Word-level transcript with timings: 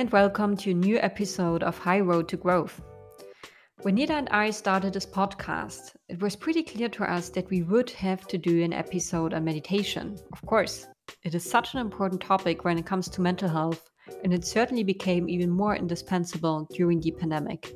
and 0.00 0.10
welcome 0.12 0.56
to 0.56 0.70
a 0.70 0.74
new 0.74 0.96
episode 0.96 1.62
of 1.62 1.76
High 1.76 2.00
Road 2.00 2.26
to 2.28 2.38
Growth. 2.38 2.80
When 3.82 3.98
Nida 3.98 4.12
and 4.12 4.30
I 4.30 4.48
started 4.48 4.94
this 4.94 5.04
podcast, 5.04 5.94
it 6.08 6.22
was 6.22 6.34
pretty 6.34 6.62
clear 6.62 6.88
to 6.88 7.04
us 7.04 7.28
that 7.28 7.50
we 7.50 7.64
would 7.64 7.90
have 7.90 8.26
to 8.28 8.38
do 8.38 8.62
an 8.62 8.72
episode 8.72 9.34
on 9.34 9.44
meditation. 9.44 10.16
Of 10.32 10.40
course, 10.46 10.86
it 11.22 11.34
is 11.34 11.44
such 11.44 11.74
an 11.74 11.80
important 11.80 12.22
topic 12.22 12.64
when 12.64 12.78
it 12.78 12.86
comes 12.86 13.10
to 13.10 13.20
mental 13.20 13.50
health, 13.50 13.90
and 14.24 14.32
it 14.32 14.46
certainly 14.46 14.84
became 14.84 15.28
even 15.28 15.50
more 15.50 15.76
indispensable 15.76 16.66
during 16.72 16.98
the 17.02 17.10
pandemic. 17.10 17.70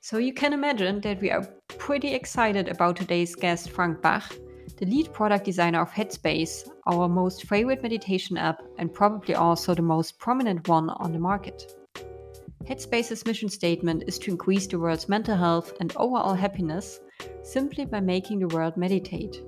So 0.00 0.16
you 0.16 0.32
can 0.32 0.54
imagine 0.54 1.02
that 1.02 1.20
we 1.20 1.30
are 1.30 1.46
pretty 1.68 2.14
excited 2.14 2.68
about 2.68 2.96
today's 2.96 3.34
guest, 3.34 3.70
Frank 3.70 4.00
Bach, 4.00 4.34
the 4.76 4.86
lead 4.86 5.12
product 5.12 5.44
designer 5.44 5.80
of 5.80 5.92
Headspace, 5.92 6.68
our 6.86 7.08
most 7.08 7.46
favorite 7.46 7.82
meditation 7.82 8.36
app 8.36 8.62
and 8.78 8.92
probably 8.92 9.34
also 9.34 9.74
the 9.74 9.82
most 9.82 10.18
prominent 10.18 10.66
one 10.68 10.90
on 10.90 11.12
the 11.12 11.18
market. 11.18 11.72
Headspace's 12.64 13.24
mission 13.26 13.48
statement 13.48 14.04
is 14.06 14.18
to 14.20 14.30
increase 14.30 14.66
the 14.66 14.78
world's 14.78 15.08
mental 15.08 15.36
health 15.36 15.74
and 15.80 15.94
overall 15.96 16.34
happiness 16.34 16.98
simply 17.42 17.84
by 17.84 18.00
making 18.00 18.40
the 18.40 18.48
world 18.48 18.76
meditate. 18.76 19.42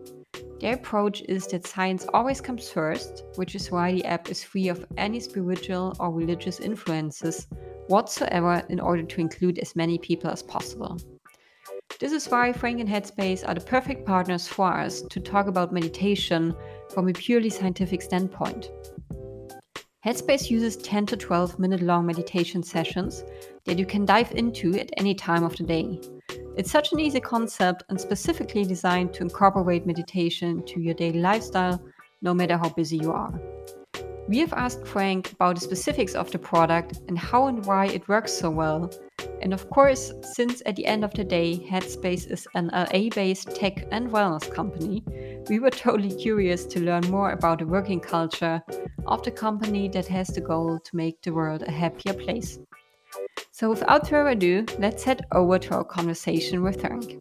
Their 0.61 0.75
approach 0.75 1.23
is 1.29 1.47
that 1.49 1.67
science 1.67 2.07
always 2.15 2.41
comes 2.41 2.71
first, 2.71 3.25
which 3.37 3.55
is 3.55 3.71
why 3.71 3.93
the 3.93 4.05
app 4.05 4.31
is 4.31 4.45
free 4.45 4.69
of 4.69 4.87
any 4.97 5.21
spiritual 5.21 5.97
or 5.99 6.11
religious 6.11 6.61
influences 6.61 7.47
whatsoever 7.89 8.63
in 8.69 8.81
order 8.81 9.03
to 9.03 9.21
include 9.21 9.59
as 9.59 9.77
many 9.77 9.99
people 9.99 10.31
as 10.31 10.43
possible. 10.43 10.99
This 11.99 12.13
is 12.13 12.27
why 12.29 12.53
Frank 12.53 12.79
and 12.81 12.89
Headspace 12.89 13.49
are 13.49 13.55
the 13.55 13.61
perfect 13.61 14.05
partners 14.05 14.47
for 14.47 14.71
us 14.71 15.01
to 15.01 15.19
talk 15.19 15.47
about 15.47 15.73
meditation 15.73 16.55
from 16.93 17.09
a 17.09 17.13
purely 17.13 17.49
scientific 17.49 18.03
standpoint. 18.03 18.71
Headspace 20.05 20.51
uses 20.51 20.77
10 20.77 21.07
to 21.07 21.17
12 21.17 21.59
minute 21.59 21.81
long 21.81 22.05
meditation 22.05 22.63
sessions 22.63 23.25
that 23.65 23.79
you 23.79 23.87
can 23.87 24.05
dive 24.05 24.31
into 24.33 24.79
at 24.79 24.91
any 24.99 25.15
time 25.15 25.43
of 25.43 25.57
the 25.57 25.65
day. 25.65 25.99
It's 26.57 26.71
such 26.71 26.93
an 26.93 27.01
easy 27.01 27.21
concept 27.21 27.83
and 27.89 27.99
specifically 27.99 28.65
designed 28.65 29.15
to 29.15 29.23
incorporate 29.23 29.87
meditation 29.87 30.65
to 30.67 30.81
your 30.81 30.95
daily 30.95 31.21
lifestyle, 31.21 31.83
no 32.21 32.35
matter 32.35 32.59
how 32.59 32.69
busy 32.69 32.99
you 32.99 33.11
are. 33.11 33.41
We 34.29 34.39
have 34.39 34.53
asked 34.53 34.87
Frank 34.87 35.33
about 35.33 35.55
the 35.55 35.61
specifics 35.61 36.15
of 36.15 36.31
the 36.31 36.39
product 36.39 37.01
and 37.09 37.17
how 37.17 37.47
and 37.47 37.65
why 37.65 37.87
it 37.87 38.09
works 38.09 38.33
so 38.33 38.51
well, 38.51 38.91
and 39.41 39.53
of 39.53 39.71
course, 39.71 40.13
since 40.35 40.63
at 40.67 40.75
the 40.75 40.87
end 40.87 41.05
of 41.05 41.15
the 41.15 41.23
day, 41.23 41.59
Headspace 41.71 42.29
is 42.31 42.49
an 42.55 42.71
LA 42.73 43.09
based 43.15 43.55
tech 43.55 43.87
and 43.93 44.11
wellness 44.11 44.51
company, 44.53 45.05
we 45.49 45.61
were 45.61 45.71
totally 45.71 46.13
curious 46.13 46.65
to 46.67 46.81
learn 46.81 47.09
more 47.09 47.31
about 47.31 47.61
the 47.61 47.67
working 47.67 48.01
culture 48.01 48.61
of 49.07 49.23
the 49.23 49.31
company 49.31 49.89
that 49.91 50.09
has 50.09 50.27
the 50.29 50.41
goal 50.41 50.81
to 50.81 50.97
make 50.97 51.23
the 51.23 51.33
world 51.33 51.63
a 51.63 51.71
happier 51.71 52.15
place. 52.15 52.59
So, 53.53 53.71
without 53.71 54.09
further 54.09 54.31
ado, 54.31 54.67
let's 54.81 55.05
head 55.05 55.25
over 55.33 55.59
to 55.61 55.75
our 55.75 55.85
conversation 55.85 56.63
with 56.63 56.81
Frank. 56.81 57.21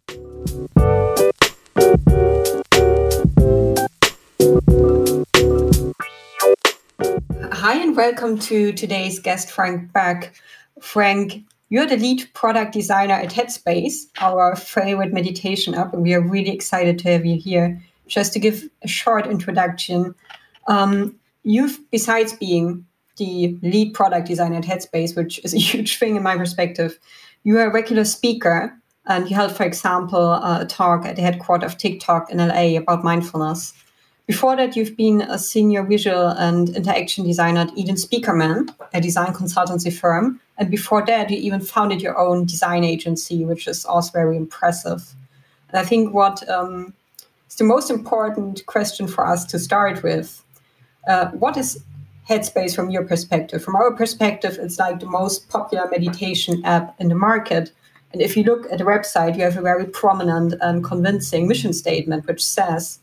Hi, 7.66 7.82
and 7.82 7.96
welcome 7.96 8.38
to 8.38 8.72
today's 8.72 9.18
guest, 9.18 9.50
Frank 9.50 9.92
Bach. 9.92 10.30
Frank, 10.80 11.42
you're 11.68 11.84
the 11.84 11.96
lead 11.96 12.32
product 12.32 12.72
designer 12.72 13.14
at 13.14 13.32
Headspace, 13.32 14.06
our 14.20 14.54
favorite 14.54 15.12
meditation 15.12 15.74
app, 15.74 15.92
and 15.92 16.04
we 16.04 16.14
are 16.14 16.20
really 16.20 16.50
excited 16.50 16.96
to 17.00 17.10
have 17.10 17.26
you 17.26 17.40
here. 17.40 17.82
Just 18.06 18.32
to 18.34 18.38
give 18.38 18.68
a 18.82 18.86
short 18.86 19.26
introduction, 19.26 20.14
um, 20.68 21.16
you've, 21.42 21.80
besides 21.90 22.34
being 22.34 22.86
the 23.16 23.58
lead 23.62 23.94
product 23.94 24.28
designer 24.28 24.58
at 24.58 24.64
Headspace, 24.64 25.16
which 25.16 25.40
is 25.44 25.52
a 25.52 25.58
huge 25.68 25.98
thing 25.98 26.14
in 26.14 26.22
my 26.22 26.36
perspective, 26.36 27.00
you 27.42 27.58
are 27.58 27.68
a 27.68 27.72
regular 27.72 28.04
speaker 28.04 28.78
and 29.06 29.28
you 29.28 29.34
held, 29.34 29.50
for 29.50 29.64
example, 29.64 30.34
a 30.34 30.64
talk 30.68 31.04
at 31.04 31.16
the 31.16 31.22
headquarters 31.22 31.72
of 31.72 31.78
TikTok 31.78 32.30
in 32.30 32.38
LA 32.38 32.78
about 32.78 33.02
mindfulness. 33.02 33.72
Before 34.26 34.56
that, 34.56 34.74
you've 34.74 34.96
been 34.96 35.22
a 35.22 35.38
senior 35.38 35.84
visual 35.84 36.28
and 36.30 36.74
interaction 36.74 37.24
designer 37.24 37.60
at 37.60 37.78
Eden 37.78 37.94
Spiekermann, 37.94 38.74
a 38.92 39.00
design 39.00 39.32
consultancy 39.32 39.92
firm. 39.92 40.40
And 40.58 40.68
before 40.68 41.06
that, 41.06 41.30
you 41.30 41.36
even 41.36 41.60
founded 41.60 42.02
your 42.02 42.18
own 42.18 42.44
design 42.44 42.82
agency, 42.82 43.44
which 43.44 43.68
is 43.68 43.84
also 43.84 44.10
very 44.10 44.36
impressive. 44.36 45.14
And 45.68 45.78
I 45.78 45.84
think 45.84 46.12
what 46.12 46.48
um, 46.48 46.92
is 47.48 47.54
the 47.54 47.64
most 47.64 47.88
important 47.88 48.66
question 48.66 49.06
for 49.06 49.24
us 49.24 49.44
to 49.46 49.60
start 49.60 50.02
with 50.02 50.42
uh, 51.06 51.26
what 51.26 51.56
is 51.56 51.84
Headspace 52.28 52.74
from 52.74 52.90
your 52.90 53.04
perspective? 53.04 53.62
From 53.62 53.76
our 53.76 53.92
perspective, 53.92 54.58
it's 54.60 54.80
like 54.80 54.98
the 54.98 55.06
most 55.06 55.48
popular 55.48 55.88
meditation 55.88 56.64
app 56.64 57.00
in 57.00 57.08
the 57.08 57.14
market. 57.14 57.70
And 58.12 58.20
if 58.20 58.36
you 58.36 58.42
look 58.42 58.66
at 58.72 58.78
the 58.78 58.84
website, 58.84 59.36
you 59.36 59.44
have 59.44 59.56
a 59.56 59.62
very 59.62 59.86
prominent 59.86 60.54
and 60.60 60.82
convincing 60.82 61.46
mission 61.46 61.72
statement, 61.72 62.26
which 62.26 62.44
says, 62.44 62.98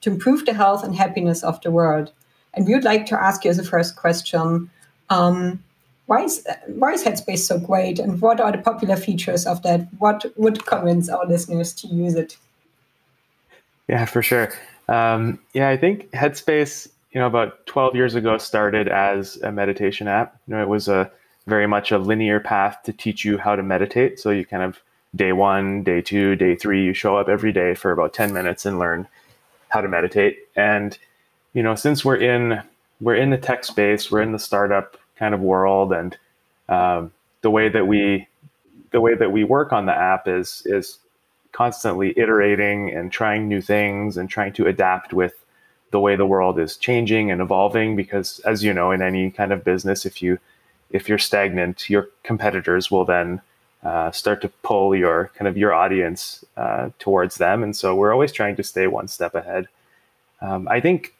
to 0.00 0.10
improve 0.10 0.46
the 0.46 0.54
health 0.54 0.84
and 0.84 0.94
happiness 0.94 1.42
of 1.42 1.60
the 1.62 1.70
world. 1.70 2.12
And 2.54 2.66
we 2.66 2.74
would 2.74 2.84
like 2.84 3.06
to 3.06 3.22
ask 3.22 3.44
you 3.44 3.50
as 3.50 3.58
a 3.58 3.64
first 3.64 3.96
question 3.96 4.70
um, 5.10 5.62
why, 6.06 6.22
is, 6.22 6.46
why 6.66 6.92
is 6.92 7.04
Headspace 7.04 7.40
so 7.40 7.58
great 7.58 7.98
and 7.98 8.20
what 8.20 8.40
are 8.40 8.50
the 8.50 8.58
popular 8.58 8.96
features 8.96 9.46
of 9.46 9.62
that? 9.62 9.86
What 9.98 10.24
would 10.36 10.64
convince 10.64 11.08
our 11.10 11.26
listeners 11.26 11.74
to 11.74 11.86
use 11.86 12.14
it? 12.14 12.36
Yeah, 13.88 14.06
for 14.06 14.22
sure. 14.22 14.50
Um, 14.88 15.38
yeah, 15.52 15.68
I 15.68 15.76
think 15.76 16.10
Headspace, 16.12 16.88
you 17.12 17.20
know, 17.20 17.26
about 17.26 17.66
12 17.66 17.94
years 17.94 18.14
ago 18.14 18.38
started 18.38 18.88
as 18.88 19.36
a 19.42 19.52
meditation 19.52 20.08
app. 20.08 20.38
You 20.46 20.54
know, 20.54 20.62
it 20.62 20.68
was 20.68 20.88
a 20.88 21.10
very 21.46 21.66
much 21.66 21.92
a 21.92 21.98
linear 21.98 22.40
path 22.40 22.82
to 22.84 22.92
teach 22.92 23.24
you 23.24 23.36
how 23.36 23.54
to 23.54 23.62
meditate. 23.62 24.18
So 24.18 24.30
you 24.30 24.46
kind 24.46 24.62
of 24.62 24.80
day 25.14 25.32
one, 25.32 25.82
day 25.82 26.00
two, 26.00 26.36
day 26.36 26.54
three, 26.54 26.84
you 26.84 26.94
show 26.94 27.16
up 27.16 27.28
every 27.28 27.52
day 27.52 27.74
for 27.74 27.92
about 27.92 28.14
10 28.14 28.32
minutes 28.32 28.64
and 28.64 28.78
learn 28.78 29.06
how 29.68 29.80
to 29.80 29.88
meditate. 29.88 30.38
And 30.56 30.96
you 31.54 31.62
know, 31.62 31.74
since 31.74 32.04
we're 32.04 32.16
in 32.16 32.62
we're 33.00 33.16
in 33.16 33.30
the 33.30 33.38
tech 33.38 33.64
space, 33.64 34.10
we're 34.10 34.22
in 34.22 34.32
the 34.32 34.38
startup 34.38 34.96
kind 35.16 35.34
of 35.34 35.40
world, 35.40 35.92
and 35.92 36.16
um, 36.68 37.12
the 37.42 37.50
way 37.50 37.68
that 37.68 37.86
we 37.86 38.26
the 38.90 39.00
way 39.00 39.14
that 39.14 39.32
we 39.32 39.44
work 39.44 39.72
on 39.72 39.86
the 39.86 39.94
app 39.94 40.28
is 40.28 40.62
is 40.66 40.98
constantly 41.52 42.16
iterating 42.18 42.90
and 42.94 43.10
trying 43.10 43.48
new 43.48 43.60
things 43.60 44.16
and 44.16 44.28
trying 44.28 44.52
to 44.52 44.66
adapt 44.66 45.12
with 45.12 45.44
the 45.90 46.00
way 46.00 46.14
the 46.14 46.26
world 46.26 46.58
is 46.58 46.76
changing 46.76 47.30
and 47.30 47.40
evolving 47.40 47.96
because 47.96 48.40
as 48.40 48.62
you 48.62 48.72
know 48.72 48.90
in 48.90 49.00
any 49.00 49.30
kind 49.30 49.52
of 49.52 49.64
business 49.64 50.04
if 50.04 50.22
you 50.22 50.38
if 50.90 51.08
you're 51.08 51.18
stagnant 51.18 51.88
your 51.88 52.08
competitors 52.22 52.90
will 52.90 53.04
then 53.04 53.40
uh, 53.84 54.10
start 54.10 54.42
to 54.42 54.48
pull 54.62 54.94
your 54.94 55.30
kind 55.34 55.48
of 55.48 55.56
your 55.56 55.72
audience 55.72 56.44
uh, 56.56 56.90
towards 56.98 57.36
them. 57.36 57.62
And 57.62 57.76
so 57.76 57.94
we're 57.94 58.12
always 58.12 58.32
trying 58.32 58.56
to 58.56 58.62
stay 58.62 58.86
one 58.86 59.08
step 59.08 59.34
ahead. 59.34 59.68
Um, 60.40 60.68
I 60.68 60.80
think 60.80 61.14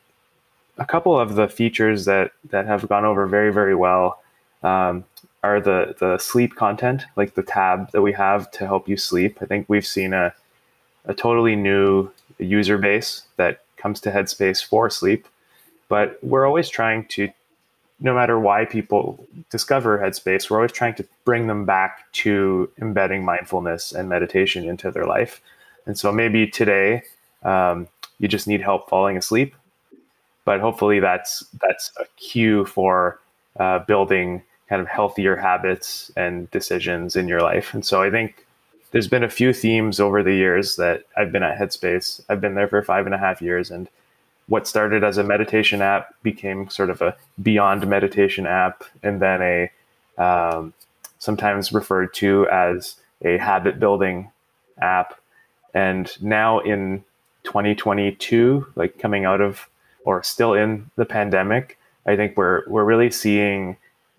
a 0.78 0.84
couple 0.84 1.19
of 1.19 1.34
the 1.34 1.48
features 1.48 2.04
that 2.04 2.32
that 2.50 2.66
have 2.66 2.88
gone 2.88 3.04
over 3.04 3.26
very 3.26 3.52
very 3.52 3.74
well 3.74 4.20
um, 4.62 5.04
are 5.42 5.60
the 5.60 5.94
the 5.98 6.19
sleep 6.19 6.56
content, 6.56 7.04
like 7.16 7.34
the 7.34 7.42
tab 7.42 7.91
that 7.92 8.02
we 8.02 8.12
have 8.12 8.50
to 8.52 8.66
help 8.66 8.88
you 8.88 8.96
sleep. 8.96 9.38
I 9.40 9.46
think 9.46 9.66
we've 9.69 9.86
seen 9.86 10.12
a 10.12 10.34
a 11.04 11.14
totally 11.14 11.56
new 11.56 12.10
user 12.38 12.78
base 12.78 13.22
that 13.36 13.62
comes 13.76 14.00
to 14.00 14.10
Headspace 14.10 14.64
for 14.64 14.90
sleep, 14.90 15.26
but 15.88 16.19
we're 16.22 16.46
always 16.46 16.69
trying 16.69 17.06
to 17.06 17.30
no 18.00 18.14
matter 18.14 18.38
why 18.38 18.64
people 18.64 19.26
discover 19.50 19.98
Headspace, 19.98 20.48
we're 20.48 20.59
always 20.59 20.72
trying 20.72 20.94
to 20.94 21.06
bring 21.25 21.47
them 21.47 21.64
back 21.64 22.10
to 22.12 22.70
embedding 22.81 23.25
mindfulness 23.25 23.92
and 23.92 24.09
meditation 24.09 24.69
into 24.69 24.91
their 24.91 25.04
life. 25.04 25.41
And 25.86 25.98
so 25.98 26.12
maybe 26.12 26.47
today 26.47 27.03
um, 27.42 27.88
you 28.19 28.28
just 28.28 28.46
need 28.46 28.61
help 28.61 28.88
falling 28.88 29.17
asleep, 29.17 29.55
but 30.44 30.61
hopefully 30.61 31.00
that's 31.00 31.44
that's 31.61 31.90
a 31.99 32.05
cue 32.17 32.64
for 32.64 33.19
uh, 33.58 33.81
building 33.81 34.43
kind 34.69 34.82
of 34.82 34.88
healthier 34.88 35.34
habits 35.34 36.12
and 36.17 36.50
decisions 36.50 37.17
in 37.17 37.26
your 37.26 37.40
life. 37.40 37.75
And 37.75 37.84
so 37.84 38.02
I 38.02 38.11
think 38.11 38.46
there's 38.90 39.08
been 39.08 39.25
a 39.25 39.31
few 39.31 39.52
themes 39.52 39.99
over 39.99 40.23
the 40.23 40.34
years 40.34 40.76
that 40.76 41.05
I've 41.17 41.32
been 41.32 41.43
at 41.43 41.58
Headspace. 41.58 42.23
I've 42.28 42.40
been 42.40 42.55
there 42.55 42.69
for 42.69 42.82
five 42.82 43.06
and 43.06 43.14
a 43.14 43.19
half 43.19 43.43
years, 43.43 43.70
and 43.70 43.88
what 44.49 44.67
started 44.67 45.05
as 45.05 45.19
a 45.19 45.25
meditation 45.25 45.83
app 45.83 46.15
became 46.23 46.69
sort 46.71 46.91
of 46.91 47.00
a 47.03 47.15
beyond 47.43 47.87
meditation 47.87 48.47
app, 48.47 48.83
and 49.03 49.21
then 49.21 49.43
a 49.43 49.71
um, 50.23 50.73
sometimes 51.19 51.73
referred 51.73 52.12
to 52.15 52.49
as 52.49 52.97
a 53.23 53.39
habit 53.39 53.79
building 53.79 54.31
app. 54.81 55.21
And 55.75 56.11
now 56.23 56.61
in 56.61 57.05
2022, 57.45 58.67
like 58.75 58.99
coming 58.99 59.25
out 59.25 59.41
of 59.41 59.69
or 60.05 60.23
still 60.23 60.55
in 60.55 60.91
the 60.97 61.05
pandemic, 61.05 61.79
I 62.06 62.17
think 62.17 62.37
we're 62.37 62.62
we're 62.69 62.85
really 62.85 63.11
seeing 63.11 63.77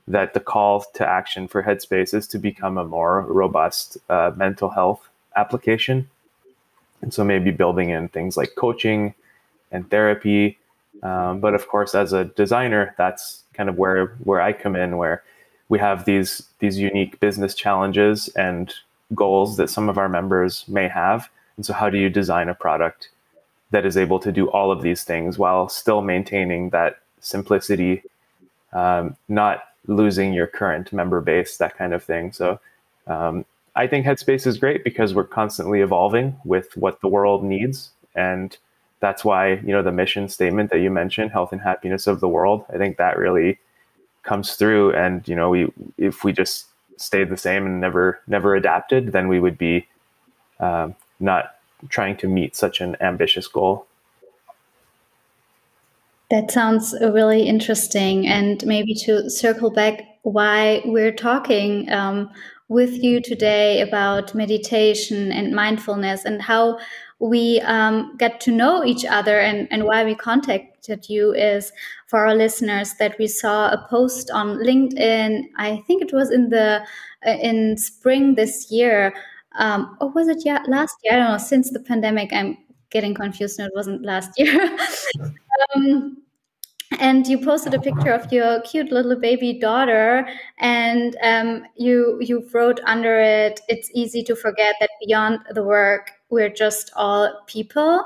that 0.08 0.34
the 0.34 0.40
call 0.40 0.82
to 0.96 1.08
action 1.08 1.48
for 1.48 1.64
Headspace 1.64 2.14
is 2.14 2.28
to 2.28 2.40
become 2.40 2.78
a 2.78 2.86
more 2.86 3.22
robust 3.22 3.98
uh, 4.10 4.32
mental 4.36 4.70
health 4.70 5.08
application. 5.36 6.10
And 7.02 7.14
so 7.14 7.24
maybe 7.24 7.52
building 7.52 7.90
in 7.92 8.10
things 8.10 8.36
like 8.36 8.56
coaching, 8.56 9.14
and 9.72 9.90
therapy. 9.90 10.58
Um, 11.04 11.40
but 11.40 11.54
of 11.54 11.68
course, 11.68 11.96
as 11.96 12.14
a 12.14 12.26
designer, 12.26 12.94
that's 12.98 13.44
kind 13.54 13.70
of 13.70 13.78
where 13.78 14.08
where 14.24 14.42
I 14.42 14.54
come 14.54 14.76
in, 14.76 14.98
where 14.98 15.24
we 15.70 15.80
have 15.80 16.06
these 16.06 16.44
these 16.60 16.78
unique 16.78 17.20
business 17.20 17.56
challenges 17.56 18.28
and 18.30 18.74
goals 19.16 19.58
that 19.58 19.70
some 19.70 19.90
of 19.90 19.98
our 19.98 20.10
members 20.10 20.66
may 20.68 20.88
have. 20.88 21.30
And 21.56 21.66
so, 21.66 21.74
how 21.74 21.90
do 21.90 21.98
you 21.98 22.10
design 22.10 22.50
a 22.50 22.54
product 22.54 23.10
that 23.72 23.86
is 23.86 23.98
able 23.98 24.20
to 24.20 24.32
do 24.32 24.50
all 24.50 24.72
of 24.72 24.82
these 24.82 25.04
things 25.04 25.38
while 25.38 25.70
still 25.70 26.02
maintaining 26.02 26.72
that 26.72 27.00
simplicity, 27.20 28.02
um, 28.74 29.16
not 29.28 29.64
losing 29.88 30.34
your 30.34 30.48
current 30.48 30.92
member 30.92 31.22
base, 31.22 31.58
that 31.58 31.78
kind 31.78 31.94
of 31.94 32.04
thing. 32.04 32.32
So, 32.32 32.60
um, 33.08 33.46
I 33.76 33.88
think 33.88 34.06
Headspace 34.06 34.46
is 34.48 34.58
great 34.58 34.84
because 34.84 35.14
we're 35.14 35.24
constantly 35.24 35.82
evolving 35.82 36.36
with 36.44 36.76
what 36.76 37.02
the 37.02 37.08
world 37.08 37.44
needs, 37.44 37.92
and 38.16 38.58
that's 39.00 39.24
why 39.24 39.54
you 39.54 39.72
know 39.72 39.82
the 39.82 39.92
mission 39.92 40.28
statement 40.30 40.72
that 40.72 40.80
you 40.80 40.90
mentioned, 40.90 41.32
health 41.32 41.52
and 41.52 41.62
happiness 41.62 42.08
of 42.08 42.20
the 42.20 42.28
world. 42.28 42.66
I 42.74 42.78
think 42.78 42.98
that 42.98 43.18
really 43.18 43.60
comes 44.24 44.56
through, 44.56 44.94
and 44.94 45.28
you 45.28 45.36
know, 45.36 45.50
we 45.50 45.72
if 45.98 46.24
we 46.24 46.34
just 46.34 46.68
stayed 46.98 47.30
the 47.30 47.38
same 47.38 47.66
and 47.66 47.80
never 47.80 48.20
never 48.28 48.56
adapted, 48.56 49.12
then 49.12 49.28
we 49.28 49.40
would 49.40 49.58
be 49.58 49.88
um, 50.60 50.96
not 51.20 51.56
trying 51.88 52.18
to 52.18 52.28
meet 52.28 52.56
such 52.56 52.82
an 52.82 52.98
ambitious 53.00 53.48
goal. 53.48 53.86
That 56.30 56.52
sounds 56.52 56.94
really 57.02 57.44
interesting. 57.44 58.28
And 58.28 58.64
maybe 58.66 58.94
to 59.06 59.30
circle 59.30 59.72
back, 59.72 60.04
why 60.24 60.82
we're 60.86 61.14
talking 61.14 61.90
um, 61.92 62.30
with 62.68 63.02
you 63.04 63.20
today 63.20 63.82
about 63.82 64.36
meditation 64.36 65.32
and 65.32 65.56
mindfulness 65.56 66.26
and 66.26 66.42
how 66.42 66.78
we 67.20 67.60
um, 67.62 68.16
get 68.18 68.40
to 68.42 68.52
know 68.52 68.84
each 68.84 69.06
other 69.06 69.40
and, 69.40 69.68
and 69.72 69.84
why 69.84 70.04
we 70.06 70.16
contacted 70.16 71.10
you 71.10 71.34
is 71.34 71.72
for 72.08 72.26
our 72.26 72.34
listeners 72.34 72.94
that 72.96 73.18
we 73.20 73.28
saw 73.28 73.70
a 73.70 73.86
post 73.90 74.32
on 74.32 74.58
linkedin 74.58 75.44
i 75.58 75.84
think 75.86 76.02
it 76.02 76.14
was 76.14 76.32
in 76.32 76.50
the 76.50 76.82
uh, 77.26 77.32
in 77.32 77.78
spring 77.78 78.36
this 78.36 78.72
year 78.72 79.14
um, 79.58 79.98
or 80.00 80.10
was 80.10 80.28
it 80.28 80.46
yeah, 80.46 80.64
last 80.68 80.96
year? 81.04 81.16
I 81.16 81.18
don't 81.18 81.32
know 81.32 81.38
since 81.38 81.72
the 81.72 81.80
pandemic 81.80 82.32
i'm 82.32 82.58
getting 82.90 83.14
confused 83.14 83.60
no 83.60 83.66
it 83.66 83.72
wasn't 83.76 84.04
last 84.04 84.32
year. 84.38 84.78
Um, 85.76 86.18
and 87.00 87.28
you 87.28 87.38
posted 87.38 87.74
a 87.74 87.80
picture 87.82 88.12
of 88.12 88.32
your 88.32 88.62
cute 88.62 88.92
little 88.92 89.16
baby 89.16 89.60
daughter 89.60 90.28
and 90.58 91.18
um, 91.22 91.64
you 91.76 92.18
you 92.22 92.48
wrote 92.54 92.80
under 92.86 93.20
it 93.20 93.60
it's 93.68 93.92
easy 93.94 94.24
to 94.24 94.36
forget 94.36 94.76
that 94.80 94.90
beyond 95.06 95.40
the 95.54 95.64
work 95.64 96.12
we're 96.30 96.50
just 96.50 96.92
all 96.96 97.44
people. 97.48 98.04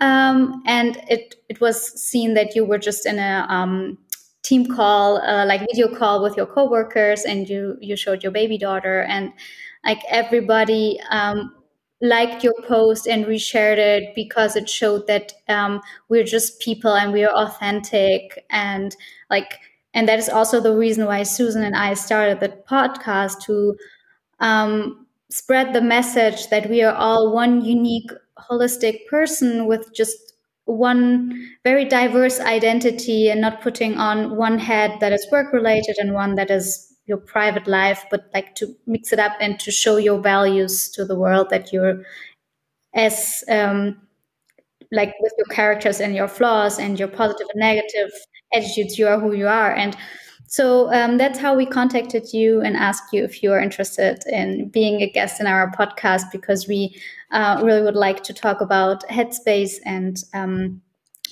Um, 0.00 0.62
and 0.66 0.96
it 1.08 1.34
it 1.48 1.60
was 1.60 2.00
seen 2.02 2.34
that 2.34 2.54
you 2.56 2.64
were 2.64 2.78
just 2.78 3.06
in 3.06 3.18
a 3.18 3.46
um, 3.48 3.98
team 4.42 4.66
call 4.66 5.18
uh, 5.18 5.44
like 5.46 5.60
video 5.60 5.94
call 5.94 6.22
with 6.22 6.36
your 6.36 6.46
coworkers 6.46 7.24
and 7.24 7.48
you 7.48 7.76
you 7.80 7.96
showed 7.96 8.22
your 8.22 8.32
baby 8.32 8.56
daughter 8.58 9.02
and 9.02 9.32
like 9.84 10.00
everybody 10.08 10.98
um, 11.10 11.54
liked 12.00 12.42
your 12.42 12.54
post 12.66 13.06
and 13.06 13.26
reshared 13.26 13.78
it 13.78 14.14
because 14.14 14.56
it 14.56 14.68
showed 14.68 15.06
that 15.06 15.32
um, 15.48 15.80
we're 16.08 16.24
just 16.24 16.60
people 16.60 16.94
and 16.94 17.12
we 17.12 17.24
are 17.24 17.34
authentic 17.34 18.44
and 18.50 18.96
like 19.30 19.58
and 19.94 20.08
that 20.08 20.18
is 20.18 20.28
also 20.28 20.60
the 20.60 20.74
reason 20.74 21.06
why 21.06 21.22
susan 21.22 21.62
and 21.62 21.76
i 21.76 21.94
started 21.94 22.40
the 22.40 22.48
podcast 22.68 23.40
to 23.42 23.76
um, 24.40 25.01
spread 25.32 25.72
the 25.72 25.80
message 25.80 26.48
that 26.48 26.68
we 26.68 26.82
are 26.82 26.94
all 26.94 27.32
one 27.32 27.64
unique 27.64 28.10
holistic 28.50 29.06
person 29.06 29.66
with 29.66 29.92
just 29.94 30.34
one 30.66 31.56
very 31.64 31.86
diverse 31.86 32.38
identity 32.38 33.30
and 33.30 33.40
not 33.40 33.62
putting 33.62 33.96
on 33.96 34.36
one 34.36 34.58
head 34.58 35.00
that 35.00 35.10
is 35.10 35.26
work 35.32 35.52
related 35.52 35.96
and 35.98 36.12
one 36.12 36.34
that 36.34 36.50
is 36.50 36.94
your 37.06 37.16
private 37.16 37.66
life, 37.66 38.04
but 38.10 38.30
like 38.34 38.54
to 38.54 38.76
mix 38.86 39.12
it 39.12 39.18
up 39.18 39.32
and 39.40 39.58
to 39.58 39.70
show 39.70 39.96
your 39.96 40.20
values 40.20 40.90
to 40.90 41.04
the 41.04 41.18
world 41.18 41.48
that 41.50 41.72
you're 41.72 42.02
as 42.94 43.42
um, 43.48 43.96
like 44.92 45.14
with 45.20 45.32
your 45.38 45.46
characters 45.46 45.98
and 45.98 46.14
your 46.14 46.28
flaws 46.28 46.78
and 46.78 46.98
your 46.98 47.08
positive 47.08 47.46
and 47.54 47.60
negative 47.60 48.10
attitudes, 48.54 48.98
you 48.98 49.08
are 49.08 49.18
who 49.18 49.32
you 49.32 49.48
are. 49.48 49.74
And 49.74 49.96
so 50.52 50.92
um, 50.92 51.16
that's 51.16 51.38
how 51.38 51.54
we 51.54 51.64
contacted 51.64 52.34
you 52.34 52.60
and 52.60 52.76
asked 52.76 53.10
you 53.10 53.24
if 53.24 53.42
you 53.42 53.52
are 53.52 53.58
interested 53.58 54.22
in 54.26 54.68
being 54.68 55.00
a 55.00 55.08
guest 55.08 55.40
in 55.40 55.46
our 55.46 55.72
podcast 55.72 56.24
because 56.30 56.68
we 56.68 56.94
uh, 57.30 57.62
really 57.64 57.80
would 57.80 57.96
like 57.96 58.22
to 58.24 58.34
talk 58.34 58.60
about 58.60 59.02
headspace 59.08 59.76
and 59.86 60.18
um, 60.34 60.82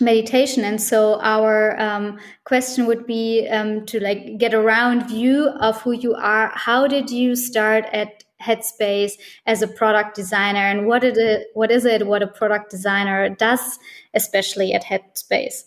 meditation. 0.01 0.65
And 0.65 0.81
so 0.81 1.21
our 1.21 1.79
um, 1.79 2.19
question 2.45 2.87
would 2.87 3.07
be 3.07 3.47
um, 3.49 3.85
to 3.89 4.01
like 4.01 4.39
get 4.39 4.55
a 4.55 4.63
round 4.63 5.07
view 5.11 5.49
of 5.61 5.79
who 5.83 5.93
you 5.93 6.15
are. 6.15 6.51
How 6.55 6.87
did 6.87 7.11
you 7.11 7.37
start 7.37 7.85
at 7.93 8.25
headspace 8.41 9.13
as 9.45 9.61
a 9.61 9.69
product 9.69 10.17
designer? 10.17 10.61
And 10.61 10.87
what 10.87 11.05
is 11.05 11.19
it 11.19 11.49
what 11.53 11.71
is 11.71 11.85
it 11.85 12.07
what 12.07 12.23
a 12.23 12.27
product 12.27 12.71
designer 12.71 13.29
does 13.29 13.79
especially 14.15 14.73
at 14.73 14.83
headspace 14.83 15.65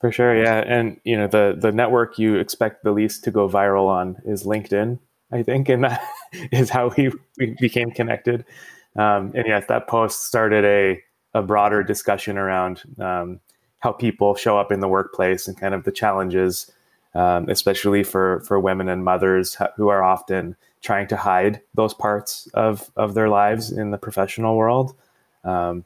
for 0.00 0.10
sure 0.10 0.36
yeah 0.36 0.62
and 0.66 1.00
you 1.04 1.16
know 1.16 1.26
the 1.26 1.56
the 1.58 1.72
network 1.72 2.18
you 2.18 2.36
expect 2.36 2.84
the 2.84 2.92
least 2.92 3.24
to 3.24 3.30
go 3.30 3.48
viral 3.48 3.86
on 3.88 4.16
is 4.24 4.44
linkedin 4.44 4.98
i 5.32 5.42
think 5.42 5.68
and 5.68 5.84
that 5.84 6.02
is 6.52 6.70
how 6.70 6.92
we, 6.96 7.10
we 7.38 7.56
became 7.60 7.90
connected 7.90 8.44
um, 8.96 9.32
and 9.34 9.46
yes 9.46 9.64
that 9.68 9.86
post 9.86 10.26
started 10.26 10.64
a 10.64 11.02
a 11.34 11.42
broader 11.42 11.82
discussion 11.82 12.36
around 12.36 12.82
um, 12.98 13.40
how 13.80 13.92
people 13.92 14.34
show 14.34 14.58
up 14.58 14.72
in 14.72 14.80
the 14.80 14.88
workplace 14.88 15.46
and 15.48 15.58
kind 15.58 15.74
of 15.74 15.84
the 15.84 15.92
challenges, 15.92 16.70
um, 17.14 17.48
especially 17.48 18.02
for 18.02 18.40
for 18.40 18.58
women 18.60 18.88
and 18.88 19.04
mothers 19.04 19.56
who 19.76 19.88
are 19.88 20.02
often 20.02 20.56
trying 20.82 21.06
to 21.08 21.16
hide 21.16 21.60
those 21.74 21.94
parts 21.94 22.48
of 22.54 22.90
of 22.96 23.14
their 23.14 23.28
lives 23.28 23.70
in 23.70 23.90
the 23.90 23.98
professional 23.98 24.56
world. 24.56 24.94
Um, 25.44 25.84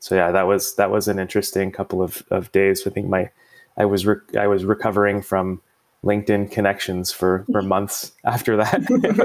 so 0.00 0.14
yeah, 0.14 0.30
that 0.32 0.46
was 0.46 0.74
that 0.76 0.90
was 0.90 1.08
an 1.08 1.18
interesting 1.18 1.70
couple 1.70 2.02
of, 2.02 2.22
of 2.30 2.52
days. 2.52 2.86
I 2.86 2.90
think 2.90 3.08
my 3.08 3.30
I 3.76 3.84
was 3.84 4.06
re- 4.06 4.16
I 4.38 4.46
was 4.46 4.64
recovering 4.64 5.22
from 5.22 5.60
LinkedIn 6.04 6.50
connections 6.50 7.12
for 7.12 7.44
for 7.52 7.62
months 7.74 8.12
after 8.24 8.56
that. 8.56 8.82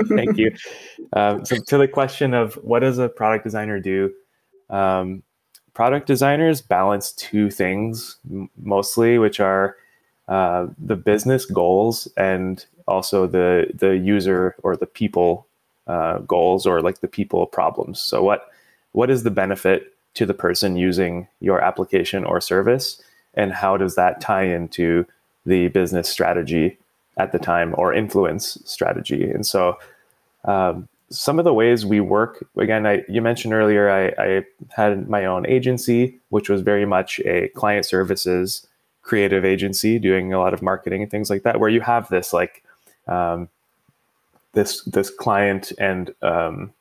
Thank 0.15 0.37
you. 0.37 0.55
Um, 1.13 1.45
so 1.45 1.57
to 1.57 1.77
the 1.77 1.87
question 1.87 2.33
of 2.33 2.55
what 2.55 2.79
does 2.79 2.97
a 2.97 3.09
product 3.09 3.43
designer 3.43 3.79
do? 3.79 4.13
Um, 4.69 5.23
product 5.73 6.07
designers 6.07 6.61
balance 6.61 7.11
two 7.13 7.49
things 7.49 8.17
mostly, 8.61 9.17
which 9.17 9.39
are 9.39 9.75
uh, 10.27 10.67
the 10.77 10.95
business 10.95 11.45
goals 11.45 12.07
and 12.17 12.65
also 12.87 13.27
the 13.27 13.71
the 13.73 13.97
user 13.97 14.55
or 14.63 14.75
the 14.75 14.85
people 14.85 15.47
uh, 15.87 16.19
goals 16.19 16.65
or 16.65 16.81
like 16.81 17.01
the 17.01 17.07
people 17.07 17.45
problems. 17.45 17.99
So 17.99 18.23
what 18.23 18.47
what 18.93 19.09
is 19.09 19.23
the 19.23 19.31
benefit 19.31 19.93
to 20.13 20.25
the 20.25 20.33
person 20.33 20.75
using 20.75 21.27
your 21.39 21.61
application 21.61 22.23
or 22.25 22.41
service, 22.41 23.01
and 23.33 23.53
how 23.53 23.77
does 23.77 23.95
that 23.95 24.21
tie 24.21 24.43
into 24.43 25.05
the 25.45 25.69
business 25.69 26.09
strategy 26.09 26.77
at 27.17 27.31
the 27.31 27.39
time 27.39 27.73
or 27.77 27.93
influence 27.93 28.57
strategy? 28.65 29.29
And 29.29 29.45
so 29.45 29.77
um, 30.45 30.87
some 31.11 31.39
of 31.39 31.45
the 31.45 31.53
ways 31.53 31.85
we 31.85 31.99
work 31.99 32.45
again 32.57 32.87
I, 32.87 33.03
you 33.07 33.21
mentioned 33.21 33.53
earlier 33.53 33.89
I, 33.89 34.23
I, 34.23 34.45
had 34.69 35.09
my 35.09 35.25
own 35.25 35.45
agency 35.45 36.17
which 36.29 36.49
was 36.49 36.61
very 36.61 36.85
much 36.85 37.19
a 37.21 37.49
client 37.49 37.85
services 37.85 38.65
creative 39.01 39.43
agency 39.43 39.99
doing 39.99 40.31
a 40.31 40.39
lot 40.39 40.53
of 40.53 40.61
marketing 40.61 41.01
and 41.01 41.11
things 41.11 41.29
like 41.29 41.43
that 41.43 41.59
where 41.59 41.69
you 41.69 41.81
have 41.81 42.07
this 42.09 42.31
like 42.31 42.63
um, 43.07 43.49
this 44.53 44.83
this 44.83 45.09
client 45.09 45.73
and 45.77 46.13
um, 46.21 46.71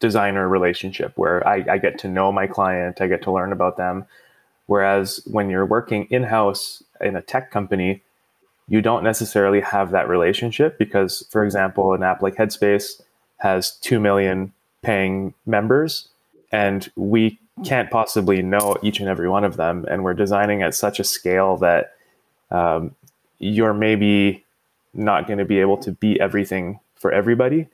designer 0.00 0.48
relationship 0.48 1.12
where 1.16 1.46
I, 1.46 1.64
I 1.70 1.78
get 1.78 1.98
to 2.00 2.08
know 2.08 2.32
my 2.32 2.46
client 2.46 3.00
i 3.00 3.06
get 3.06 3.22
to 3.22 3.32
learn 3.32 3.52
about 3.52 3.76
them 3.76 4.06
whereas 4.66 5.20
when 5.26 5.50
you're 5.50 5.66
working 5.66 6.06
in-house 6.10 6.82
in 7.00 7.16
a 7.16 7.22
tech 7.22 7.50
company 7.50 8.02
you 8.68 8.82
don't 8.82 9.04
necessarily 9.04 9.60
have 9.60 9.90
that 9.90 10.08
relationship 10.08 10.78
because 10.78 11.26
for 11.30 11.44
example 11.44 11.94
an 11.94 12.02
app 12.02 12.22
like 12.22 12.36
headspace 12.36 13.00
has 13.38 13.72
2 13.78 14.00
million 14.00 14.52
paying 14.82 15.34
members 15.44 16.08
and 16.52 16.90
we 16.96 17.38
can't 17.64 17.90
possibly 17.90 18.42
know 18.42 18.76
each 18.82 19.00
and 19.00 19.08
every 19.08 19.28
one 19.28 19.42
of 19.42 19.56
them. 19.56 19.86
And 19.90 20.04
we're 20.04 20.14
designing 20.14 20.62
at 20.62 20.74
such 20.74 21.00
a 21.00 21.04
scale 21.04 21.56
that 21.56 21.94
um, 22.50 22.94
you're 23.38 23.72
maybe 23.72 24.44
not 24.92 25.26
going 25.26 25.38
to 25.38 25.44
be 25.44 25.58
able 25.58 25.78
to 25.78 25.92
be 25.92 26.20
everything 26.20 26.80
for 26.96 27.10
everybody 27.12 27.66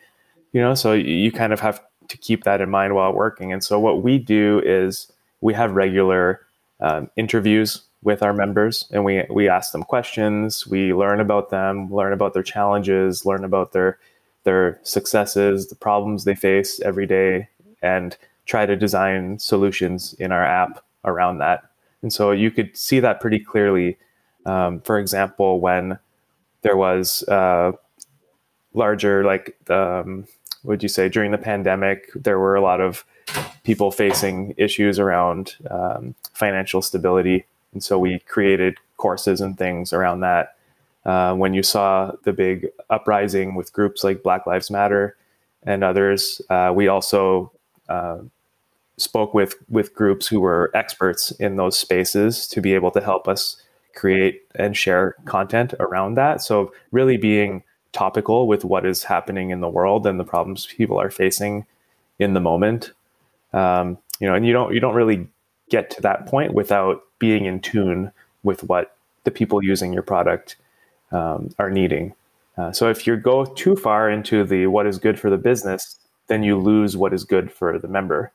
you 0.53 0.61
know? 0.61 0.75
So 0.75 0.93
you 0.93 1.33
kind 1.33 1.53
of 1.53 1.61
have 1.61 1.83
to 2.09 2.17
keep 2.17 2.45
that 2.45 2.61
in 2.61 2.71
mind 2.71 2.95
while 2.95 3.13
working. 3.13 3.53
And 3.53 3.65
so 3.65 3.81
what 3.81 4.03
we 4.03 4.19
do 4.19 4.63
is 4.65 5.11
we 5.41 5.55
have 5.55 5.73
regular 5.73 6.41
um, 6.83 7.11
interviews 7.17 7.83
with 8.03 8.23
our 8.23 8.35
members 8.35 8.87
and 8.91 9.05
we 9.05 9.25
we 9.31 9.49
ask 9.49 9.73
them 9.73 9.83
questions 9.83 10.67
we 10.67 10.93
learn 10.93 11.21
about 11.21 11.49
them 11.51 11.91
learn 11.91 12.13
about 12.13 12.35
their 12.35 12.43
challenges 12.43 13.25
learn 13.25 13.45
about 13.45 13.73
their 13.73 13.99
their 14.45 14.81
successes, 14.83 15.69
the 15.69 15.75
problems 15.75 16.25
they 16.25 16.35
face 16.35 16.81
every 16.81 17.07
day, 17.07 17.49
and 17.83 18.17
try 18.47 18.67
to 18.67 18.77
design 18.77 19.39
solutions 19.39 20.15
in 20.15 20.33
our 20.33 20.45
app 20.45 20.85
around 21.05 21.39
that. 21.39 21.65
And 22.03 22.13
so 22.13 22.33
you 22.33 22.51
could 22.51 22.77
see 22.77 23.01
that 23.01 23.21
pretty 23.21 23.39
clearly. 23.39 23.99
Um, 24.45 24.81
for 24.81 24.99
example, 24.99 25.61
when 25.61 25.99
there 26.63 26.77
was 26.77 27.23
uh, 27.29 27.73
larger 28.75 29.25
like 29.25 29.57
um, 29.71 30.27
would 30.65 30.83
you 30.83 30.89
say 30.89 31.09
during 31.09 31.31
the 31.31 31.39
pandemic 31.39 32.11
there 32.15 32.39
were 32.39 32.57
a 32.57 32.63
lot 32.63 32.81
of 32.81 33.05
people 33.65 33.91
facing 33.91 34.55
issues 34.57 34.99
around 34.99 35.57
um, 35.71 36.15
financial 36.33 36.83
stability 36.83 37.45
and 37.73 37.83
so 37.83 37.99
we 37.99 38.19
created 38.21 38.77
courses 38.97 39.41
and 39.41 39.57
things 39.57 39.93
around 39.93 40.21
that 40.21 40.57
uh, 41.05 41.35
when 41.35 41.55
you 41.55 41.63
saw 41.63 42.13
the 42.25 42.33
big 42.33 42.69
uprising 42.91 43.55
with 43.55 43.73
groups 43.73 44.05
like 44.05 44.23
black 44.23 44.47
lives 44.47 44.71
matter 44.71 45.17
and 45.65 45.83
others 45.83 46.41
uh, 46.51 46.73
we 46.75 46.89
also 46.89 47.51
uh, 47.89 48.19
spoke 48.97 49.35
with 49.35 49.55
with 49.69 49.95
groups 49.95 50.27
who 50.27 50.41
were 50.41 50.71
experts 50.75 51.31
in 51.33 51.57
those 51.57 51.79
spaces 51.79 52.47
to 52.47 52.61
be 52.61 52.75
able 52.75 52.91
to 52.91 53.01
help 53.01 53.29
us 53.29 53.57
create 53.95 54.43
and 54.55 54.77
share 54.77 55.15
content 55.25 55.75
around 55.81 56.15
that 56.15 56.41
so 56.41 56.73
really 56.91 57.17
being 57.17 57.63
topical 57.93 58.47
with 58.47 58.65
what 58.65 58.85
is 58.85 59.05
happening 59.05 59.51
in 59.51 59.61
the 59.61 59.69
world 59.69 60.07
and 60.07 60.19
the 60.19 60.25
problems 60.25 60.67
people 60.67 60.99
are 60.99 61.11
facing 61.11 61.65
in 62.19 62.35
the 62.35 62.41
moment. 62.41 62.93
Um, 63.53 63.99
you 64.21 64.29
know, 64.29 64.35
and 64.35 64.47
you 64.47 64.53
don't 64.53 64.73
you 64.75 64.81
don't 64.81 64.95
really 64.95 65.29
get 65.71 65.91
to 65.91 66.03
that 66.03 66.27
point 66.27 66.55
without 66.55 67.03
being 67.19 67.45
in 67.45 67.61
tune 67.61 68.13
with 68.43 68.65
what 68.65 68.97
the 69.25 69.31
people 69.31 69.63
using 69.63 69.93
your 69.93 70.03
product 70.03 70.57
um, 71.13 71.51
are 71.59 71.71
needing. 71.71 72.15
Uh, 72.59 72.73
so 72.73 72.91
if 72.91 73.07
you 73.07 73.17
go 73.17 73.45
too 73.45 73.77
far 73.77 74.11
into 74.11 74.45
the 74.45 74.67
what 74.67 74.87
is 74.87 74.99
good 74.99 75.19
for 75.19 75.31
the 75.31 75.39
business, 75.39 75.99
then 76.27 76.43
you 76.43 76.59
lose 76.59 76.97
what 76.97 77.15
is 77.15 77.25
good 77.25 77.51
for 77.53 77.79
the 77.79 77.89
member. 77.89 78.33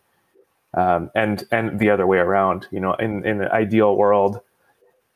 Um, 0.74 1.09
and 1.15 1.45
and 1.51 1.79
the 1.79 1.89
other 1.89 2.05
way 2.05 2.17
around. 2.17 2.67
You 2.71 2.79
know, 2.79 2.93
in 2.95 3.25
in 3.25 3.41
an 3.41 3.50
ideal 3.50 3.95
world, 3.95 4.41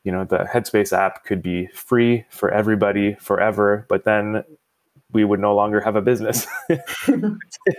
you 0.03 0.11
know 0.11 0.23
the 0.23 0.39
headspace 0.51 0.95
app 0.97 1.23
could 1.25 1.41
be 1.41 1.67
free 1.67 2.25
for 2.29 2.51
everybody 2.51 3.15
forever 3.15 3.85
but 3.89 4.03
then 4.03 4.43
we 5.11 5.23
would 5.23 5.39
no 5.39 5.55
longer 5.55 5.81
have 5.81 5.95
a 5.95 6.01
business 6.01 6.47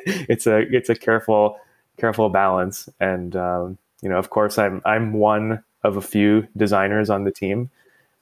it's 0.06 0.46
a 0.46 0.58
it's 0.74 0.88
a 0.88 0.94
careful 0.94 1.58
careful 1.96 2.28
balance 2.28 2.88
and 3.00 3.36
um, 3.36 3.78
you 4.02 4.08
know 4.08 4.18
of 4.18 4.30
course 4.30 4.58
i'm 4.58 4.80
i'm 4.84 5.12
one 5.12 5.62
of 5.84 5.96
a 5.96 6.00
few 6.00 6.46
designers 6.56 7.10
on 7.10 7.24
the 7.24 7.30
team 7.30 7.70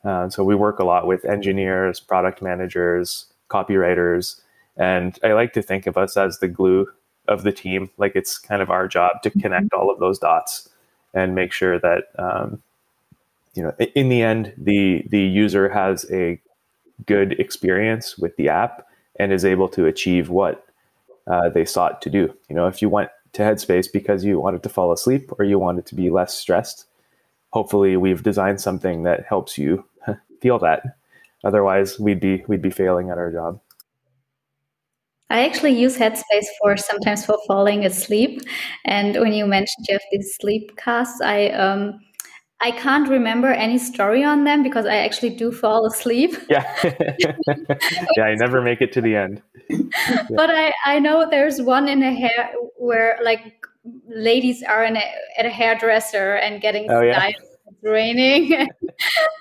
uh, 0.05 0.29
so 0.29 0.43
we 0.43 0.55
work 0.55 0.79
a 0.79 0.85
lot 0.85 1.07
with 1.07 1.25
engineers 1.25 2.01
product 2.01 2.43
managers 2.43 3.27
copywriters 3.49 4.41
and 4.77 5.19
i 5.23 5.33
like 5.33 5.53
to 5.53 5.63
think 5.63 5.87
of 5.87 5.97
us 5.97 6.17
as 6.17 6.39
the 6.39 6.49
glue 6.49 6.87
of 7.29 7.43
the 7.43 7.53
team 7.53 7.91
like 7.97 8.17
it's 8.17 8.39
kind 8.39 8.63
of 8.63 8.71
our 8.71 8.89
job 8.89 9.23
to 9.23 9.31
connect 9.31 9.67
mm-hmm. 9.67 9.81
all 9.81 9.91
of 9.91 10.01
those 10.01 10.19
dots 10.19 10.69
and 11.15 11.35
make 11.35 11.53
sure 11.53 11.79
that 11.79 12.05
um, 12.19 12.63
you 13.55 13.63
know, 13.63 13.75
in 13.95 14.09
the 14.09 14.23
end, 14.23 14.53
the 14.57 15.05
the 15.09 15.21
user 15.21 15.69
has 15.69 16.07
a 16.11 16.41
good 17.07 17.33
experience 17.41 18.19
with 18.19 18.37
the 18.37 18.49
app 18.49 18.87
and 19.19 19.33
is 19.33 19.45
able 19.45 19.69
to 19.69 19.87
achieve 19.87 20.31
what 20.31 20.67
uh, 21.27 21.49
they 21.49 21.65
sought 21.65 22.01
to 22.03 22.11
do. 22.11 22.35
You 22.49 22.57
know, 22.57 22.67
if 22.69 22.81
you 22.81 22.89
went 22.89 23.11
to 23.33 23.43
Headspace 23.43 23.93
because 23.93 24.25
you 24.25 24.41
wanted 24.41 24.63
to 24.63 24.69
fall 24.69 24.93
asleep 24.93 25.31
or 25.39 25.45
you 25.45 25.59
wanted 25.59 25.87
to 25.87 25.95
be 25.95 26.11
less 26.11 26.35
stressed, 26.35 26.87
hopefully 27.51 27.97
we've 27.97 28.23
designed 28.23 28.61
something 28.61 29.03
that 29.05 29.27
helps 29.27 29.59
you 29.59 29.85
feel 30.41 30.59
that. 30.59 30.83
Otherwise, 31.45 31.99
we'd 31.99 32.21
be 32.21 32.45
we'd 32.49 32.63
be 32.63 32.71
failing 32.71 33.11
at 33.11 33.19
our 33.19 33.33
job. 33.33 33.61
I 35.31 35.47
actually 35.47 35.79
use 35.79 35.97
Headspace 35.97 36.47
for 36.61 36.77
sometimes 36.77 37.25
for 37.25 37.39
falling 37.47 37.87
asleep. 37.87 38.41
And 38.85 39.15
when 39.21 39.33
you 39.33 39.47
mentioned 39.47 39.87
you 39.89 39.95
have 39.95 40.03
these 40.11 40.37
sleep 40.41 40.77
casts, 40.77 41.21
I 41.21 41.47
um, 41.51 42.01
I 42.63 42.71
can't 42.73 43.09
remember 43.09 43.49
any 43.49 43.79
story 43.79 44.23
on 44.23 44.45
them 44.45 44.63
because 44.63 44.85
I 44.85 44.97
actually 44.97 45.31
do 45.31 45.51
fall 45.51 45.87
asleep. 45.87 46.37
Yeah. 46.51 46.67
yeah, 48.17 48.25
I 48.25 48.35
never 48.35 48.61
make 48.61 48.81
it 48.81 48.93
to 48.93 49.01
the 49.01 49.17
end. 49.17 49.43
Yeah. 49.69 50.27
But 50.37 50.51
I, 50.51 50.73
I 50.85 50.99
know 50.99 51.29
there's 51.31 51.63
one 51.63 51.89
in 51.89 52.03
a 52.03 52.13
hair 52.13 52.53
where 52.77 53.19
like 53.23 53.67
ladies 54.09 54.63
are 54.63 54.85
in 54.85 54.97
a, 54.97 55.05
at 55.39 55.47
a 55.47 55.51
hairdresser 55.51 56.35
and 56.35 56.61
getting 56.61 56.91
oh, 56.91 57.03
yeah. 57.03 57.31
Raining. 57.83 58.53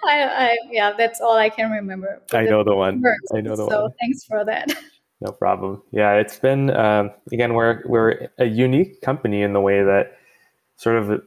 I, 0.06 0.24
I, 0.24 0.58
yeah, 0.72 0.94
that's 0.98 1.20
all 1.20 1.36
I 1.36 1.50
can 1.50 1.72
remember. 1.72 2.22
I 2.32 2.44
know 2.44 2.64
the 2.64 2.76
one. 2.76 3.04
I 3.34 3.42
know 3.42 3.56
the 3.56 3.58
so 3.58 3.64
one. 3.66 3.72
So 3.72 3.96
thanks 4.00 4.24
for 4.24 4.46
that. 4.46 4.72
No 5.20 5.32
problem. 5.32 5.82
Yeah, 5.92 6.14
it's 6.14 6.40
been 6.40 6.70
um, 6.70 7.12
again 7.34 7.54
we're 7.54 7.82
we're 7.86 8.30
a 8.38 8.46
unique 8.46 9.02
company 9.02 9.42
in 9.42 9.52
the 9.52 9.60
way 9.60 9.84
that 9.84 10.18
sort 10.78 10.96
of 10.96 11.22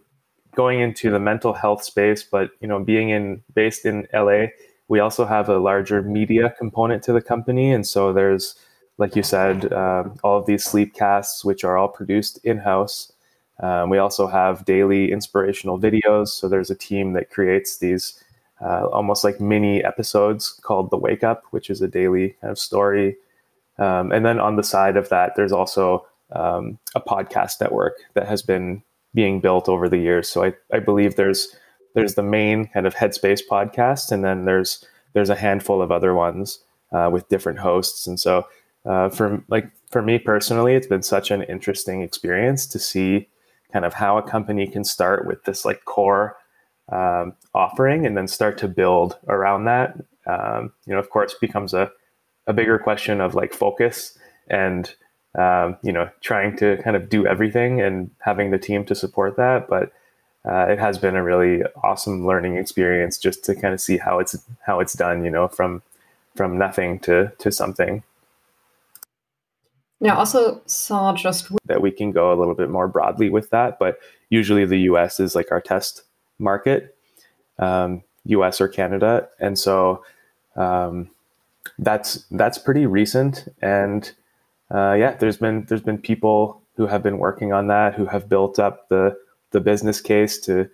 going 0.55 0.81
into 0.81 1.11
the 1.11 1.19
mental 1.19 1.53
health 1.53 1.83
space, 1.85 2.23
but 2.23 2.51
you 2.61 2.69
know, 2.69 2.83
being 2.83 3.11
in 3.11 3.43
based 3.55 3.87
in 3.87 4.07
LA, 4.13 4.47
we 4.89 5.01
also 5.01 5.25
have 5.25 5.49
a 5.49 5.59
larger 5.59 6.03
media 6.03 6.55
component 6.59 7.03
to 7.05 7.13
the 7.13 7.23
company, 7.23 7.73
and 7.73 7.87
so 7.87 8.13
there's, 8.13 8.57
like 8.99 9.17
you 9.17 9.23
said, 9.23 9.73
um, 9.73 10.19
all 10.23 10.39
of 10.39 10.47
these 10.47 10.65
sleep 10.65 10.95
casts, 10.95 11.45
which 11.45 11.65
are 11.65 11.77
all 11.77 11.89
produced 11.89 12.39
in 12.45 12.59
house. 12.59 13.13
Um, 13.61 13.91
we 13.91 13.99
also 13.99 14.27
have 14.27 14.65
daily 14.65 15.13
inspirational 15.13 15.79
videos. 15.79 16.29
So 16.29 16.49
there's 16.49 16.71
a 16.71 16.75
team 16.75 17.13
that 17.13 17.31
creates 17.31 17.79
these 17.79 18.23
uh, 18.61 18.87
almost 18.87 19.25
like 19.25 19.41
mini 19.41 19.83
episodes 19.85 20.51
called 20.51 20.91
the 20.91 20.97
Wake 20.97 21.25
Up, 21.25 21.45
which 21.51 21.71
is 21.71 21.81
a 21.83 21.89
daily 21.89 22.31
kind 22.41 22.51
of 22.51 22.59
story. 22.59 23.17
Um, 23.79 24.13
and 24.13 24.25
then 24.25 24.39
on 24.39 24.57
the 24.57 24.63
side 24.63 24.97
of 24.97 25.09
that, 25.09 25.35
there's 25.37 25.53
also 25.53 26.07
um, 26.33 26.79
a 26.95 27.01
podcast 27.01 27.61
network 27.61 27.99
that 28.15 28.29
has 28.29 28.43
been 28.43 28.83
being 29.15 29.41
built 29.41 29.69
over 29.69 29.89
the 29.89 29.99
years. 29.99 30.29
So 30.29 30.45
I, 30.45 30.55
I 30.73 30.79
believe 30.79 31.17
there's 31.17 31.55
there's 31.95 32.15
the 32.15 32.23
main 32.23 32.67
kind 32.69 32.87
of 32.87 32.95
Headspace 32.95 33.41
podcast, 33.51 34.11
and 34.11 34.25
then 34.25 34.45
there's 34.45 34.85
there's 35.13 35.31
a 35.31 35.35
handful 35.35 35.83
of 35.83 35.93
other 35.93 36.15
ones 36.15 36.61
uh, 36.93 37.11
with 37.13 37.29
different 37.29 37.59
hosts. 37.59 38.07
And 38.07 38.19
so 38.19 38.47
uh, 38.85 39.09
for 39.11 39.43
like 39.49 39.71
for 39.91 40.03
me 40.03 40.19
personally, 40.19 40.75
it's 40.75 40.87
been 40.87 41.03
such 41.03 41.31
an 41.31 41.43
interesting 41.43 42.03
experience 42.03 42.67
to 42.67 42.79
see 42.79 43.29
kind 43.73 43.85
of 43.85 43.95
how 43.95 44.19
a 44.19 44.23
company 44.23 44.67
can 44.67 44.85
start 44.85 45.27
with 45.27 45.45
this 45.45 45.65
like 45.65 45.85
core 45.85 46.37
um, 46.91 47.35
offering 47.55 48.05
and 48.07 48.17
then 48.17 48.29
start 48.29 48.59
to 48.59 48.69
build 48.69 49.19
around 49.29 49.65
that. 49.65 49.97
Um, 50.27 50.73
you 50.87 50.93
know, 50.93 50.99
of 50.99 51.11
course, 51.11 51.35
becomes 51.35 51.75
a 51.75 51.91
a 52.47 52.53
bigger 52.53 52.79
question 52.79 53.21
of 53.21 53.35
like 53.35 53.53
focus 53.53 54.19
and 54.49 54.95
um, 55.35 55.77
you 55.83 55.93
know, 55.93 56.11
trying 56.21 56.57
to 56.59 56.77
kind 56.83 56.97
of 56.97 57.09
do 57.09 57.27
everything 57.27 57.81
and 57.81 58.11
having 58.21 58.51
the 58.51 58.59
team 58.59 58.85
to 58.87 58.95
support 58.95 59.37
that. 59.37 59.69
But 59.69 59.93
uh, 60.45 60.67
it 60.69 60.79
has 60.79 60.99
been 60.99 61.17
a 61.17 61.23
really 61.23 61.63
awesome 61.83 62.27
learning 62.27 62.57
experience 62.57 63.17
just 63.17 63.45
to 63.45 63.55
kind 63.55 63.73
of 63.73 63.81
see 63.81 63.97
how 63.97 64.19
it's 64.19 64.37
how 64.67 64.81
it's 64.81 64.93
done. 64.95 65.25
You 65.25 65.31
know, 65.31 65.49
from 65.49 65.83
from 66.35 66.59
nothing 66.59 66.99
to 67.01 67.33
to 67.39 67.51
something. 67.51 68.03
Now, 70.01 70.17
also 70.19 70.61
saw 70.67 71.15
just 71.15 71.49
that 71.67 71.81
we 71.81 71.93
can 71.93 72.11
go 72.11 72.33
a 72.33 72.37
little 72.37 72.57
bit 72.57 72.69
more 72.69 72.89
broadly 72.89 73.31
with 73.31 73.51
that, 73.51 73.79
but 73.79 74.01
usually 74.31 74.67
the 74.67 74.81
U.S. 74.81 75.21
is 75.21 75.37
like 75.37 75.53
our 75.53 75.61
test 75.61 76.03
market, 76.41 76.97
um, 77.61 78.03
U.S. 78.25 78.61
or 78.61 78.67
Canada, 78.67 79.29
and 79.39 79.57
so 79.57 80.05
um, 80.57 81.09
that's 81.79 82.25
that's 82.33 82.59
pretty 82.59 82.85
recent 82.85 83.49
and 83.63 84.13
uh, 84.73 84.95
yeah, 84.95 85.15
there's 85.17 85.37
been 85.37 85.65
there's 85.69 85.83
been 85.83 85.99
people 85.99 86.63
who 86.77 86.87
have 86.87 87.03
been 87.03 87.19
working 87.19 87.53
on 87.53 87.67
that 87.69 87.95
who 87.95 88.07
have 88.07 88.29
built 88.29 88.59
up 88.59 88.89
the 88.89 89.17
the 89.51 89.61
business 89.61 90.01
case 90.01 90.39
to 90.41 90.69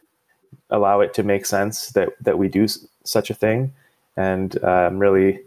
allow 0.71 1.01
it 1.01 1.15
to 1.15 1.23
make 1.23 1.47
sense 1.47 1.91
that 1.91 2.11
that 2.21 2.39
we 2.39 2.49
do 2.49 2.65
s- 2.65 2.87
such 3.05 3.31
a 3.31 3.35
thing, 3.35 3.73
and 4.17 4.59
uh, 4.63 4.67
I'm 4.87 4.99
really 4.99 5.41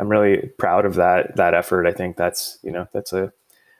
I'm 0.00 0.08
really 0.08 0.48
proud 0.58 0.84
of 0.84 0.94
that 0.96 1.36
that 1.36 1.54
effort. 1.54 1.86
I 1.86 1.92
think 1.92 2.16
that's 2.16 2.58
you 2.62 2.70
know 2.70 2.88
that's 2.92 3.12
a 3.12 3.32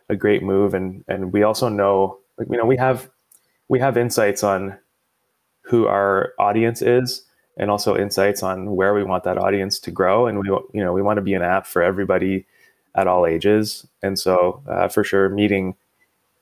a 0.09 0.17
great 0.17 0.43
move, 0.43 0.75
and 0.75 1.05
and 1.09 1.33
we 1.33 1.43
also 1.43 1.69
know 1.69 2.19
like 2.39 2.49
you 2.51 2.57
know 2.57 2.67
we 2.67 2.77
have 2.77 3.11
we 3.69 3.81
have 3.81 3.97
insights 3.97 4.45
on 4.45 4.79
who 5.63 5.87
our 5.87 6.33
audience 6.39 6.83
is 6.83 7.23
and 7.59 7.71
also 7.71 7.97
insights 7.97 8.43
on 8.43 8.77
where 8.77 8.95
we 8.95 9.03
want 9.03 9.25
that 9.25 9.39
audience 9.39 9.79
to 9.81 9.91
grow. 9.91 10.27
And 10.27 10.39
we 10.39 10.49
you 10.49 10.85
know 10.85 10.93
we 10.93 11.03
want 11.03 11.19
to 11.19 11.23
be 11.23 11.35
an 11.35 11.43
app 11.43 11.67
for 11.67 11.83
everybody 11.83 12.47
at 12.97 13.07
all 13.07 13.27
ages. 13.27 13.87
And 14.03 14.19
so, 14.19 14.63
uh, 14.67 14.89
for 14.89 15.05
sure, 15.05 15.29
meeting 15.29 15.77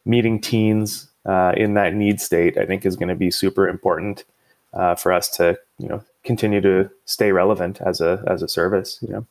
meeting 0.06 0.40
teens 0.40 1.08
uh, 1.26 1.52
in 1.56 1.74
that 1.74 1.94
need 1.94 2.20
state, 2.20 2.56
I 2.58 2.66
think, 2.66 2.86
is 2.86 2.96
going 2.96 3.08
to 3.08 3.14
be 3.14 3.30
super 3.30 3.68
important 3.68 4.24
uh, 4.72 4.94
for 4.94 5.12
us 5.12 5.28
to 5.30 5.58
you 5.78 5.88
know 5.88 6.02
continue 6.22 6.60
to 6.60 6.90
stay 7.04 7.32
relevant 7.32 7.80
as 7.80 8.00
a 8.00 8.22
as 8.26 8.42
a 8.42 8.48
service. 8.48 8.98
You 9.02 9.08
know, 9.08 9.26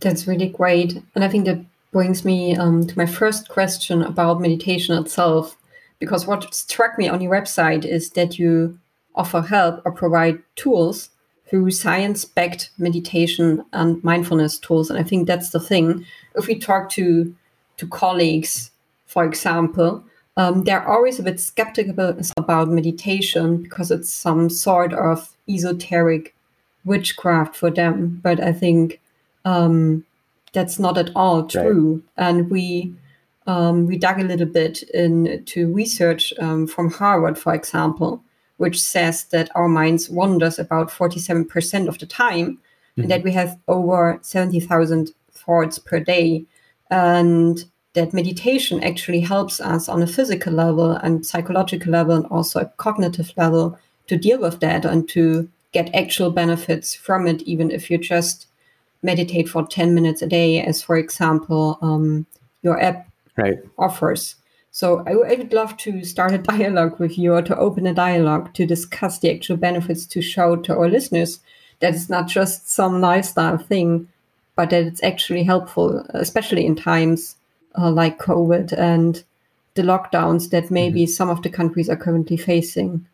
that's 0.00 0.26
really 0.26 0.48
great, 0.48 1.02
and 1.14 1.24
I 1.24 1.28
think 1.28 1.44
that 1.46 1.64
brings 1.90 2.24
me 2.24 2.56
um, 2.56 2.86
to 2.86 2.96
my 2.96 3.06
first 3.06 3.48
question 3.48 4.02
about 4.02 4.40
meditation 4.40 4.96
itself. 4.96 5.56
Because 5.98 6.26
what 6.26 6.52
struck 6.52 6.98
me 6.98 7.08
on 7.08 7.20
your 7.20 7.30
website 7.30 7.84
is 7.84 8.10
that 8.10 8.36
you 8.36 8.80
offer 9.14 9.40
help 9.40 9.82
or 9.84 9.92
provide 9.92 10.42
tools 10.56 11.10
through 11.52 11.70
science 11.70 12.24
backed 12.24 12.70
meditation 12.78 13.62
and 13.74 14.02
mindfulness 14.02 14.58
tools. 14.58 14.88
And 14.88 14.98
I 14.98 15.02
think 15.02 15.26
that's 15.26 15.50
the 15.50 15.60
thing. 15.60 16.06
If 16.34 16.46
we 16.46 16.58
talk 16.58 16.88
to, 16.92 17.34
to 17.76 17.86
colleagues, 17.86 18.70
for 19.04 19.22
example, 19.26 20.02
um, 20.38 20.64
they're 20.64 20.88
always 20.88 21.18
a 21.18 21.22
bit 21.22 21.38
skeptical 21.38 22.16
about 22.38 22.68
meditation 22.70 23.62
because 23.62 23.90
it's 23.90 24.10
some 24.10 24.48
sort 24.48 24.94
of 24.94 25.36
esoteric 25.46 26.34
witchcraft 26.86 27.54
for 27.54 27.70
them. 27.70 28.18
But 28.22 28.42
I 28.42 28.54
think 28.54 29.02
um, 29.44 30.06
that's 30.54 30.78
not 30.78 30.96
at 30.96 31.10
all 31.14 31.44
true. 31.44 32.02
Right. 32.16 32.28
And 32.28 32.50
we 32.50 32.94
um, 33.46 33.86
we 33.86 33.98
dug 33.98 34.20
a 34.20 34.24
little 34.24 34.46
bit 34.46 34.84
into 34.94 35.70
research 35.70 36.32
um, 36.38 36.66
from 36.66 36.92
Harvard, 36.92 37.36
for 37.36 37.52
example, 37.52 38.22
which 38.62 38.80
says 38.80 39.24
that 39.24 39.50
our 39.56 39.66
minds 39.66 40.08
wanders 40.08 40.56
about 40.56 40.88
47% 40.88 41.88
of 41.88 41.98
the 41.98 42.06
time 42.06 42.46
mm-hmm. 42.46 43.00
and 43.02 43.10
that 43.10 43.24
we 43.24 43.32
have 43.32 43.58
over 43.66 44.20
70,000 44.22 45.10
thoughts 45.32 45.80
per 45.80 45.98
day. 45.98 46.44
And 46.88 47.64
that 47.94 48.14
meditation 48.14 48.80
actually 48.84 49.18
helps 49.18 49.60
us 49.60 49.88
on 49.88 50.00
a 50.00 50.06
physical 50.06 50.52
level 50.52 50.92
and 50.92 51.26
psychological 51.26 51.90
level 51.90 52.14
and 52.14 52.26
also 52.26 52.60
a 52.60 52.72
cognitive 52.76 53.32
level 53.36 53.76
to 54.06 54.16
deal 54.16 54.38
with 54.38 54.60
that 54.60 54.84
and 54.84 55.08
to 55.08 55.48
get 55.72 55.92
actual 55.92 56.30
benefits 56.30 56.94
from 56.94 57.26
it, 57.26 57.42
even 57.42 57.68
if 57.72 57.90
you 57.90 57.98
just 57.98 58.46
meditate 59.02 59.48
for 59.48 59.66
10 59.66 59.92
minutes 59.92 60.22
a 60.22 60.28
day, 60.28 60.62
as 60.62 60.80
for 60.80 60.96
example, 60.96 61.78
um, 61.82 62.26
your 62.62 62.80
app 62.80 63.08
right. 63.36 63.58
offers. 63.76 64.36
So 64.72 65.04
I, 65.06 65.12
I, 65.12 65.36
would 65.36 65.52
love 65.52 65.76
to 65.78 66.02
start 66.02 66.32
a 66.32 66.38
dialogue 66.56 66.98
with 66.98 67.18
you 67.18 67.34
or 67.34 67.42
to 67.42 67.56
open 67.56 67.86
a 67.86 67.94
dialogue 67.94 68.54
to 68.54 68.66
discuss 68.66 69.18
the 69.18 69.30
actual 69.30 69.58
benefits 69.58 70.06
to 70.06 70.22
show 70.22 70.56
to 70.56 70.74
our 70.74 70.88
listeners 70.88 71.40
that 71.80 71.94
it's 71.94 72.08
not 72.08 72.26
just 72.26 72.70
some 72.70 73.00
lifestyle 73.00 73.58
thing, 73.58 74.08
but 74.56 74.70
that 74.70 74.84
it's 74.84 75.02
actually 75.02 75.44
helpful, 75.44 76.04
especially 76.10 76.64
in 76.64 76.74
times 76.74 77.36
uh, 77.78 77.90
like 77.90 78.18
COVID 78.18 78.72
and 78.72 79.22
the 79.74 79.82
lockdowns 79.82 80.50
that 80.50 80.70
maybe 80.70 81.02
mm-hmm. 81.02 81.10
some 81.10 81.28
of 81.28 81.42
the 81.42 81.50
countries 81.50 81.88
are 81.88 81.96
currently 81.96 82.36
facing. 82.36 83.06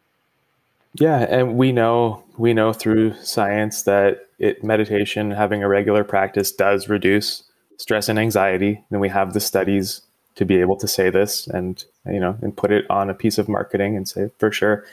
Yeah, 0.94 1.26
and 1.28 1.56
we 1.56 1.72
know 1.72 2.22
we 2.36 2.54
know 2.54 2.72
through 2.72 3.14
science 3.22 3.82
that 3.82 4.28
it 4.38 4.64
meditation, 4.64 5.30
having 5.30 5.62
a 5.62 5.68
regular 5.68 6.04
practice, 6.04 6.50
does 6.50 6.88
reduce 6.88 7.44
stress 7.76 8.08
and 8.08 8.18
anxiety. 8.18 8.84
And 8.90 9.00
we 9.00 9.08
have 9.08 9.32
the 9.32 9.40
studies 9.40 10.02
to 10.38 10.44
be 10.44 10.60
able 10.60 10.76
to 10.76 10.86
say 10.86 11.10
this, 11.10 11.48
and 11.48 11.84
you 12.06 12.20
know, 12.20 12.38
and 12.40 12.56
put 12.56 12.70
it 12.70 12.86
on 12.88 13.10
a 13.10 13.14
piece 13.14 13.38
of 13.38 13.48
marketing 13.48 13.96
and 13.96 14.08
say 14.08 14.30
for 14.38 14.52
sure, 14.52 14.84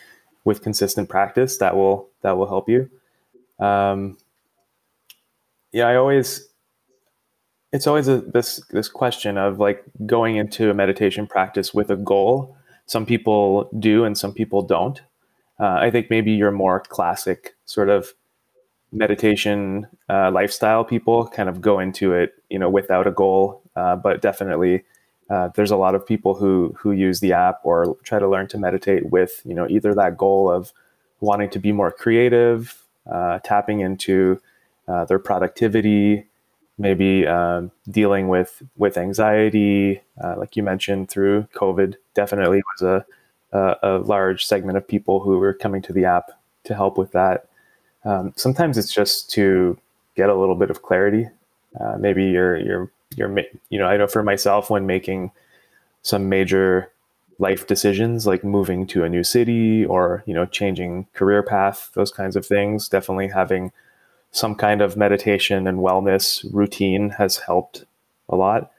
with 0.44 0.64
consistent 0.64 1.08
practice, 1.08 1.60
that 1.60 1.76
will 1.76 2.10
that 2.24 2.36
will 2.36 2.48
help 2.48 2.68
you. 2.68 2.90
Um, 3.60 4.18
yeah, 5.72 5.88
I 5.88 5.98
always 5.98 6.50
it's 7.72 7.86
always 7.86 8.08
a, 8.08 8.22
this 8.22 8.60
this 8.72 8.88
question 8.88 9.38
of 9.38 9.60
like 9.60 9.84
going 10.08 10.38
into 10.38 10.72
a 10.72 10.74
meditation 10.74 11.28
practice 11.28 11.76
with 11.76 11.92
a 11.92 11.96
goal. 11.96 12.58
Some 12.88 13.06
people 13.06 13.70
do, 13.78 14.04
and 14.04 14.18
some 14.18 14.34
people 14.34 14.64
don't. 14.64 15.00
Uh, 15.60 15.78
I 15.80 15.92
think 15.92 16.10
maybe 16.10 16.32
your 16.32 16.52
more 16.52 16.80
classic 16.80 17.56
sort 17.66 17.90
of 17.90 18.14
meditation 18.92 19.86
uh, 20.10 20.32
lifestyle 20.32 20.84
people 20.84 21.28
kind 21.28 21.50
of 21.50 21.62
go 21.62 21.80
into 21.80 22.14
it, 22.14 22.34
you 22.50 22.58
know, 22.58 22.70
without 22.70 23.06
a 23.06 23.12
goal. 23.12 23.62
Uh, 23.76 23.96
but 23.96 24.22
definitely, 24.22 24.84
uh, 25.30 25.50
there's 25.56 25.72
a 25.72 25.78
lot 25.78 25.96
of 25.96 26.06
people 26.06 26.36
who 26.36 26.76
who 26.78 26.92
use 26.92 27.20
the 27.20 27.34
app 27.34 27.60
or 27.64 27.98
try 28.04 28.20
to 28.20 28.28
learn 28.28 28.48
to 28.48 28.58
meditate 28.58 29.10
with, 29.12 29.42
you 29.46 29.56
know, 29.56 29.68
either 29.70 29.94
that 29.94 30.18
goal 30.18 30.50
of 30.50 30.72
wanting 31.20 31.50
to 31.50 31.60
be 31.60 31.72
more 31.72 31.92
creative, 31.92 32.84
uh, 33.12 33.40
tapping 33.40 33.80
into 33.80 34.40
uh, 34.88 35.06
their 35.06 35.20
productivity, 35.20 36.26
maybe 36.78 37.26
um, 37.26 37.72
dealing 37.90 38.28
with 38.28 38.62
with 38.78 38.98
anxiety, 38.98 40.02
like 40.38 40.56
you 40.56 40.64
mentioned 40.64 41.10
through 41.10 41.48
COVID. 41.56 41.96
Definitely 42.14 42.62
was 42.80 42.82
a 42.84 43.06
uh, 43.56 43.76
a 43.82 43.98
large 44.00 44.46
segment 44.46 44.78
of 44.78 44.88
people 44.88 45.22
who 45.22 45.40
were 45.40 45.54
coming 45.54 45.82
to 45.82 45.94
the 45.94 46.06
app 46.06 46.32
to 46.66 46.76
help 46.76 46.98
with 46.98 47.12
that. 47.14 47.48
Um, 48.04 48.34
sometimes 48.36 48.78
it's 48.78 48.94
just 48.94 49.30
to 49.32 49.78
get 50.16 50.30
a 50.30 50.36
little 50.36 50.56
bit 50.56 50.70
of 50.70 50.82
clarity. 50.82 51.28
Uh, 51.80 51.98
maybe 51.98 52.26
you're 52.26 52.58
you're 52.58 52.92
you're 53.16 53.34
you 53.70 53.80
know 53.80 53.88
I 53.88 53.98
know 53.98 54.08
for 54.08 54.24
myself 54.24 54.70
when 54.70 54.86
making 54.86 55.32
some 56.02 56.30
major 56.30 56.92
life 57.38 57.68
decisions 57.68 58.26
like 58.26 58.44
moving 58.44 58.88
to 58.88 59.04
a 59.04 59.10
new 59.10 59.24
city 59.24 59.86
or 59.86 60.24
you 60.26 60.34
know 60.34 60.46
changing 60.46 61.08
career 61.14 61.44
path 61.44 61.90
those 61.94 62.12
kinds 62.12 62.36
of 62.36 62.46
things 62.46 62.88
definitely 62.88 63.28
having 63.28 63.72
some 64.32 64.56
kind 64.56 64.82
of 64.82 64.96
meditation 64.96 65.68
and 65.68 65.80
wellness 65.80 66.46
routine 66.54 67.10
has 67.10 67.38
helped 67.38 67.84
a 68.30 68.36
lot 68.36 68.72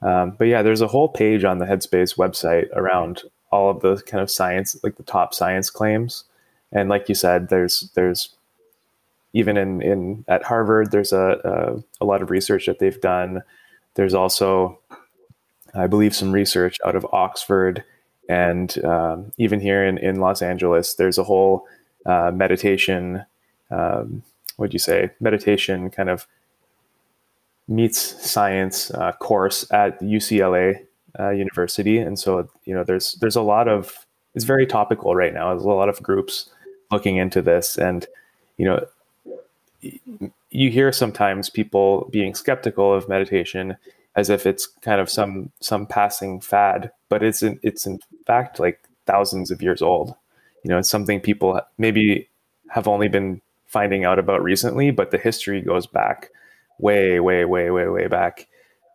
um, 0.00 0.30
but 0.38 0.46
yeah 0.46 0.62
there's 0.62 0.80
a 0.80 0.88
whole 0.88 1.08
page 1.08 1.44
on 1.44 1.58
the 1.58 1.66
headspace 1.66 2.16
website 2.16 2.70
around 2.74 3.24
all 3.50 3.70
of 3.70 3.80
the 3.80 3.96
kind 4.02 4.22
of 4.22 4.30
science, 4.30 4.76
like 4.82 4.96
the 4.96 5.02
top 5.02 5.34
science 5.34 5.70
claims. 5.70 6.24
And 6.72 6.88
like 6.88 7.08
you 7.08 7.14
said, 7.14 7.48
there's 7.48 7.90
there's 7.94 8.30
even 9.32 9.56
in 9.56 9.82
in 9.82 10.24
at 10.28 10.42
Harvard, 10.44 10.90
there's 10.90 11.12
a 11.12 11.40
a, 12.00 12.04
a 12.04 12.06
lot 12.06 12.22
of 12.22 12.30
research 12.30 12.66
that 12.66 12.78
they've 12.78 13.00
done. 13.00 13.42
There's 13.98 14.14
also, 14.14 14.78
I 15.74 15.88
believe, 15.88 16.14
some 16.14 16.30
research 16.30 16.78
out 16.86 16.94
of 16.94 17.04
Oxford, 17.10 17.82
and 18.28 18.84
um, 18.84 19.32
even 19.38 19.58
here 19.58 19.84
in 19.84 19.98
in 19.98 20.20
Los 20.20 20.40
Angeles, 20.40 20.94
there's 20.94 21.18
a 21.18 21.24
whole 21.24 21.66
uh, 22.06 22.30
meditation. 22.32 23.24
Um, 23.72 24.22
what'd 24.54 24.72
you 24.72 24.78
say? 24.78 25.10
Meditation 25.18 25.90
kind 25.90 26.08
of 26.08 26.28
meets 27.66 27.98
science 28.24 28.92
uh, 28.92 29.10
course 29.18 29.66
at 29.72 30.00
UCLA 30.00 30.86
uh, 31.18 31.30
university, 31.30 31.98
and 31.98 32.16
so 32.16 32.48
you 32.66 32.74
know 32.74 32.84
there's 32.84 33.14
there's 33.14 33.34
a 33.34 33.42
lot 33.42 33.66
of 33.66 34.06
it's 34.36 34.44
very 34.44 34.64
topical 34.64 35.16
right 35.16 35.34
now. 35.34 35.48
There's 35.48 35.64
a 35.64 35.68
lot 35.70 35.88
of 35.88 36.00
groups 36.04 36.48
looking 36.92 37.16
into 37.16 37.42
this, 37.42 37.76
and 37.76 38.06
you 38.58 38.64
know 38.64 40.30
you 40.50 40.70
hear 40.70 40.92
sometimes 40.92 41.50
people 41.50 42.08
being 42.10 42.34
skeptical 42.34 42.92
of 42.92 43.08
meditation 43.08 43.76
as 44.16 44.30
if 44.30 44.46
it's 44.46 44.66
kind 44.66 45.00
of 45.00 45.10
some 45.10 45.52
some 45.60 45.86
passing 45.86 46.40
fad, 46.40 46.90
but 47.08 47.22
it's 47.22 47.42
in, 47.42 47.60
it's 47.62 47.86
in 47.86 48.00
fact 48.26 48.58
like 48.58 48.88
thousands 49.06 49.50
of 49.50 49.62
years 49.62 49.82
old. 49.82 50.14
You 50.64 50.70
know, 50.70 50.78
it's 50.78 50.90
something 50.90 51.20
people 51.20 51.60
maybe 51.76 52.28
have 52.68 52.88
only 52.88 53.08
been 53.08 53.40
finding 53.66 54.04
out 54.04 54.18
about 54.18 54.42
recently, 54.42 54.90
but 54.90 55.10
the 55.10 55.18
history 55.18 55.60
goes 55.60 55.86
back 55.86 56.30
way, 56.78 57.20
way, 57.20 57.44
way, 57.44 57.70
way, 57.70 57.86
way 57.88 58.06
back. 58.06 58.48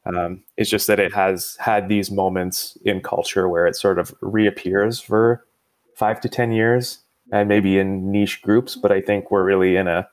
Um, 0.06 0.44
it's 0.58 0.70
just 0.70 0.88
that 0.88 1.00
it 1.00 1.14
has 1.14 1.56
had 1.60 1.88
these 1.88 2.12
moments 2.12 2.78
in 2.84 3.02
culture 3.02 3.48
where 3.48 3.66
it 3.66 3.76
sort 3.76 4.00
of 4.00 4.14
reappears 4.22 5.00
for 5.00 5.46
five 5.96 6.20
to 6.22 6.30
ten 6.30 6.52
years, 6.52 7.00
and 7.32 7.48
maybe 7.48 7.80
in 7.80 8.12
niche 8.12 8.42
groups. 8.42 8.76
But 8.76 8.92
I 8.92 9.00
think 9.00 9.32
we're 9.32 9.46
really 9.46 9.78
in 9.78 9.88
a 9.88 10.10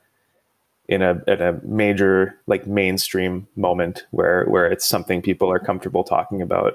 in 0.90 1.02
a 1.02 1.22
in 1.28 1.40
a 1.40 1.58
major 1.62 2.38
like 2.48 2.66
mainstream 2.66 3.46
moment 3.56 4.04
where 4.10 4.44
where 4.46 4.66
it's 4.66 4.84
something 4.84 5.22
people 5.22 5.50
are 5.50 5.60
comfortable 5.60 6.02
talking 6.02 6.42
about 6.42 6.74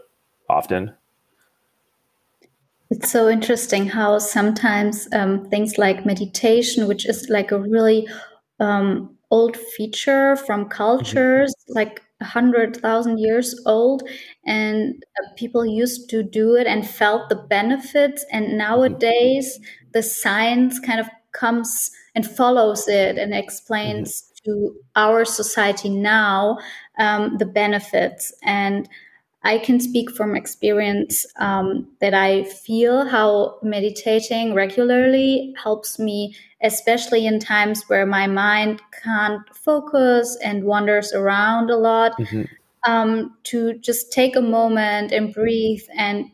often. 0.49 0.91
It's 2.89 3.11
so 3.11 3.27
interesting 3.27 3.87
how 3.87 4.19
sometimes 4.19 5.07
um, 5.11 5.49
things 5.49 5.77
like 5.77 6.05
meditation, 6.05 6.87
which 6.87 7.05
is 7.05 7.27
like 7.29 7.51
a 7.51 7.59
really 7.59 8.07
um, 8.59 9.17
old 9.31 9.57
feature 9.57 10.37
from 10.37 10.69
cultures, 10.69 11.53
mm-hmm. 11.53 11.73
like 11.73 12.01
hundred 12.21 12.77
thousand 12.77 13.19
years 13.19 13.61
old 13.65 14.01
and 14.45 15.03
uh, 15.19 15.27
people 15.35 15.65
used 15.65 16.09
to 16.09 16.23
do 16.23 16.55
it 16.55 16.65
and 16.65 16.87
felt 16.87 17.27
the 17.27 17.35
benefits 17.35 18.25
and 18.31 18.57
nowadays 18.57 19.59
the 19.93 20.01
science 20.01 20.79
kind 20.79 20.99
of 20.99 21.09
comes 21.35 21.91
and 22.15 22.25
follows 22.25 22.87
it 22.87 23.17
and 23.17 23.33
explains 23.33 24.23
mm-hmm. 24.23 24.51
to 24.51 24.75
our 24.95 25.25
society 25.25 25.89
now 25.89 26.57
um, 26.97 27.37
the 27.37 27.45
benefits 27.45 28.33
and 28.43 28.89
I 29.45 29.59
can 29.59 29.79
speak 29.79 30.09
from 30.09 30.35
experience 30.35 31.23
um, 31.37 31.87
that 32.01 32.15
I 32.15 32.45
feel 32.45 33.05
how 33.05 33.59
meditating 33.61 34.55
regularly 34.55 35.53
helps 35.61 35.99
me, 35.99 36.35
especially 36.63 37.27
in 37.27 37.39
times 37.39 37.83
where 37.87 38.07
my 38.07 38.25
mind 38.25 38.81
can't 39.03 39.43
focus 39.55 40.35
and 40.43 40.63
wanders 40.63 41.13
around 41.13 41.69
a 41.69 41.77
lot, 41.77 42.17
mm-hmm. 42.17 42.91
um, 42.91 43.37
to 43.43 43.77
just 43.77 44.11
take 44.11 44.35
a 44.35 44.41
moment 44.41 45.11
and 45.11 45.31
breathe 45.31 45.83
and 45.95 46.25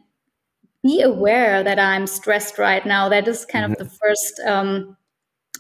be 0.84 1.02
aware 1.02 1.64
that 1.64 1.80
I'm 1.80 2.08
stressed 2.08 2.58
right 2.58 2.86
now. 2.86 3.10
That 3.10 3.28
is 3.28 3.46
kind 3.46 3.64
mm-hmm. 3.66 3.82
of 3.82 3.90
the 3.90 3.98
first 3.98 4.42
um, 4.46 4.98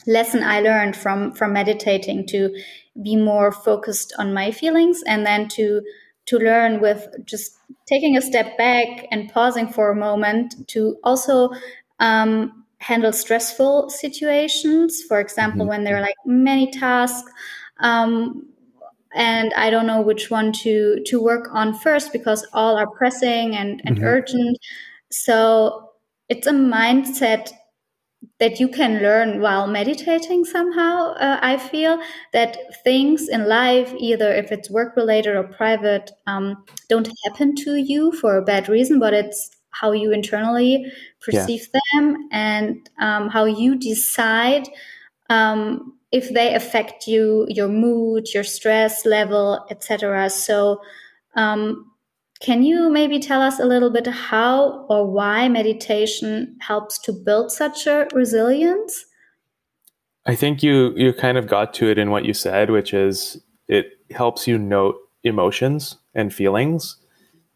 lesson 0.07 0.43
I 0.43 0.61
learned 0.61 0.95
from 0.95 1.33
from 1.33 1.53
meditating 1.53 2.27
to 2.27 2.55
be 3.01 3.15
more 3.15 3.51
focused 3.51 4.13
on 4.17 4.33
my 4.33 4.51
feelings 4.51 5.03
and 5.05 5.25
then 5.25 5.47
to 5.49 5.81
to 6.25 6.37
learn 6.37 6.81
with 6.81 7.07
just 7.25 7.57
taking 7.87 8.15
a 8.15 8.21
step 8.21 8.57
back 8.57 9.07
and 9.11 9.31
pausing 9.31 9.67
for 9.67 9.91
a 9.91 9.95
moment 9.95 10.67
to 10.67 10.97
also 11.03 11.49
um, 11.99 12.63
handle 12.79 13.13
stressful 13.13 13.89
situations. 13.89 15.03
For 15.03 15.19
example, 15.19 15.61
mm-hmm. 15.61 15.69
when 15.69 15.83
there 15.83 15.97
are 15.97 16.01
like 16.01 16.15
many 16.25 16.71
tasks. 16.71 17.31
Um, 17.79 18.47
and 19.13 19.53
I 19.55 19.69
don't 19.69 19.87
know 19.87 20.01
which 20.01 20.31
one 20.31 20.53
to 20.63 21.01
to 21.05 21.21
work 21.21 21.49
on 21.51 21.73
first 21.73 22.13
because 22.13 22.47
all 22.53 22.77
are 22.77 22.89
pressing 22.89 23.55
and, 23.55 23.81
and 23.85 23.97
mm-hmm. 23.97 24.05
urgent. 24.05 24.57
So 25.11 25.91
it's 26.29 26.47
a 26.47 26.51
mindset 26.51 27.51
that 28.39 28.59
you 28.59 28.67
can 28.67 29.01
learn 29.01 29.41
while 29.41 29.67
meditating 29.67 30.45
somehow. 30.45 31.13
Uh, 31.13 31.39
I 31.41 31.57
feel 31.57 31.99
that 32.33 32.57
things 32.83 33.27
in 33.27 33.47
life, 33.47 33.93
either 33.97 34.31
if 34.33 34.51
it's 34.51 34.69
work 34.69 34.95
related 34.95 35.35
or 35.35 35.43
private, 35.43 36.11
um, 36.27 36.63
don't 36.87 37.09
happen 37.25 37.55
to 37.57 37.75
you 37.75 38.11
for 38.13 38.37
a 38.37 38.43
bad 38.43 38.69
reason, 38.69 38.99
but 38.99 39.13
it's 39.13 39.49
how 39.71 39.91
you 39.91 40.11
internally 40.11 40.85
perceive 41.21 41.67
yeah. 41.73 41.79
them 41.93 42.27
and 42.31 42.89
um, 42.99 43.29
how 43.29 43.45
you 43.45 43.75
decide 43.75 44.67
um, 45.29 45.97
if 46.11 46.33
they 46.33 46.53
affect 46.53 47.07
you, 47.07 47.47
your 47.49 47.69
mood, 47.69 48.27
your 48.33 48.43
stress 48.43 49.05
level, 49.05 49.65
etc. 49.69 50.29
So, 50.29 50.81
um, 51.35 51.90
can 52.41 52.63
you 52.63 52.89
maybe 52.89 53.19
tell 53.19 53.41
us 53.41 53.59
a 53.59 53.65
little 53.65 53.91
bit 53.91 54.07
how 54.07 54.85
or 54.89 55.05
why 55.05 55.47
meditation 55.47 56.57
helps 56.59 56.97
to 56.99 57.13
build 57.13 57.51
such 57.51 57.85
a 57.85 58.07
resilience? 58.13 59.05
I 60.25 60.35
think 60.35 60.63
you 60.63 60.93
you 60.95 61.13
kind 61.13 61.37
of 61.37 61.47
got 61.47 61.73
to 61.75 61.89
it 61.89 61.97
in 61.97 62.09
what 62.09 62.25
you 62.25 62.33
said, 62.33 62.69
which 62.69 62.93
is 62.93 63.41
it 63.67 63.99
helps 64.09 64.47
you 64.47 64.57
note 64.57 64.95
emotions 65.23 65.97
and 66.15 66.33
feelings 66.33 66.97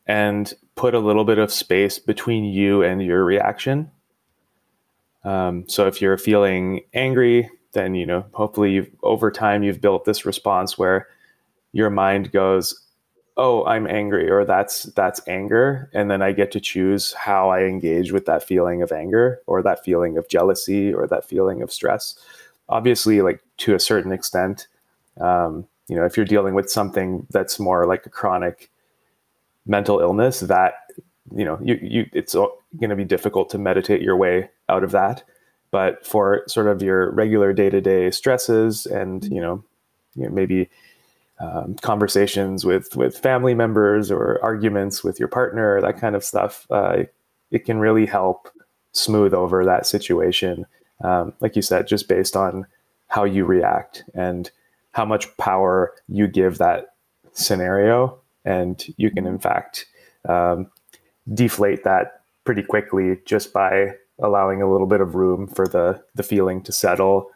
and 0.07 0.53
put 0.75 0.93
a 0.93 0.99
little 0.99 1.25
bit 1.25 1.39
of 1.39 1.51
space 1.51 1.97
between 1.97 2.45
you 2.45 2.83
and 2.83 3.01
your 3.03 3.23
reaction. 3.23 3.91
Um, 5.23 5.67
so 5.67 5.87
if 5.87 6.01
you're 6.01 6.17
feeling 6.17 6.81
angry, 6.93 7.49
then 7.73 7.95
you 7.95 8.05
know 8.05 8.25
hopefully 8.33 8.91
over 9.01 9.31
time 9.31 9.63
you've 9.63 9.81
built 9.81 10.05
this 10.05 10.25
response 10.25 10.77
where 10.77 11.07
your 11.71 11.89
mind 11.89 12.31
goes, 12.31 12.84
"Oh, 13.37 13.65
I'm 13.65 13.87
angry," 13.87 14.29
or 14.29 14.45
"That's 14.45 14.83
that's 14.83 15.21
anger," 15.27 15.89
and 15.93 16.09
then 16.09 16.21
I 16.21 16.31
get 16.31 16.51
to 16.53 16.59
choose 16.59 17.13
how 17.13 17.49
I 17.49 17.63
engage 17.63 18.11
with 18.11 18.25
that 18.25 18.43
feeling 18.43 18.81
of 18.81 18.91
anger 18.91 19.41
or 19.47 19.61
that 19.63 19.83
feeling 19.83 20.17
of 20.17 20.27
jealousy 20.29 20.93
or 20.93 21.07
that 21.07 21.25
feeling 21.25 21.61
of 21.61 21.71
stress. 21.71 22.15
Obviously, 22.69 23.21
like 23.21 23.41
to 23.57 23.75
a 23.75 23.79
certain 23.79 24.11
extent, 24.11 24.67
um, 25.19 25.67
you 25.87 25.95
know, 25.95 26.05
if 26.05 26.17
you're 26.17 26.25
dealing 26.25 26.55
with 26.55 26.69
something 26.71 27.27
that's 27.29 27.59
more 27.59 27.85
like 27.85 28.05
a 28.05 28.09
chronic 28.09 28.71
mental 29.65 29.99
illness 29.99 30.41
that 30.41 30.73
you 31.35 31.43
know 31.43 31.57
you, 31.61 31.79
you 31.81 32.05
it's 32.13 32.33
going 32.33 32.89
to 32.89 32.95
be 32.95 33.03
difficult 33.03 33.49
to 33.49 33.57
meditate 33.57 34.01
your 34.01 34.15
way 34.15 34.49
out 34.69 34.83
of 34.83 34.91
that 34.91 35.23
but 35.71 36.05
for 36.05 36.43
sort 36.47 36.67
of 36.67 36.81
your 36.81 37.11
regular 37.11 37.51
day-to-day 37.51 38.11
stresses 38.11 38.85
and 38.85 39.25
you 39.25 39.41
know, 39.41 39.63
you 40.15 40.23
know 40.23 40.29
maybe 40.29 40.69
um, 41.39 41.75
conversations 41.81 42.65
with 42.65 42.95
with 42.95 43.17
family 43.17 43.53
members 43.53 44.11
or 44.11 44.39
arguments 44.41 45.03
with 45.03 45.19
your 45.19 45.27
partner 45.27 45.81
that 45.81 45.99
kind 45.99 46.15
of 46.15 46.23
stuff 46.23 46.65
uh, 46.69 47.03
it 47.51 47.65
can 47.65 47.79
really 47.79 48.05
help 48.05 48.49
smooth 48.91 49.33
over 49.33 49.65
that 49.65 49.85
situation. 49.85 50.65
Um, 51.03 51.33
like 51.41 51.55
you 51.55 51.61
said 51.61 51.87
just 51.87 52.07
based 52.07 52.35
on 52.35 52.65
how 53.07 53.23
you 53.23 53.45
react 53.45 54.03
and 54.13 54.49
how 54.91 55.05
much 55.05 55.35
power 55.37 55.93
you 56.07 56.27
give 56.27 56.57
that 56.57 56.95
scenario. 57.33 58.17
And 58.45 58.83
you 58.97 59.11
can 59.11 59.27
in 59.27 59.39
fact 59.39 59.85
um, 60.27 60.71
deflate 61.33 61.83
that 61.83 62.21
pretty 62.45 62.63
quickly 62.63 63.19
just 63.25 63.51
by 63.51 63.95
allowing 64.19 64.61
a 64.61 64.71
little 64.71 64.87
bit 64.87 65.01
of 65.01 65.15
room 65.15 65.47
for 65.47 65.67
the 65.67 66.01
the 66.15 66.23
feeling 66.23 66.61
to 66.63 66.71
settle 66.71 67.29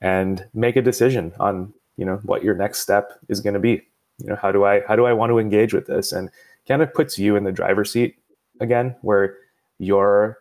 and 0.00 0.46
make 0.52 0.76
a 0.76 0.82
decision 0.82 1.32
on 1.40 1.72
you 1.98 2.06
know 2.06 2.20
what 2.22 2.42
your 2.42 2.54
next 2.54 2.78
step 2.78 3.12
is 3.28 3.40
going 3.40 3.54
to 3.54 3.60
be. 3.60 3.82
You 4.18 4.28
know 4.30 4.36
how 4.36 4.50
do 4.50 4.64
i 4.64 4.80
how 4.88 4.96
do 4.96 5.04
i 5.04 5.12
want 5.12 5.30
to 5.30 5.38
engage 5.38 5.74
with 5.74 5.86
this? 5.86 6.12
And 6.12 6.30
kind 6.66 6.82
of 6.82 6.92
puts 6.92 7.18
you 7.18 7.34
in 7.34 7.44
the 7.44 7.52
driver's 7.52 7.90
seat 7.90 8.16
again 8.60 8.94
where 9.00 9.36
you're 9.78 10.38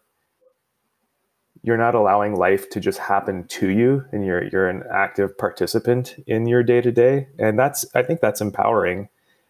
you're 1.64 1.78
not 1.78 1.96
allowing 1.96 2.36
life 2.36 2.70
to 2.70 2.80
just 2.80 3.00
happen 3.00 3.46
to 3.48 3.70
you 3.70 4.06
and 4.12 4.26
you're 4.26 4.44
you're 4.46 4.70
an 4.70 4.84
active 4.92 5.38
participant 5.38 6.16
in 6.28 6.46
your 6.48 6.64
day 6.64 6.82
to 6.82 6.92
day 6.92 7.28
and 7.40 7.58
that's 7.58 7.86
i 7.96 8.04
think 8.04 8.22
that's 8.22 8.42
empowering. 8.42 9.10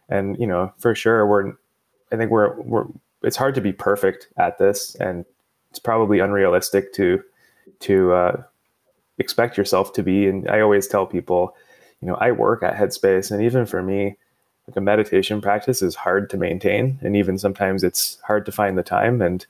And 0.09 0.39
you 0.39 0.47
know 0.47 0.71
for 0.77 0.95
sure 0.95 1.27
we're 1.27 1.51
i 2.13 2.15
think 2.15 2.31
we're 2.31 2.59
we're 2.61 2.85
it's 3.23 3.35
hard 3.35 3.55
to 3.55 3.61
be 3.61 3.73
perfect 3.73 4.29
at 4.37 4.57
this 4.57 4.95
and 4.95 5.25
it's 5.69 5.79
probably 5.79 6.19
unrealistic 6.19 6.93
to 6.93 7.21
to 7.79 8.13
uh, 8.13 8.43
expect 9.17 9.57
yourself 9.57 9.91
to 9.93 10.03
be. 10.03 10.27
And 10.27 10.49
i 10.49 10.61
always 10.61 10.87
tell 10.87 11.05
people 11.05 11.55
you 12.01 12.07
know 12.07 12.15
i 12.15 12.31
work 12.31 12.63
at 12.63 12.75
headspace 12.75 13.31
and 13.31 13.41
even 13.41 13.65
for 13.65 13.81
me 13.81 14.15
like 14.67 14.75
a 14.75 14.81
meditation 14.81 15.39
practice 15.41 15.81
is 15.81 15.95
hard 15.95 16.29
to 16.29 16.37
maintain 16.37 16.99
and 17.01 17.15
even 17.15 17.37
sometimes 17.37 17.83
it's 17.83 18.19
hard 18.23 18.45
to 18.45 18.51
find 18.51 18.77
the 18.77 18.83
time 18.83 19.21
and 19.21 19.45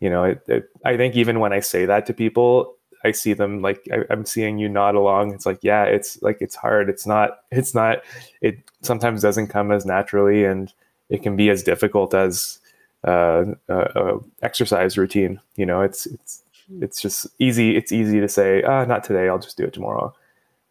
you 0.00 0.10
know 0.10 0.24
it, 0.24 0.42
it, 0.48 0.70
i 0.84 0.96
think 0.96 1.14
even 1.14 1.40
when 1.40 1.52
i 1.52 1.60
say 1.60 1.86
that 1.86 2.06
to 2.06 2.12
people 2.12 2.76
I 3.06 3.12
see 3.12 3.32
them 3.32 3.62
like 3.62 3.88
I, 3.92 4.12
am 4.12 4.24
seeing 4.24 4.58
you 4.58 4.68
nod 4.68 4.94
along. 4.94 5.32
It's 5.32 5.46
like, 5.46 5.60
yeah, 5.62 5.84
it's 5.84 6.20
like 6.22 6.38
it's 6.40 6.56
hard. 6.56 6.88
It's 6.88 7.06
not. 7.06 7.40
It's 7.50 7.74
not. 7.74 7.98
It 8.40 8.58
sometimes 8.82 9.22
doesn't 9.22 9.48
come 9.48 9.70
as 9.70 9.86
naturally, 9.86 10.44
and 10.44 10.72
it 11.08 11.22
can 11.22 11.36
be 11.36 11.48
as 11.48 11.62
difficult 11.62 12.14
as 12.14 12.58
uh, 13.06 13.44
a, 13.68 13.78
a 13.78 14.20
exercise 14.42 14.98
routine. 14.98 15.40
You 15.56 15.66
know, 15.66 15.82
it's 15.82 16.06
it's 16.06 16.42
it's 16.80 17.00
just 17.00 17.26
easy. 17.38 17.76
It's 17.76 17.92
easy 17.92 18.20
to 18.20 18.28
say, 18.28 18.62
ah, 18.62 18.84
not 18.84 19.04
today. 19.04 19.28
I'll 19.28 19.38
just 19.38 19.56
do 19.56 19.64
it 19.64 19.72
tomorrow. 19.72 20.14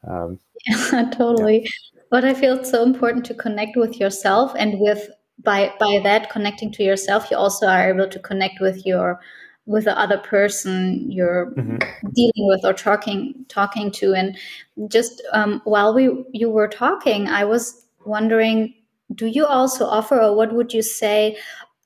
Um, 0.08 0.40
yeah, 0.68 1.10
totally. 1.18 1.64
Yeah. 1.64 1.70
But 2.12 2.26
I 2.26 2.34
feel 2.34 2.58
it's 2.60 2.72
so 2.72 2.84
important 2.84 3.26
to 3.26 3.34
connect 3.34 3.76
with 3.76 4.00
yourself, 4.00 4.54
and 4.58 4.80
with 4.80 5.10
by 5.44 5.74
by 5.80 6.00
that 6.04 6.30
connecting 6.30 6.72
to 6.74 6.84
yourself, 6.84 7.30
you 7.32 7.38
also 7.38 7.68
are 7.68 7.90
able 7.90 8.08
to 8.08 8.20
connect 8.20 8.62
with 8.62 8.86
your 8.86 9.20
with 9.66 9.86
the 9.86 9.98
other 9.98 10.18
person 10.20 11.10
you're 11.12 11.52
mm-hmm. 11.52 11.78
dealing 12.14 12.48
with 12.48 12.64
or 12.64 12.74
talking 12.74 13.34
talking 13.48 13.92
to 13.92 14.14
and 14.14 14.38
just 14.90 15.24
um, 15.34 15.62
while 15.64 15.94
we 15.94 16.24
you 16.34 16.50
were 16.50 16.68
talking 16.68 17.28
i 17.28 17.44
was 17.44 17.88
wondering 18.06 18.74
do 19.16 19.26
you 19.26 19.46
also 19.46 19.86
offer 19.86 20.22
or 20.22 20.36
what 20.36 20.54
would 20.54 20.74
you 20.74 20.82
say 20.82 21.38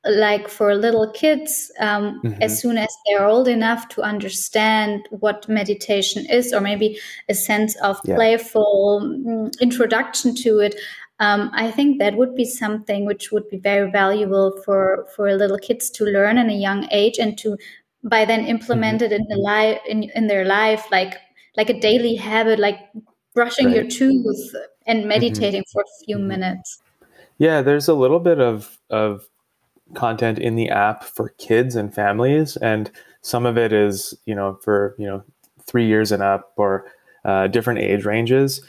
like 0.05 0.47
for 0.47 0.75
little 0.75 1.11
kids 1.11 1.71
um, 1.79 2.21
mm-hmm. 2.23 2.41
as 2.41 2.59
soon 2.59 2.77
as 2.77 2.87
they're 3.05 3.25
old 3.25 3.47
enough 3.47 3.89
to 3.89 4.01
understand 4.01 5.07
what 5.11 5.47
meditation 5.49 6.25
is 6.27 6.53
or 6.53 6.61
maybe 6.61 6.97
a 7.27 7.33
sense 7.33 7.75
of 7.81 7.99
yeah. 8.05 8.15
playful 8.15 9.01
mm, 9.03 9.59
introduction 9.59 10.33
to 10.33 10.59
it 10.59 10.75
um, 11.21 11.51
I 11.53 11.69
think 11.69 11.99
that 11.99 12.15
would 12.15 12.33
be 12.33 12.45
something 12.45 13.05
which 13.05 13.29
would 13.33 13.49
be 13.49 13.57
very 13.57 13.91
valuable 13.91 14.57
for 14.63 15.05
for 15.15 15.35
little 15.35 15.57
kids 15.57 15.89
to 15.91 16.05
learn 16.05 16.37
in 16.37 16.49
a 16.49 16.53
young 16.53 16.87
age 16.91 17.19
and 17.19 17.37
to 17.39 17.57
by 18.03 18.23
then 18.23 18.45
implement 18.45 19.01
mm-hmm. 19.01 19.11
it 19.11 19.19
in 19.19 19.27
the 19.27 19.37
life 19.37 19.81
in, 19.85 20.03
in 20.15 20.27
their 20.27 20.45
life 20.45 20.85
like 20.91 21.17
like 21.57 21.69
a 21.69 21.79
daily 21.79 22.15
habit 22.15 22.57
like 22.57 22.79
brushing 23.33 23.67
right. 23.67 23.75
your 23.75 23.85
teeth 23.85 24.55
and 24.85 24.99
mm-hmm. 24.99 25.09
meditating 25.09 25.61
mm-hmm. 25.61 25.71
for 25.71 25.81
a 25.81 26.05
few 26.05 26.17
mm-hmm. 26.17 26.27
minutes. 26.27 26.81
Yeah, 27.37 27.61
there's 27.61 27.87
a 27.87 27.93
little 27.93 28.19
bit 28.19 28.39
of 28.39 28.79
of 28.89 29.27
content 29.93 30.39
in 30.39 30.55
the 30.55 30.69
app 30.69 31.03
for 31.03 31.29
kids 31.37 31.75
and 31.75 31.93
families 31.93 32.57
and 32.57 32.91
some 33.21 33.45
of 33.45 33.57
it 33.57 33.73
is 33.73 34.13
you 34.25 34.35
know 34.35 34.59
for 34.63 34.95
you 34.97 35.07
know 35.07 35.23
three 35.65 35.85
years 35.85 36.11
and 36.11 36.23
up 36.23 36.53
or 36.57 36.85
uh, 37.25 37.47
different 37.47 37.79
age 37.79 38.05
ranges 38.05 38.61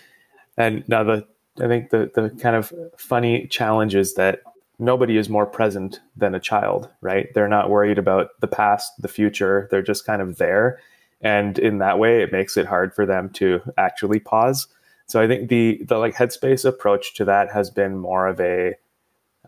and 0.57 0.87
now 0.89 1.03
the 1.03 1.27
I 1.61 1.67
think 1.67 1.91
the 1.91 2.11
the 2.15 2.31
kind 2.41 2.57
of 2.57 2.73
funny 2.97 3.47
challenge 3.49 3.95
is 3.95 4.15
that 4.15 4.41
nobody 4.79 5.17
is 5.17 5.29
more 5.29 5.47
present 5.47 6.01
than 6.17 6.35
a 6.35 6.41
child, 6.41 6.89
right? 7.01 7.29
They're 7.35 7.49
not 7.49 7.71
worried 7.71 7.99
about 7.99 8.31
the 8.41 8.49
past, 8.49 8.93
the 9.01 9.09
future. 9.09 9.69
They're 9.71 9.83
just 9.83 10.07
kind 10.07 10.23
of 10.23 10.39
there. 10.39 10.81
And 11.21 11.59
in 11.59 11.79
that 11.79 11.99
way, 11.99 12.23
it 12.23 12.33
makes 12.33 12.57
it 12.57 12.67
hard 12.67 12.95
for 12.95 13.05
them 13.05 13.29
to 13.35 13.61
actually 13.77 14.21
pause. 14.21 14.67
So 15.07 15.21
I 15.21 15.27
think 15.27 15.49
the 15.49 15.81
the 15.85 15.99
like 15.99 16.15
headspace 16.15 16.65
approach 16.65 17.15
to 17.15 17.25
that 17.27 17.51
has 17.53 17.71
been 17.71 17.99
more 17.99 18.27
of 18.27 18.41
a 18.41 18.75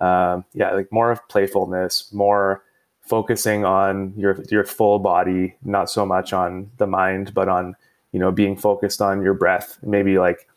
um, 0.02 0.44
yeah, 0.52 0.72
like 0.72 0.90
more 0.90 1.12
of 1.12 1.26
playfulness, 1.28 2.12
more 2.12 2.64
focusing 3.00 3.64
on 3.64 4.12
your 4.16 4.42
your 4.50 4.64
full 4.64 4.98
body, 4.98 5.54
not 5.64 5.88
so 5.88 6.04
much 6.04 6.32
on 6.32 6.70
the 6.78 6.88
mind, 6.88 7.32
but 7.32 7.48
on 7.48 7.76
you 8.10 8.18
know 8.18 8.32
being 8.32 8.56
focused 8.56 9.00
on 9.00 9.22
your 9.22 9.32
breath. 9.32 9.78
Maybe 9.82 10.18
like 10.18 10.48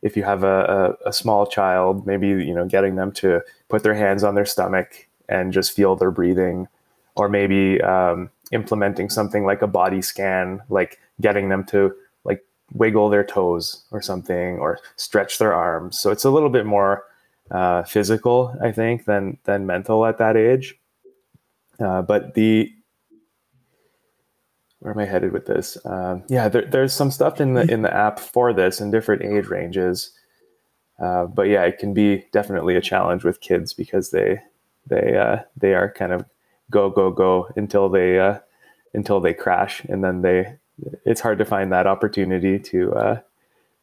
if 0.00 0.16
you 0.16 0.24
have 0.24 0.42
a, 0.42 0.96
a, 1.04 1.10
a, 1.10 1.12
small 1.12 1.46
child, 1.46 2.06
maybe 2.06 2.28
you 2.28 2.54
know 2.54 2.66
getting 2.66 2.96
them 2.96 3.12
to 3.12 3.42
put 3.68 3.82
their 3.82 3.94
hands 3.94 4.24
on 4.24 4.34
their 4.34 4.46
stomach 4.46 5.06
and 5.28 5.52
just 5.52 5.72
feel 5.72 5.94
their 5.94 6.10
breathing, 6.10 6.66
or 7.14 7.28
maybe 7.28 7.78
um, 7.82 8.30
implementing 8.52 9.10
something 9.10 9.44
like 9.44 9.60
a 9.60 9.66
body 9.66 10.00
scan, 10.00 10.62
like 10.70 10.98
getting 11.20 11.50
them 11.50 11.62
to 11.64 11.94
like 12.24 12.42
wiggle 12.72 13.10
their 13.10 13.24
toes 13.24 13.84
or 13.90 14.00
something, 14.00 14.58
or 14.58 14.78
stretch 14.96 15.36
their 15.36 15.52
arms. 15.52 16.00
So 16.00 16.10
it's 16.10 16.24
a 16.24 16.30
little 16.30 16.48
bit 16.48 16.64
more 16.64 17.04
uh, 17.52 17.82
physical, 17.84 18.56
I 18.60 18.72
think, 18.72 19.04
than 19.04 19.38
than 19.44 19.66
mental 19.66 20.04
at 20.06 20.18
that 20.18 20.36
age. 20.36 20.78
Uh, 21.78 22.02
but 22.02 22.34
the 22.34 22.72
where 24.80 24.92
am 24.92 24.98
I 24.98 25.04
headed 25.04 25.32
with 25.32 25.46
this? 25.46 25.78
Um, 25.84 26.24
yeah, 26.28 26.48
there, 26.48 26.66
there's 26.66 26.92
some 26.92 27.10
stuff 27.10 27.40
in 27.40 27.54
the 27.54 27.70
in 27.70 27.82
the 27.82 27.94
app 27.94 28.18
for 28.18 28.52
this 28.52 28.80
in 28.80 28.90
different 28.90 29.22
age 29.22 29.46
ranges. 29.46 30.10
Uh, 30.98 31.26
but 31.26 31.42
yeah, 31.48 31.62
it 31.64 31.78
can 31.78 31.94
be 31.94 32.24
definitely 32.32 32.76
a 32.76 32.80
challenge 32.80 33.22
with 33.22 33.40
kids 33.40 33.72
because 33.72 34.10
they 34.10 34.40
they 34.86 35.16
uh, 35.16 35.42
they 35.56 35.74
are 35.74 35.92
kind 35.92 36.12
of 36.12 36.24
go 36.70 36.90
go 36.90 37.10
go 37.10 37.48
until 37.54 37.88
they 37.88 38.18
uh, 38.18 38.38
until 38.94 39.20
they 39.20 39.34
crash, 39.34 39.84
and 39.84 40.02
then 40.02 40.22
they 40.22 40.56
it's 41.04 41.20
hard 41.20 41.38
to 41.38 41.44
find 41.44 41.70
that 41.72 41.86
opportunity 41.86 42.58
to 42.58 42.92
uh, 42.94 43.20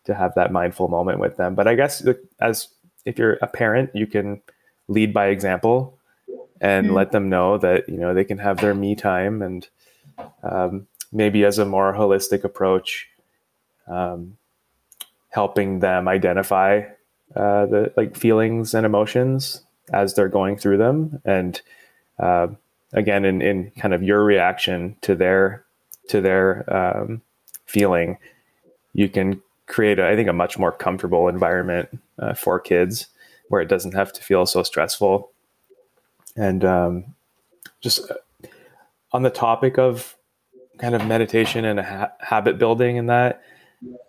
to 0.05 0.13
have 0.13 0.33
that 0.35 0.51
mindful 0.51 0.87
moment 0.87 1.19
with 1.19 1.37
them. 1.37 1.55
But 1.55 1.67
I 1.67 1.75
guess 1.75 2.05
as 2.39 2.67
if 3.05 3.17
you're 3.17 3.37
a 3.41 3.47
parent, 3.47 3.91
you 3.93 4.07
can 4.07 4.41
lead 4.87 5.13
by 5.13 5.27
example 5.27 5.97
and 6.61 6.87
mm-hmm. 6.87 6.95
let 6.95 7.11
them 7.11 7.29
know 7.29 7.57
that 7.57 7.87
you 7.87 7.97
know 7.97 8.13
they 8.13 8.23
can 8.23 8.37
have 8.37 8.57
their 8.57 8.73
me 8.73 8.95
time 8.95 9.41
and 9.41 9.67
um, 10.43 10.87
maybe 11.11 11.45
as 11.45 11.57
a 11.57 11.65
more 11.65 11.93
holistic 11.93 12.43
approach, 12.43 13.07
um, 13.87 14.37
helping 15.29 15.79
them 15.79 16.07
identify 16.07 16.81
uh, 17.35 17.65
the 17.65 17.93
like 17.95 18.17
feelings 18.17 18.73
and 18.73 18.85
emotions 18.85 19.63
as 19.93 20.13
they're 20.13 20.29
going 20.29 20.57
through 20.57 20.77
them 20.77 21.21
and 21.25 21.61
uh, 22.19 22.47
again 22.93 23.25
in, 23.25 23.41
in 23.41 23.71
kind 23.71 23.93
of 23.93 24.03
your 24.03 24.23
reaction 24.23 24.95
to 25.01 25.15
their 25.15 25.63
to 26.07 26.21
their 26.21 26.65
um, 26.75 27.21
feeling 27.65 28.17
you 28.93 29.07
can 29.07 29.41
create 29.67 29.99
a, 29.99 30.07
I 30.07 30.15
think 30.15 30.27
a 30.27 30.33
much 30.33 30.57
more 30.57 30.71
comfortable 30.71 31.27
environment 31.27 31.89
uh, 32.19 32.33
for 32.33 32.59
kids 32.59 33.07
where 33.47 33.61
it 33.61 33.67
doesn't 33.67 33.93
have 33.93 34.13
to 34.13 34.21
feel 34.21 34.45
so 34.45 34.63
stressful. 34.63 35.31
And 36.35 36.63
um, 36.63 37.15
just 37.81 38.09
uh, 38.11 38.15
on 39.11 39.23
the 39.23 39.29
topic 39.29 39.77
of 39.77 40.15
kind 40.77 40.95
of 40.95 41.05
meditation 41.05 41.65
and 41.65 41.79
ha- 41.79 42.13
habit 42.19 42.57
building 42.57 42.97
and 42.97 43.09
that 43.09 43.41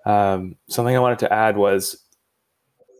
um, 0.04 0.56
something 0.68 0.94
i 0.94 1.00
wanted 1.00 1.18
to 1.18 1.32
add 1.32 1.56
was 1.56 2.04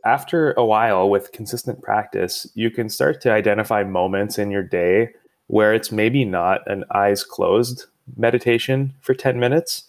after 0.05 0.53
a 0.53 0.65
while 0.65 1.09
with 1.09 1.33
consistent 1.33 1.83
practice, 1.83 2.47
you 2.55 2.71
can 2.71 2.89
start 2.89 3.21
to 3.23 3.33
identify 3.33 3.83
moments 3.85 4.39
in 4.39 4.51
your 4.51 4.63
day 4.63 5.11
where 5.49 5.75
it's 5.75 5.91
maybe 5.91 6.25
not 6.25 6.69
an 6.71 6.85
eyes 6.95 7.25
closed 7.25 7.87
meditation 8.17 8.95
for 9.01 9.15
10 9.15 9.39
minutes, 9.39 9.85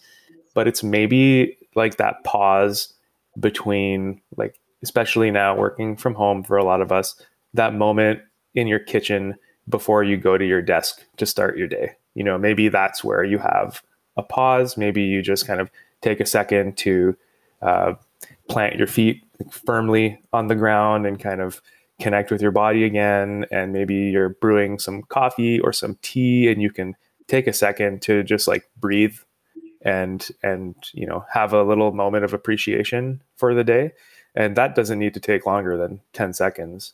but 0.53 0.67
it's 0.67 0.83
maybe 0.83 1.57
like 1.75 1.97
that 1.97 2.23
pause 2.23 2.93
between, 3.39 4.21
like, 4.35 4.59
especially 4.83 5.31
now 5.31 5.55
working 5.55 5.95
from 5.95 6.13
home 6.15 6.43
for 6.43 6.57
a 6.57 6.63
lot 6.63 6.81
of 6.81 6.91
us, 6.91 7.15
that 7.53 7.73
moment 7.73 8.19
in 8.55 8.67
your 8.67 8.79
kitchen 8.79 9.35
before 9.69 10.03
you 10.03 10.17
go 10.17 10.37
to 10.37 10.45
your 10.45 10.61
desk 10.61 11.05
to 11.17 11.25
start 11.25 11.57
your 11.57 11.67
day. 11.67 11.91
You 12.15 12.23
know, 12.23 12.37
maybe 12.37 12.67
that's 12.69 13.03
where 13.03 13.23
you 13.23 13.37
have 13.37 13.81
a 14.17 14.23
pause. 14.23 14.77
Maybe 14.77 15.03
you 15.03 15.21
just 15.21 15.47
kind 15.47 15.61
of 15.61 15.69
take 16.01 16.19
a 16.19 16.25
second 16.25 16.77
to 16.77 17.15
uh, 17.61 17.93
plant 18.49 18.75
your 18.75 18.87
feet 18.87 19.23
firmly 19.49 20.19
on 20.33 20.47
the 20.47 20.55
ground 20.55 21.05
and 21.05 21.19
kind 21.19 21.41
of 21.41 21.61
connect 21.99 22.31
with 22.31 22.41
your 22.41 22.51
body 22.51 22.83
again. 22.83 23.45
And 23.51 23.71
maybe 23.71 23.95
you're 23.95 24.29
brewing 24.29 24.79
some 24.79 25.03
coffee 25.03 25.59
or 25.59 25.71
some 25.71 25.97
tea, 26.01 26.51
and 26.51 26.61
you 26.61 26.71
can 26.71 26.95
take 27.27 27.47
a 27.47 27.53
second 27.53 28.01
to 28.01 28.23
just 28.23 28.47
like 28.47 28.69
breathe 28.77 29.17
and 29.83 30.29
and 30.43 30.75
you 30.93 31.07
know 31.07 31.25
have 31.31 31.53
a 31.53 31.63
little 31.63 31.91
moment 31.91 32.23
of 32.23 32.33
appreciation 32.33 33.21
for 33.35 33.55
the 33.55 33.63
day 33.63 33.91
and 34.35 34.55
that 34.55 34.75
doesn't 34.75 34.99
need 34.99 35.13
to 35.13 35.19
take 35.19 35.45
longer 35.45 35.77
than 35.77 36.01
10 36.13 36.33
seconds 36.33 36.93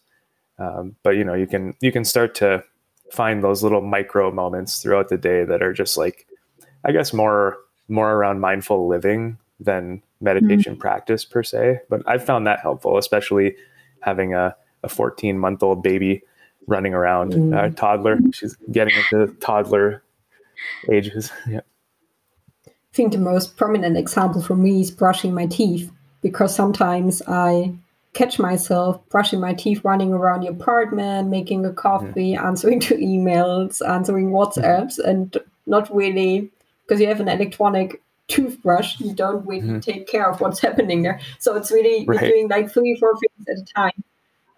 um, 0.60 0.96
but 1.04 1.12
you 1.12 1.24
know 1.24 1.34
you 1.34 1.48
can 1.48 1.76
you 1.82 1.92
can 1.92 2.06
start 2.06 2.36
to 2.36 2.64
find 3.12 3.44
those 3.44 3.64
little 3.64 3.82
micro 3.82 4.32
moments 4.32 4.82
throughout 4.82 5.10
the 5.10 5.18
day 5.18 5.46
that 5.46 5.62
are 5.62 5.74
just 5.74 5.98
like 5.98 6.28
i 6.84 6.92
guess 6.92 7.14
more 7.14 7.58
more 7.88 8.14
around 8.14 8.40
mindful 8.40 8.88
living 8.88 9.38
than 9.60 10.02
meditation 10.22 10.74
mm-hmm. 10.74 10.82
practice 10.82 11.26
per 11.26 11.44
se. 11.44 11.82
But 11.90 12.02
I've 12.08 12.24
found 12.24 12.48
that 12.48 12.60
helpful, 12.60 12.98
especially 12.98 13.56
having 14.02 14.34
a, 14.34 14.56
a 14.84 14.90
14 14.90 15.38
month 15.38 15.64
old 15.64 15.84
baby 15.84 16.22
running 16.68 16.94
around, 16.94 17.34
mm-hmm. 17.34 17.54
a 17.54 17.72
toddler. 17.72 18.20
She's 18.34 18.56
getting 18.72 18.96
into 18.96 19.34
toddler 19.36 20.04
ages. 20.92 21.32
Yeah. 21.48 21.62
I 22.68 22.98
think 22.98 23.12
the 23.12 23.20
most 23.20 23.58
prominent 23.58 23.96
example 23.96 24.42
for 24.42 24.56
me 24.56 24.82
is 24.82 24.90
brushing 24.90 25.32
my 25.32 25.46
teeth 25.46 25.92
because 26.28 26.54
sometimes 26.54 27.22
I 27.26 27.74
catch 28.12 28.38
myself 28.38 29.00
brushing 29.08 29.40
my 29.40 29.54
teeth, 29.54 29.80
running 29.86 30.12
around 30.12 30.42
the 30.42 30.48
apartment, 30.48 31.30
making 31.30 31.66
a 31.66 31.72
coffee, 31.72 32.34
mm. 32.34 32.44
answering 32.44 32.82
to 32.82 32.96
emails, 32.98 33.88
answering 33.88 34.32
WhatsApps, 34.32 35.00
and 35.00 35.38
not 35.66 35.94
really 35.96 36.52
because 36.84 37.00
you 37.00 37.08
have 37.08 37.22
an 37.22 37.30
electronic 37.30 38.02
toothbrush, 38.28 39.00
you 39.00 39.14
don't 39.14 39.48
really 39.48 39.62
mm-hmm. 39.62 39.80
take 39.80 40.06
care 40.06 40.30
of 40.30 40.42
what's 40.42 40.60
happening 40.68 41.02
there. 41.04 41.22
So 41.40 41.56
it's 41.56 41.72
really 41.72 42.04
right. 42.06 42.20
you're 42.20 42.32
doing 42.32 42.50
like 42.50 42.72
three, 42.74 42.98
four 43.00 43.16
things 43.18 43.48
at 43.48 43.58
a 43.58 43.74
time. 43.74 44.04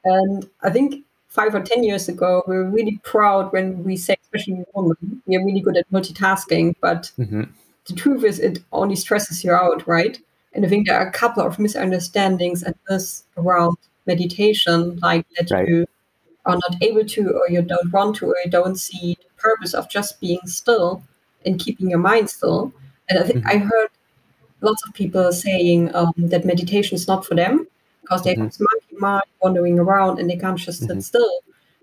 And 0.06 0.50
I 0.64 0.72
think 0.72 1.06
five 1.28 1.54
or 1.54 1.62
ten 1.62 1.84
years 1.84 2.10
ago, 2.10 2.44
we 2.48 2.56
were 2.56 2.70
really 2.70 3.00
proud 3.04 3.54
when 3.54 3.84
we 3.84 3.96
say, 3.96 4.16
especially 4.24 4.66
women, 4.74 5.22
we 5.28 5.36
are 5.36 5.46
really 5.46 5.62
good 5.62 5.78
at 5.78 5.92
multitasking. 5.92 6.76
But 6.82 7.12
mm-hmm. 7.20 7.44
the 7.86 7.94
truth 7.94 8.24
is, 8.24 8.40
it 8.40 8.58
only 8.72 8.96
stresses 8.96 9.44
you 9.44 9.52
out, 9.52 9.88
right? 9.88 10.18
And 10.60 10.66
I 10.66 10.70
think 10.70 10.88
there 10.88 11.00
are 11.00 11.08
a 11.08 11.12
couple 11.12 11.42
of 11.42 11.58
misunderstandings 11.58 12.64
at 12.64 12.76
this 12.90 13.24
around 13.38 13.78
meditation, 14.06 15.00
like 15.02 15.26
that 15.38 15.50
right. 15.52 15.66
you 15.66 15.86
are 16.46 16.58
not 16.58 16.84
able 16.84 17.06
to, 17.06 17.30
or 17.30 17.50
you 17.50 17.62
don't 17.62 17.94
want 17.94 18.18
to, 18.18 18.26
or 18.26 18.36
you 18.44 18.52
don't 18.52 18.76
see 18.76 19.16
the 19.22 19.42
purpose 19.42 19.74
of 19.74 19.90
just 19.90 20.20
being 20.20 20.42
still 20.44 21.02
and 21.46 21.62
keeping 21.62 21.90
your 21.90 22.00
mind 22.00 22.30
still. 22.30 22.74
And 23.08 23.20
I 23.20 23.24
think 23.24 23.46
mm-hmm. 23.46 23.56
I 23.56 23.58
heard 23.60 23.88
lots 24.60 24.86
of 24.86 24.94
people 24.94 25.32
saying 25.32 25.96
um, 25.96 26.12
that 26.18 26.44
meditation 26.44 26.96
is 26.96 27.08
not 27.08 27.26
for 27.26 27.36
them 27.36 27.66
because 28.02 28.24
they 28.24 28.34
mm-hmm. 28.34 28.42
have 28.42 28.52
this 28.52 28.60
monkey 28.60 28.98
mind 28.98 29.24
wandering 29.42 29.80
around 29.80 30.20
and 30.20 30.30
they 30.30 30.36
can't 30.36 30.60
just 30.60 30.80
sit 30.80 30.90
mm-hmm. 30.90 31.00
still. 31.00 31.40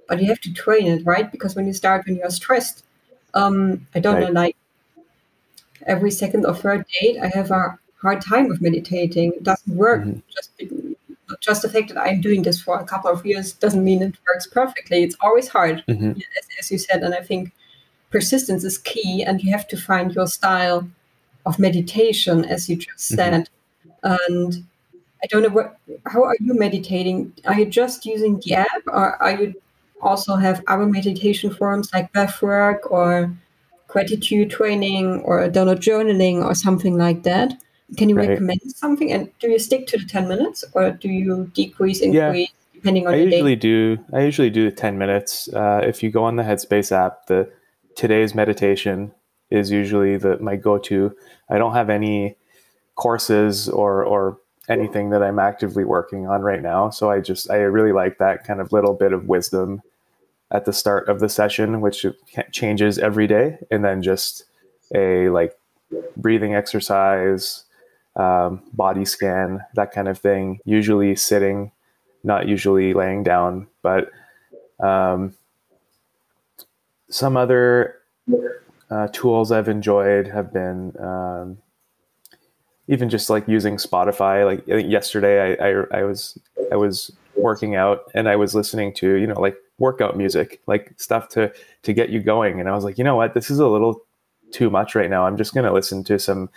But 0.06 0.20
you 0.20 0.26
have 0.26 0.40
to 0.40 0.52
train 0.52 0.86
it, 0.86 1.06
right? 1.06 1.32
Because 1.32 1.56
when 1.56 1.66
you 1.66 1.72
start 1.72 2.04
when 2.04 2.16
you're 2.16 2.28
stressed, 2.28 2.84
um, 3.32 3.86
I 3.94 4.00
don't 4.00 4.16
right. 4.16 4.24
know, 4.24 4.32
like 4.38 4.56
every 5.86 6.10
second 6.10 6.44
or 6.44 6.54
third 6.54 6.84
date, 7.00 7.18
I 7.22 7.28
have 7.28 7.50
a 7.50 7.78
hard 8.06 8.20
time 8.22 8.46
with 8.48 8.60
meditating. 8.68 9.28
It 9.38 9.44
doesn't 9.50 9.74
work. 9.84 10.02
Mm-hmm. 10.02 10.20
Just 10.34 10.50
just 11.40 11.62
the 11.62 11.68
fact 11.68 11.88
that 11.88 12.00
I'm 12.06 12.20
doing 12.20 12.42
this 12.42 12.60
for 12.60 12.78
a 12.78 12.84
couple 12.84 13.10
of 13.10 13.26
years 13.26 13.52
doesn't 13.64 13.84
mean 13.88 14.00
it 14.02 14.14
works 14.28 14.46
perfectly. 14.46 15.02
It's 15.02 15.16
always 15.20 15.48
hard, 15.48 15.82
mm-hmm. 15.88 16.10
as, 16.38 16.44
as 16.60 16.70
you 16.70 16.78
said. 16.78 17.02
And 17.02 17.14
I 17.14 17.22
think 17.30 17.52
persistence 18.10 18.62
is 18.64 18.78
key, 18.78 19.24
and 19.26 19.42
you 19.42 19.50
have 19.50 19.66
to 19.68 19.76
find 19.76 20.14
your 20.14 20.28
style 20.28 20.88
of 21.44 21.58
meditation, 21.58 22.44
as 22.44 22.68
you 22.68 22.76
just 22.76 23.12
mm-hmm. 23.12 23.16
said. 23.16 23.48
Mm-hmm. 24.04 24.34
And 24.34 24.64
I 25.22 25.26
don't 25.30 25.42
know 25.42 25.54
what. 25.58 25.78
How 26.06 26.22
are 26.22 26.36
you 26.40 26.54
meditating? 26.54 27.32
Are 27.44 27.58
you 27.58 27.66
just 27.66 28.06
using 28.06 28.40
the 28.44 28.54
app, 28.54 28.82
or 28.86 29.20
are 29.22 29.34
you 29.40 29.54
also 30.00 30.36
have 30.36 30.62
other 30.68 30.86
meditation 30.86 31.50
forms 31.58 31.92
like 31.92 32.12
breathwork 32.12 32.80
or 32.90 33.34
gratitude 33.88 34.50
training 34.50 35.22
or 35.22 35.48
donut 35.48 35.80
journaling 35.88 36.44
or 36.44 36.54
something 36.54 36.96
like 36.96 37.24
that? 37.24 37.54
Can 37.96 38.08
you 38.08 38.16
right. 38.16 38.30
recommend 38.30 38.60
something? 38.74 39.12
And 39.12 39.30
do 39.38 39.48
you 39.48 39.58
stick 39.58 39.86
to 39.88 39.98
the 39.98 40.04
ten 40.04 40.28
minutes, 40.28 40.64
or 40.72 40.90
do 40.90 41.08
you 41.08 41.50
decrease, 41.54 42.00
increase? 42.00 42.48
Yeah. 42.48 42.54
Depending 42.74 43.06
on 43.06 43.14
I 43.14 43.18
usually 43.18 43.56
day? 43.56 43.60
do. 43.60 43.98
I 44.12 44.22
usually 44.22 44.50
do 44.50 44.68
the 44.68 44.76
ten 44.76 44.98
minutes. 44.98 45.48
Uh, 45.52 45.80
if 45.84 46.02
you 46.02 46.10
go 46.10 46.24
on 46.24 46.36
the 46.36 46.42
Headspace 46.42 46.92
app, 46.92 47.26
the 47.26 47.50
today's 47.96 48.34
meditation 48.34 49.12
is 49.50 49.70
usually 49.70 50.16
the 50.16 50.38
my 50.38 50.56
go-to. 50.56 51.16
I 51.48 51.58
don't 51.58 51.74
have 51.74 51.90
any 51.90 52.36
courses 52.96 53.68
or 53.68 54.04
or 54.04 54.38
anything 54.68 55.10
that 55.10 55.22
I'm 55.22 55.38
actively 55.38 55.84
working 55.84 56.26
on 56.26 56.42
right 56.42 56.62
now, 56.62 56.90
so 56.90 57.10
I 57.10 57.20
just 57.20 57.50
I 57.50 57.58
really 57.58 57.92
like 57.92 58.18
that 58.18 58.44
kind 58.44 58.60
of 58.60 58.72
little 58.72 58.94
bit 58.94 59.12
of 59.12 59.28
wisdom 59.28 59.80
at 60.50 60.64
the 60.64 60.72
start 60.72 61.08
of 61.08 61.20
the 61.20 61.28
session, 61.28 61.80
which 61.80 62.04
changes 62.52 62.98
every 62.98 63.26
day, 63.26 63.58
and 63.70 63.84
then 63.84 64.02
just 64.02 64.44
a 64.94 65.28
like 65.28 65.56
breathing 66.16 66.54
exercise, 66.54 67.64
um, 68.16 68.62
body 68.72 69.04
scan, 69.04 69.60
that 69.74 69.92
kind 69.92 70.08
of 70.08 70.18
thing. 70.18 70.58
Usually 70.64 71.14
sitting, 71.14 71.70
not 72.24 72.48
usually 72.48 72.94
laying 72.94 73.22
down, 73.22 73.66
but 73.82 74.10
um, 74.80 75.34
some 77.08 77.36
other 77.36 78.00
uh, 78.90 79.08
tools 79.08 79.52
I've 79.52 79.68
enjoyed 79.68 80.26
have 80.28 80.52
been 80.52 80.94
um, 80.98 81.58
even 82.88 83.08
just 83.08 83.30
like 83.30 83.46
using 83.48 83.76
Spotify. 83.76 84.44
Like 84.44 84.66
yesterday, 84.66 85.56
I, 85.58 85.68
I, 85.68 86.00
I 86.00 86.02
was 86.04 86.38
I 86.72 86.76
was 86.76 87.12
working 87.36 87.74
out 87.76 88.10
and 88.14 88.28
I 88.28 88.36
was 88.36 88.54
listening 88.54 88.94
to 88.94 89.14
you 89.14 89.26
know 89.26 89.40
like 89.40 89.56
workout 89.78 90.16
music, 90.16 90.60
like 90.66 90.94
stuff 90.96 91.28
to 91.30 91.52
to 91.82 91.92
get 91.92 92.10
you 92.10 92.20
going. 92.20 92.60
And 92.60 92.68
I 92.68 92.74
was 92.74 92.84
like, 92.84 92.98
you 92.98 93.04
know 93.04 93.16
what, 93.16 93.34
this 93.34 93.50
is 93.50 93.58
a 93.58 93.66
little 93.68 94.02
too 94.52 94.70
much 94.70 94.94
right 94.94 95.10
now. 95.10 95.26
I'm 95.26 95.36
just 95.36 95.52
to 95.64 95.72
listen 95.72 96.04
to 96.04 96.18
some 96.18 96.48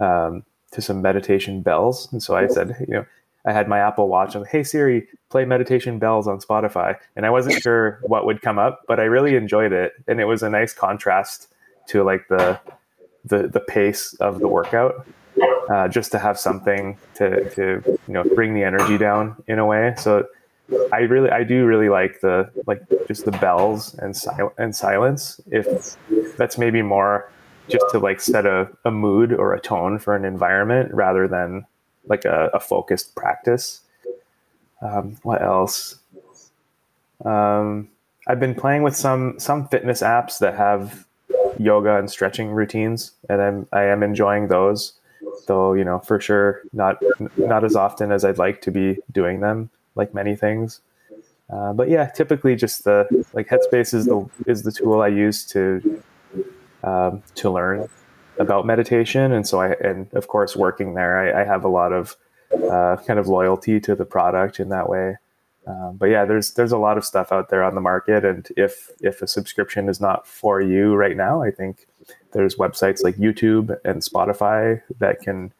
um, 0.00 0.44
to 0.72 0.82
some 0.82 1.00
meditation 1.02 1.62
bells. 1.62 2.08
And 2.12 2.22
so 2.22 2.36
I 2.36 2.46
said, 2.46 2.76
you 2.86 2.94
know, 2.94 3.06
I 3.46 3.52
had 3.52 3.68
my 3.68 3.78
Apple 3.78 4.08
Watch. 4.08 4.34
I'm 4.34 4.42
like, 4.42 4.50
hey 4.50 4.62
Siri, 4.62 5.06
play 5.30 5.44
meditation 5.44 5.98
bells 5.98 6.26
on 6.26 6.38
Spotify. 6.38 6.96
And 7.16 7.24
I 7.24 7.30
wasn't 7.30 7.62
sure 7.62 8.00
what 8.02 8.26
would 8.26 8.42
come 8.42 8.58
up, 8.58 8.82
but 8.86 9.00
I 9.00 9.04
really 9.04 9.36
enjoyed 9.36 9.72
it, 9.72 9.92
and 10.06 10.20
it 10.20 10.26
was 10.26 10.42
a 10.42 10.50
nice 10.50 10.74
contrast 10.74 11.48
to 11.88 12.02
like 12.02 12.28
the 12.28 12.60
the 13.24 13.48
the 13.48 13.60
pace 13.60 14.14
of 14.14 14.40
the 14.40 14.48
workout. 14.48 15.06
Uh, 15.70 15.86
just 15.86 16.10
to 16.10 16.18
have 16.18 16.38
something 16.38 16.96
to 17.14 17.48
to 17.50 17.82
you 17.86 18.14
know 18.14 18.24
bring 18.34 18.54
the 18.54 18.64
energy 18.64 18.98
down 18.98 19.36
in 19.46 19.58
a 19.58 19.66
way. 19.66 19.94
So 19.98 20.26
I 20.92 21.00
really 21.00 21.30
I 21.30 21.44
do 21.44 21.66
really 21.66 21.88
like 21.88 22.20
the 22.20 22.50
like 22.66 22.82
just 23.06 23.24
the 23.24 23.32
bells 23.32 23.94
and 23.94 24.16
sil- 24.16 24.56
and 24.58 24.74
silence. 24.74 25.40
If 25.50 25.96
that's 26.36 26.58
maybe 26.58 26.82
more 26.82 27.30
just 27.68 27.84
to 27.90 27.98
like 27.98 28.20
set 28.20 28.46
a, 28.46 28.68
a 28.84 28.90
mood 28.90 29.32
or 29.32 29.54
a 29.54 29.60
tone 29.60 29.98
for 29.98 30.14
an 30.14 30.24
environment 30.24 30.92
rather 30.92 31.28
than 31.28 31.66
like 32.06 32.24
a, 32.24 32.50
a 32.54 32.60
focused 32.60 33.14
practice. 33.14 33.80
Um, 34.80 35.16
what 35.22 35.42
else? 35.42 35.98
Um, 37.24 37.88
I've 38.26 38.40
been 38.40 38.54
playing 38.54 38.82
with 38.82 38.94
some 38.94 39.38
some 39.38 39.68
fitness 39.68 40.02
apps 40.02 40.38
that 40.38 40.54
have 40.54 41.06
yoga 41.58 41.98
and 41.98 42.10
stretching 42.10 42.50
routines, 42.50 43.12
and 43.28 43.42
I'm 43.42 43.66
I 43.72 43.84
am 43.84 44.02
enjoying 44.02 44.48
those. 44.48 44.94
Though 45.46 45.72
you 45.72 45.84
know 45.84 45.98
for 45.98 46.20
sure 46.20 46.62
not 46.72 47.02
not 47.36 47.64
as 47.64 47.74
often 47.74 48.12
as 48.12 48.24
I'd 48.24 48.38
like 48.38 48.60
to 48.62 48.70
be 48.70 48.98
doing 49.12 49.40
them, 49.40 49.70
like 49.94 50.14
many 50.14 50.36
things. 50.36 50.80
Uh, 51.50 51.72
but 51.72 51.88
yeah, 51.88 52.06
typically 52.06 52.54
just 52.54 52.84
the 52.84 53.06
like 53.32 53.48
Headspace 53.48 53.94
is 53.94 54.04
the 54.04 54.28
is 54.46 54.62
the 54.62 54.72
tool 54.72 55.00
I 55.00 55.08
use 55.08 55.44
to 55.46 56.02
um, 56.88 57.22
to 57.36 57.50
learn 57.50 57.88
about 58.38 58.66
meditation, 58.66 59.32
and 59.32 59.46
so 59.46 59.60
I 59.60 59.72
and 59.84 60.12
of 60.14 60.28
course 60.28 60.56
working 60.56 60.94
there, 60.94 61.18
I, 61.18 61.42
I 61.42 61.44
have 61.44 61.64
a 61.64 61.68
lot 61.68 61.92
of 61.92 62.16
uh, 62.52 62.96
kind 63.06 63.18
of 63.18 63.26
loyalty 63.28 63.80
to 63.80 63.94
the 63.94 64.04
product 64.04 64.60
in 64.60 64.68
that 64.70 64.88
way. 64.88 65.16
Um, 65.66 65.96
but 65.98 66.06
yeah, 66.06 66.24
there's 66.24 66.52
there's 66.52 66.72
a 66.72 66.78
lot 66.78 66.96
of 66.96 67.04
stuff 67.04 67.30
out 67.30 67.50
there 67.50 67.62
on 67.62 67.74
the 67.74 67.80
market, 67.80 68.24
and 68.24 68.48
if 68.56 68.90
if 69.00 69.20
a 69.20 69.26
subscription 69.26 69.88
is 69.88 70.00
not 70.00 70.26
for 70.26 70.60
you 70.60 70.94
right 70.94 71.16
now, 71.16 71.42
I 71.42 71.50
think 71.50 71.86
there's 72.32 72.56
websites 72.56 73.04
like 73.04 73.16
YouTube 73.16 73.76
and 73.84 74.02
Spotify 74.02 74.80
that 74.98 75.20
can 75.20 75.52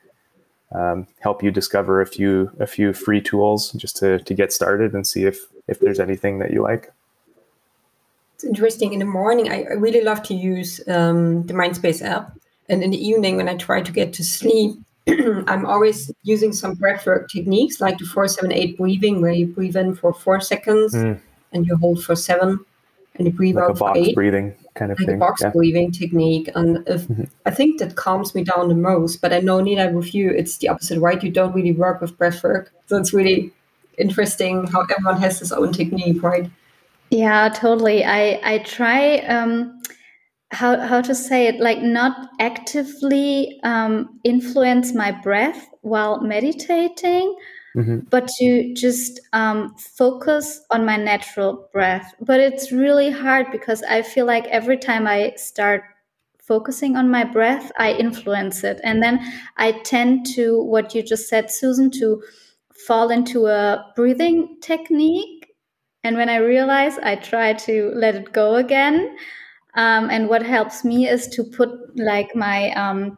um, 0.72 1.06
help 1.20 1.42
you 1.42 1.50
discover 1.50 2.00
a 2.00 2.06
few 2.06 2.50
a 2.58 2.66
few 2.66 2.92
free 2.92 3.20
tools 3.20 3.72
just 3.72 3.96
to 3.98 4.18
to 4.20 4.34
get 4.34 4.52
started 4.52 4.94
and 4.94 5.06
see 5.06 5.24
if 5.24 5.46
if 5.66 5.80
there's 5.80 6.00
anything 6.00 6.38
that 6.38 6.52
you 6.52 6.62
like. 6.62 6.90
It's 8.38 8.44
interesting. 8.44 8.92
In 8.92 9.00
the 9.00 9.04
morning, 9.04 9.50
I, 9.50 9.64
I 9.64 9.72
really 9.72 10.00
love 10.00 10.22
to 10.24 10.34
use 10.34 10.80
um, 10.86 11.44
the 11.46 11.54
Mindspace 11.54 12.02
app, 12.02 12.38
and 12.68 12.84
in 12.84 12.90
the 12.92 13.04
evening, 13.04 13.36
when 13.36 13.48
I 13.48 13.56
try 13.56 13.82
to 13.82 13.90
get 13.90 14.12
to 14.12 14.22
sleep, 14.22 14.78
I'm 15.08 15.66
always 15.66 16.12
using 16.22 16.52
some 16.52 16.76
breathwork 16.76 17.28
techniques 17.28 17.80
like 17.80 17.98
the 17.98 18.04
478 18.04 18.78
breathing, 18.78 19.20
where 19.20 19.32
you 19.32 19.48
breathe 19.48 19.74
in 19.74 19.96
for 19.96 20.14
four 20.14 20.40
seconds 20.40 20.94
mm. 20.94 21.18
and 21.52 21.66
you 21.66 21.76
hold 21.78 22.04
for 22.04 22.14
seven 22.14 22.64
and 23.16 23.26
you 23.26 23.32
breathe 23.32 23.56
like 23.56 23.70
out 23.70 23.78
for 23.78 23.96
eight. 23.96 24.14
breathing 24.14 24.54
kind 24.74 24.92
of 24.92 25.00
like 25.00 25.06
thing. 25.08 25.16
a 25.16 25.18
box 25.18 25.40
yeah. 25.42 25.50
breathing 25.50 25.90
technique. 25.90 26.48
And 26.54 26.86
if, 26.86 27.08
mm-hmm. 27.08 27.24
I 27.44 27.50
think 27.50 27.80
that 27.80 27.96
calms 27.96 28.36
me 28.36 28.44
down 28.44 28.68
the 28.68 28.76
most. 28.76 29.20
But 29.20 29.32
I 29.32 29.40
know, 29.40 29.58
Nina, 29.58 29.90
with 29.90 30.14
you, 30.14 30.30
it's 30.30 30.58
the 30.58 30.68
opposite, 30.68 31.00
right? 31.00 31.20
You 31.20 31.32
don't 31.32 31.52
really 31.52 31.72
work 31.72 32.00
with 32.00 32.16
breathwork. 32.16 32.68
So 32.86 32.98
it's 32.98 33.12
really 33.12 33.52
interesting 33.98 34.68
how 34.68 34.82
everyone 34.82 35.20
has 35.20 35.40
his 35.40 35.50
own 35.50 35.72
technique, 35.72 36.22
right? 36.22 36.48
Yeah, 37.10 37.48
totally. 37.48 38.04
I, 38.04 38.40
I 38.42 38.58
try. 38.58 39.18
Um, 39.18 39.78
how 40.50 40.78
how 40.80 41.00
to 41.00 41.14
say 41.14 41.46
it 41.46 41.60
like 41.60 41.82
not 41.82 42.30
actively 42.40 43.60
um, 43.64 44.18
influence 44.24 44.94
my 44.94 45.10
breath 45.10 45.68
while 45.82 46.20
meditating 46.22 47.36
mm-hmm. 47.76 47.98
but 48.10 48.26
to 48.38 48.72
just 48.74 49.20
um, 49.32 49.74
focus 49.76 50.62
on 50.70 50.86
my 50.86 50.96
natural 50.96 51.68
breath 51.72 52.14
but 52.20 52.40
it's 52.40 52.72
really 52.72 53.10
hard 53.10 53.46
because 53.52 53.82
i 53.84 54.00
feel 54.00 54.24
like 54.24 54.46
every 54.46 54.78
time 54.78 55.06
i 55.06 55.32
start 55.36 55.82
focusing 56.38 56.96
on 56.96 57.10
my 57.10 57.24
breath 57.24 57.70
i 57.78 57.92
influence 57.92 58.64
it 58.64 58.80
and 58.82 59.02
then 59.02 59.20
i 59.58 59.70
tend 59.82 60.24
to 60.24 60.62
what 60.62 60.94
you 60.94 61.02
just 61.02 61.28
said 61.28 61.50
susan 61.50 61.90
to 61.90 62.22
fall 62.86 63.10
into 63.10 63.46
a 63.48 63.84
breathing 63.96 64.56
technique 64.62 65.37
and 66.08 66.16
when 66.16 66.28
i 66.28 66.36
realize 66.36 66.98
i 66.98 67.14
try 67.14 67.52
to 67.52 67.92
let 67.94 68.14
it 68.14 68.32
go 68.32 68.54
again 68.56 69.16
um, 69.74 70.10
and 70.10 70.28
what 70.28 70.42
helps 70.42 70.84
me 70.84 71.08
is 71.08 71.28
to 71.28 71.44
put 71.44 71.70
like 71.96 72.34
my 72.34 72.70
um, 72.72 73.16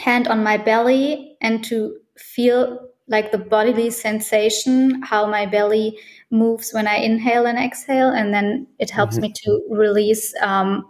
hand 0.00 0.26
on 0.26 0.42
my 0.42 0.56
belly 0.56 1.36
and 1.40 1.62
to 1.64 1.96
feel 2.18 2.80
like 3.06 3.32
the 3.32 3.38
bodily 3.38 3.90
sensation, 3.90 5.02
how 5.02 5.26
my 5.26 5.46
belly 5.46 5.98
moves 6.30 6.72
when 6.72 6.86
I 6.86 6.96
inhale 6.96 7.46
and 7.46 7.58
exhale. 7.58 8.10
And 8.10 8.32
then 8.32 8.66
it 8.78 8.90
helps 8.90 9.16
mm-hmm. 9.16 9.22
me 9.22 9.34
to 9.44 9.66
release 9.70 10.34
um, 10.42 10.84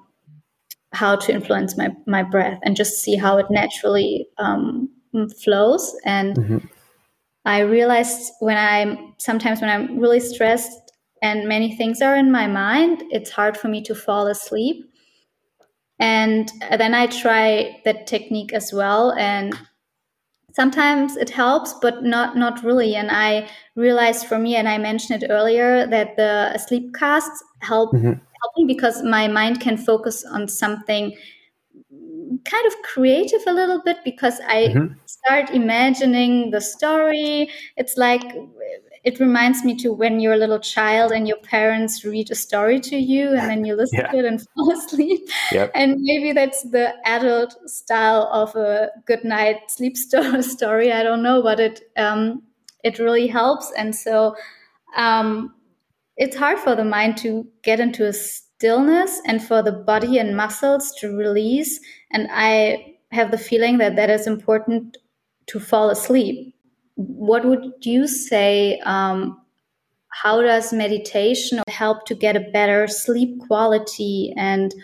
how 0.93 1.17
to 1.17 1.33
influence 1.33 1.77
my, 1.77 1.89
my 2.07 2.23
breath 2.23 2.59
and 2.63 2.77
just 2.77 3.03
see 3.03 3.17
how 3.17 3.39
it 3.39 3.47
naturally 3.51 4.29
um, 4.39 4.89
flows. 5.43 5.95
And 6.05 6.37
mm-hmm. 6.37 6.59
I 7.47 7.61
realized 7.61 8.33
when 8.41 8.57
I'm 8.59 9.15
sometimes 9.19 9.61
when 9.61 9.71
I'm 9.71 9.99
really 9.99 10.21
stressed 10.21 10.89
and 11.22 11.48
many 11.48 11.76
things 11.76 12.00
are 12.00 12.16
in 12.16 12.30
my 12.30 12.46
mind, 12.46 13.02
it's 13.11 13.30
hard 13.30 13.56
for 13.56 13.68
me 13.68 13.83
to 13.83 13.94
fall 13.94 14.26
asleep. 14.26 14.87
And 15.98 16.50
then 16.70 16.94
I 16.94 17.06
try 17.06 17.80
that 17.85 18.06
technique 18.06 18.54
as 18.54 18.72
well. 18.72 19.12
And 19.12 19.54
sometimes 20.52 21.16
it 21.16 21.28
helps, 21.28 21.74
but 21.74 22.02
not 22.02 22.37
not 22.37 22.64
really. 22.64 22.96
And 22.96 23.11
I 23.11 23.48
realized 23.76 24.26
for 24.26 24.38
me, 24.38 24.56
and 24.56 24.68
I 24.68 24.78
mentioned 24.78 25.22
it 25.22 25.30
earlier, 25.30 25.87
that 25.87 26.16
the 26.16 26.56
sleep 26.59 26.94
casts 26.94 27.44
help 27.61 27.92
mm-hmm. 27.92 28.12
help 28.12 28.52
me 28.56 28.64
because 28.66 29.02
my 29.02 29.28
mind 29.28 29.61
can 29.61 29.76
focus 29.76 30.24
on 30.24 30.48
something 30.48 31.14
kind 32.44 32.66
of 32.66 32.74
creative 32.83 33.40
a 33.46 33.52
little 33.52 33.83
bit 33.83 33.98
because 34.04 34.40
I 34.48 34.68
mm-hmm. 34.68 34.94
start 35.04 35.50
imagining 35.50 36.50
the 36.50 36.61
story. 36.61 37.50
It's 37.76 37.96
like 37.96 38.22
it 39.03 39.19
reminds 39.19 39.65
me 39.65 39.75
to 39.77 39.93
when 39.93 40.21
you're 40.21 40.35
a 40.35 40.39
little 40.39 40.59
child 40.59 41.11
and 41.11 41.27
your 41.27 41.39
parents 41.39 42.05
read 42.05 42.31
a 42.31 42.35
story 42.35 42.79
to 42.81 42.97
you 42.97 43.31
and 43.31 43.49
then 43.49 43.65
you 43.65 43.75
listen 43.75 44.01
yeah. 44.01 44.11
to 44.11 44.19
it 44.19 44.25
and 44.27 44.47
fall 44.55 44.73
asleep. 44.73 45.27
Yep. 45.53 45.73
And 45.75 45.97
maybe 46.01 46.33
that's 46.33 46.63
the 46.65 46.95
adult 47.07 47.57
style 47.69 48.29
of 48.31 48.55
a 48.57 48.91
good 49.07 49.25
night 49.25 49.57
sleep 49.69 49.97
story. 50.43 50.93
I 50.93 51.03
don't 51.03 51.23
know, 51.23 51.43
but 51.43 51.61
it 51.61 51.81
um, 51.97 52.43
it 52.85 52.99
really 52.99 53.27
helps. 53.27 53.73
And 53.77 53.95
so 53.95 54.37
um, 54.97 55.55
it's 56.17 56.37
hard 56.37 56.59
for 56.59 56.77
the 56.77 56.85
mind 56.85 57.17
to 57.19 57.47
get 57.63 57.81
into 57.81 58.07
a 58.07 58.13
stillness 58.13 59.21
and 59.27 59.43
for 59.43 59.63
the 59.63 59.73
body 59.73 60.19
and 60.19 60.37
muscles 60.37 60.93
to 60.99 61.17
release. 61.17 61.81
And 62.11 62.29
I 62.31 62.97
have 63.13 63.31
the 63.31 63.39
feeling 63.39 63.79
that 63.79 63.97
that 63.97 64.11
is 64.11 64.27
important 64.27 64.99
to 65.47 65.59
fall 65.59 65.89
asleep 65.89 66.55
what 67.07 67.45
would 67.45 67.73
you 67.83 68.07
say? 68.07 68.79
Um, 68.81 69.41
how 70.11 70.43
does 70.43 70.73
meditation 70.73 71.63
help 71.69 72.05
to 72.07 72.15
get 72.15 72.37
a 72.37 72.41
better 72.41 72.87
sleep 72.89 73.39
quality 73.47 74.35
and 74.37 74.75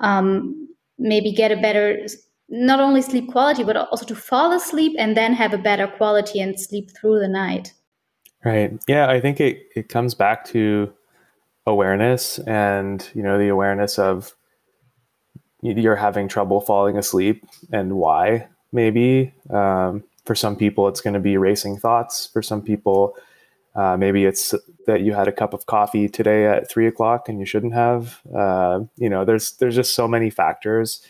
um, 0.00 0.68
maybe 0.98 1.32
get 1.32 1.50
a 1.50 1.56
better, 1.56 2.06
not 2.48 2.80
only 2.80 3.02
sleep 3.02 3.30
quality, 3.30 3.64
but 3.64 3.76
also 3.76 4.06
to 4.06 4.14
fall 4.14 4.52
asleep 4.52 4.94
and 4.98 5.16
then 5.16 5.34
have 5.34 5.52
a 5.52 5.58
better 5.58 5.86
quality 5.86 6.40
and 6.40 6.58
sleep 6.58 6.90
through 6.96 7.18
the 7.18 7.28
night? 7.28 7.74
Right. 8.44 8.78
Yeah, 8.86 9.08
I 9.08 9.20
think 9.20 9.40
it, 9.40 9.66
it 9.74 9.88
comes 9.88 10.14
back 10.14 10.44
to 10.46 10.92
awareness 11.66 12.38
and, 12.38 13.06
you 13.14 13.22
know, 13.22 13.36
the 13.36 13.48
awareness 13.48 13.98
of 13.98 14.34
you're 15.60 15.96
having 15.96 16.28
trouble 16.28 16.60
falling 16.60 16.96
asleep 16.96 17.44
and 17.72 17.96
why 17.96 18.46
maybe 18.72 19.34
um, 19.50 20.04
for 20.28 20.34
some 20.34 20.56
people, 20.56 20.88
it's 20.88 21.00
going 21.00 21.14
to 21.14 21.20
be 21.20 21.38
racing 21.38 21.78
thoughts. 21.78 22.28
For 22.30 22.42
some 22.42 22.60
people, 22.60 23.16
uh, 23.74 23.96
maybe 23.96 24.26
it's 24.26 24.54
that 24.86 25.00
you 25.00 25.14
had 25.14 25.26
a 25.26 25.32
cup 25.32 25.54
of 25.54 25.64
coffee 25.64 26.06
today 26.06 26.44
at 26.44 26.68
three 26.68 26.86
o'clock 26.86 27.30
and 27.30 27.40
you 27.40 27.46
shouldn't 27.46 27.72
have. 27.72 28.20
Uh, 28.36 28.80
you 28.96 29.08
know, 29.08 29.24
there's 29.24 29.52
there's 29.52 29.74
just 29.74 29.94
so 29.94 30.06
many 30.06 30.28
factors. 30.28 31.00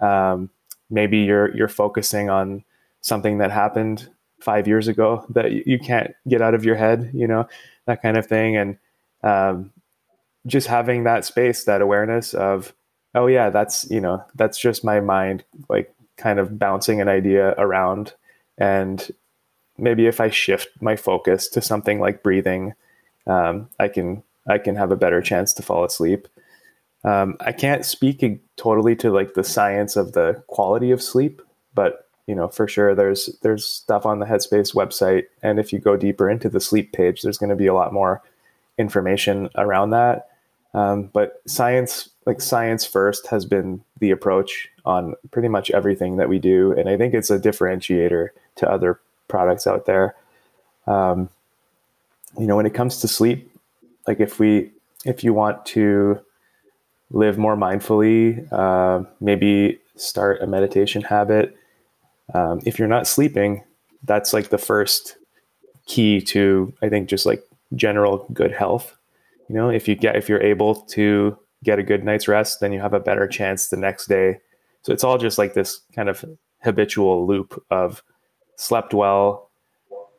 Um, 0.00 0.50
maybe 0.88 1.18
you're 1.18 1.52
you're 1.56 1.66
focusing 1.66 2.30
on 2.30 2.62
something 3.00 3.38
that 3.38 3.50
happened 3.50 4.08
five 4.38 4.68
years 4.68 4.86
ago 4.86 5.26
that 5.30 5.66
you, 5.66 5.78
can't 5.80 6.12
get 6.28 6.40
out 6.40 6.54
of 6.54 6.64
your 6.64 6.76
head. 6.76 7.10
You 7.12 7.26
know, 7.26 7.48
that 7.86 8.02
kind 8.02 8.16
of 8.16 8.26
thing, 8.26 8.56
and 8.56 8.78
um, 9.24 9.72
just 10.46 10.68
having 10.68 11.02
that 11.04 11.24
space, 11.24 11.64
that 11.64 11.82
awareness 11.82 12.34
of, 12.34 12.72
oh 13.16 13.26
yeah, 13.26 13.50
that's 13.50 13.90
you 13.90 14.00
know, 14.00 14.22
that's 14.36 14.60
just 14.60 14.84
my 14.84 15.00
mind, 15.00 15.42
like 15.68 15.92
kind 16.16 16.38
of 16.38 16.56
bouncing 16.56 17.00
an 17.00 17.08
idea 17.08 17.52
around 17.58 18.14
and 18.60 19.10
maybe 19.80 20.06
if 20.06 20.20
I 20.20 20.30
shift 20.30 20.68
my 20.80 20.94
focus 20.94 21.48
to 21.48 21.60
something 21.60 21.98
like 21.98 22.22
breathing, 22.22 22.74
um, 23.26 23.68
I 23.80 23.88
can 23.88 24.22
I 24.48 24.58
can 24.58 24.76
have 24.76 24.92
a 24.92 24.96
better 24.96 25.20
chance 25.20 25.52
to 25.54 25.62
fall 25.62 25.84
asleep. 25.84 26.28
Um, 27.04 27.36
I 27.40 27.52
can't 27.52 27.84
speak 27.84 28.24
totally 28.56 28.94
to 28.96 29.10
like 29.10 29.34
the 29.34 29.44
science 29.44 29.96
of 29.96 30.12
the 30.12 30.42
quality 30.48 30.90
of 30.90 31.02
sleep, 31.02 31.40
but 31.74 32.08
you 32.26 32.34
know 32.34 32.48
for 32.48 32.68
sure 32.68 32.94
there's 32.94 33.30
there's 33.42 33.66
stuff 33.66 34.04
on 34.06 34.18
the 34.18 34.26
Headspace 34.26 34.74
website, 34.74 35.24
and 35.42 35.58
if 35.58 35.72
you 35.72 35.78
go 35.78 35.96
deeper 35.96 36.28
into 36.28 36.48
the 36.48 36.60
sleep 36.60 36.92
page, 36.92 37.22
there's 37.22 37.38
going 37.38 37.50
to 37.50 37.56
be 37.56 37.66
a 37.66 37.74
lot 37.74 37.92
more 37.92 38.22
information 38.78 39.48
around 39.56 39.90
that. 39.90 40.28
Um, 40.72 41.10
but 41.12 41.42
science, 41.46 42.10
like 42.26 42.40
science 42.40 42.84
first, 42.84 43.26
has 43.28 43.44
been 43.44 43.82
the 43.98 44.12
approach 44.12 44.68
on 44.84 45.14
pretty 45.32 45.48
much 45.48 45.70
everything 45.70 46.16
that 46.16 46.28
we 46.28 46.38
do, 46.38 46.72
and 46.72 46.88
I 46.88 46.96
think 46.96 47.14
it's 47.14 47.30
a 47.30 47.38
differentiator 47.38 48.28
to 48.56 48.70
other 48.70 49.00
products 49.28 49.66
out 49.66 49.86
there. 49.86 50.14
Um, 50.86 51.28
you 52.38 52.46
know, 52.46 52.56
when 52.56 52.66
it 52.66 52.74
comes 52.74 53.00
to 53.00 53.08
sleep, 53.08 53.50
like 54.06 54.20
if 54.20 54.38
we, 54.38 54.70
if 55.04 55.24
you 55.24 55.32
want 55.32 55.64
to 55.66 56.20
live 57.10 57.38
more 57.38 57.56
mindfully, 57.56 58.50
uh, 58.52 59.04
maybe 59.20 59.80
start 59.96 60.40
a 60.42 60.46
meditation 60.46 61.02
habit. 61.02 61.56
Um, 62.34 62.60
if 62.64 62.78
you're 62.78 62.88
not 62.88 63.06
sleeping, 63.06 63.64
that's 64.04 64.32
like 64.32 64.48
the 64.48 64.58
first 64.58 65.16
key 65.86 66.20
to 66.20 66.72
I 66.82 66.88
think 66.88 67.08
just 67.08 67.26
like 67.26 67.44
general 67.74 68.26
good 68.32 68.52
health. 68.52 68.96
You 69.48 69.56
know, 69.56 69.68
if 69.68 69.88
you 69.88 69.96
get 69.96 70.16
if 70.16 70.28
you're 70.28 70.42
able 70.42 70.76
to 70.76 71.36
get 71.64 71.78
a 71.78 71.82
good 71.82 72.04
night's 72.04 72.28
rest, 72.28 72.60
then 72.60 72.72
you 72.72 72.80
have 72.80 72.94
a 72.94 73.00
better 73.00 73.26
chance 73.26 73.68
the 73.68 73.76
next 73.76 74.06
day. 74.06 74.40
So 74.82 74.92
it's 74.92 75.04
all 75.04 75.18
just 75.18 75.36
like 75.36 75.54
this 75.54 75.80
kind 75.94 76.08
of 76.08 76.24
habitual 76.62 77.26
loop 77.26 77.62
of 77.70 78.02
slept 78.60 78.92
well, 78.92 79.48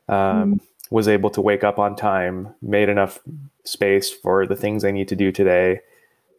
um, 0.08 0.54
mm. 0.54 0.60
was 0.90 1.06
able 1.06 1.30
to 1.30 1.40
wake 1.40 1.62
up 1.62 1.78
on 1.78 1.94
time, 1.94 2.52
made 2.60 2.88
enough 2.88 3.20
space 3.62 4.10
for 4.10 4.46
the 4.46 4.56
things 4.56 4.84
I 4.84 4.90
need 4.90 5.06
to 5.08 5.16
do 5.16 5.30
today, 5.30 5.80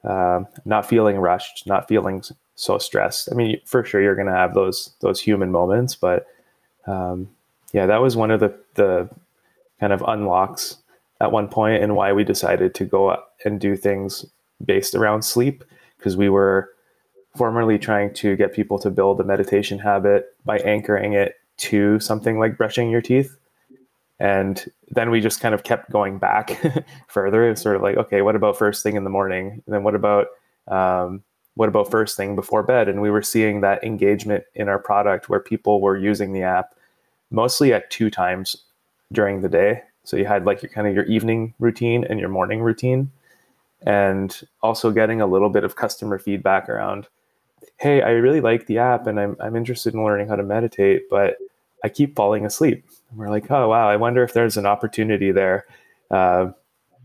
um, 0.03 0.47
not 0.65 0.85
feeling 0.85 1.17
rushed, 1.17 1.65
not 1.65 1.87
feeling 1.87 2.21
so 2.55 2.77
stressed. 2.77 3.29
I 3.31 3.35
mean, 3.35 3.61
for 3.65 3.85
sure 3.85 4.01
you're 4.01 4.15
going 4.15 4.27
to 4.27 4.33
have 4.33 4.53
those 4.53 4.93
those 4.99 5.21
human 5.21 5.49
moments, 5.49 5.95
but 5.95 6.27
um, 6.87 7.29
yeah, 7.71 7.85
that 7.85 8.01
was 8.01 8.17
one 8.17 8.31
of 8.31 8.41
the 8.41 8.53
the 8.75 9.09
kind 9.79 9.93
of 9.93 10.03
unlocks 10.05 10.77
at 11.21 11.31
one 11.31 11.47
point 11.47 11.81
and 11.81 11.95
why 11.95 12.11
we 12.11 12.25
decided 12.25 12.75
to 12.75 12.83
go 12.83 13.17
and 13.45 13.61
do 13.61 13.77
things 13.77 14.25
based 14.63 14.93
around 14.93 15.23
sleep 15.23 15.63
because 15.97 16.17
we 16.17 16.27
were 16.27 16.69
formerly 17.37 17.79
trying 17.79 18.13
to 18.13 18.35
get 18.35 18.53
people 18.53 18.77
to 18.77 18.89
build 18.89 19.21
a 19.21 19.23
meditation 19.23 19.79
habit 19.79 20.35
by 20.43 20.57
anchoring 20.59 21.13
it 21.13 21.35
to 21.63 21.99
something 21.99 22.39
like 22.39 22.57
brushing 22.57 22.89
your 22.89 23.01
teeth. 23.01 23.37
And 24.19 24.63
then 24.89 25.09
we 25.09 25.21
just 25.21 25.39
kind 25.39 25.55
of 25.55 25.63
kept 25.63 25.91
going 25.91 26.17
back 26.17 26.61
further. 27.07 27.49
It's 27.49 27.61
sort 27.61 27.75
of 27.75 27.81
like, 27.81 27.97
okay, 27.97 28.21
what 28.21 28.35
about 28.35 28.57
first 28.57 28.83
thing 28.83 28.95
in 28.95 29.03
the 29.03 29.09
morning? 29.09 29.61
And 29.65 29.73
then 29.73 29.83
what 29.83 29.95
about 29.95 30.27
um, 30.67 31.23
what 31.55 31.69
about 31.69 31.91
first 31.91 32.17
thing 32.17 32.35
before 32.35 32.63
bed? 32.63 32.89
And 32.89 33.01
we 33.01 33.11
were 33.11 33.21
seeing 33.21 33.61
that 33.61 33.83
engagement 33.83 34.43
in 34.55 34.69
our 34.69 34.79
product 34.79 35.29
where 35.29 35.39
people 35.39 35.81
were 35.81 35.97
using 35.97 36.33
the 36.33 36.43
app 36.43 36.75
mostly 37.31 37.73
at 37.73 37.89
two 37.89 38.09
times 38.09 38.55
during 39.11 39.41
the 39.41 39.49
day. 39.49 39.83
So 40.03 40.17
you 40.17 40.25
had 40.25 40.45
like 40.45 40.61
your 40.61 40.71
kind 40.71 40.87
of 40.87 40.95
your 40.95 41.05
evening 41.05 41.53
routine 41.59 42.05
and 42.09 42.19
your 42.19 42.29
morning 42.29 42.61
routine, 42.61 43.11
and 43.85 44.41
also 44.61 44.91
getting 44.91 45.21
a 45.21 45.27
little 45.27 45.49
bit 45.49 45.63
of 45.63 45.75
customer 45.75 46.19
feedback 46.19 46.69
around 46.69 47.07
hey, 47.77 48.01
I 48.01 48.11
really 48.11 48.41
like 48.41 48.67
the 48.67 48.77
app 48.77 49.07
and 49.07 49.19
I'm, 49.19 49.35
I'm 49.39 49.55
interested 49.55 49.93
in 49.93 50.03
learning 50.03 50.27
how 50.27 50.35
to 50.35 50.43
meditate, 50.43 51.09
but 51.09 51.37
I 51.83 51.89
keep 51.89 52.15
falling 52.15 52.45
asleep. 52.45 52.85
And 53.09 53.19
we're 53.19 53.29
like, 53.29 53.49
oh, 53.51 53.69
wow, 53.69 53.89
I 53.89 53.97
wonder 53.97 54.23
if 54.23 54.33
there's 54.33 54.57
an 54.57 54.65
opportunity 54.65 55.31
there 55.31 55.65
uh, 56.11 56.51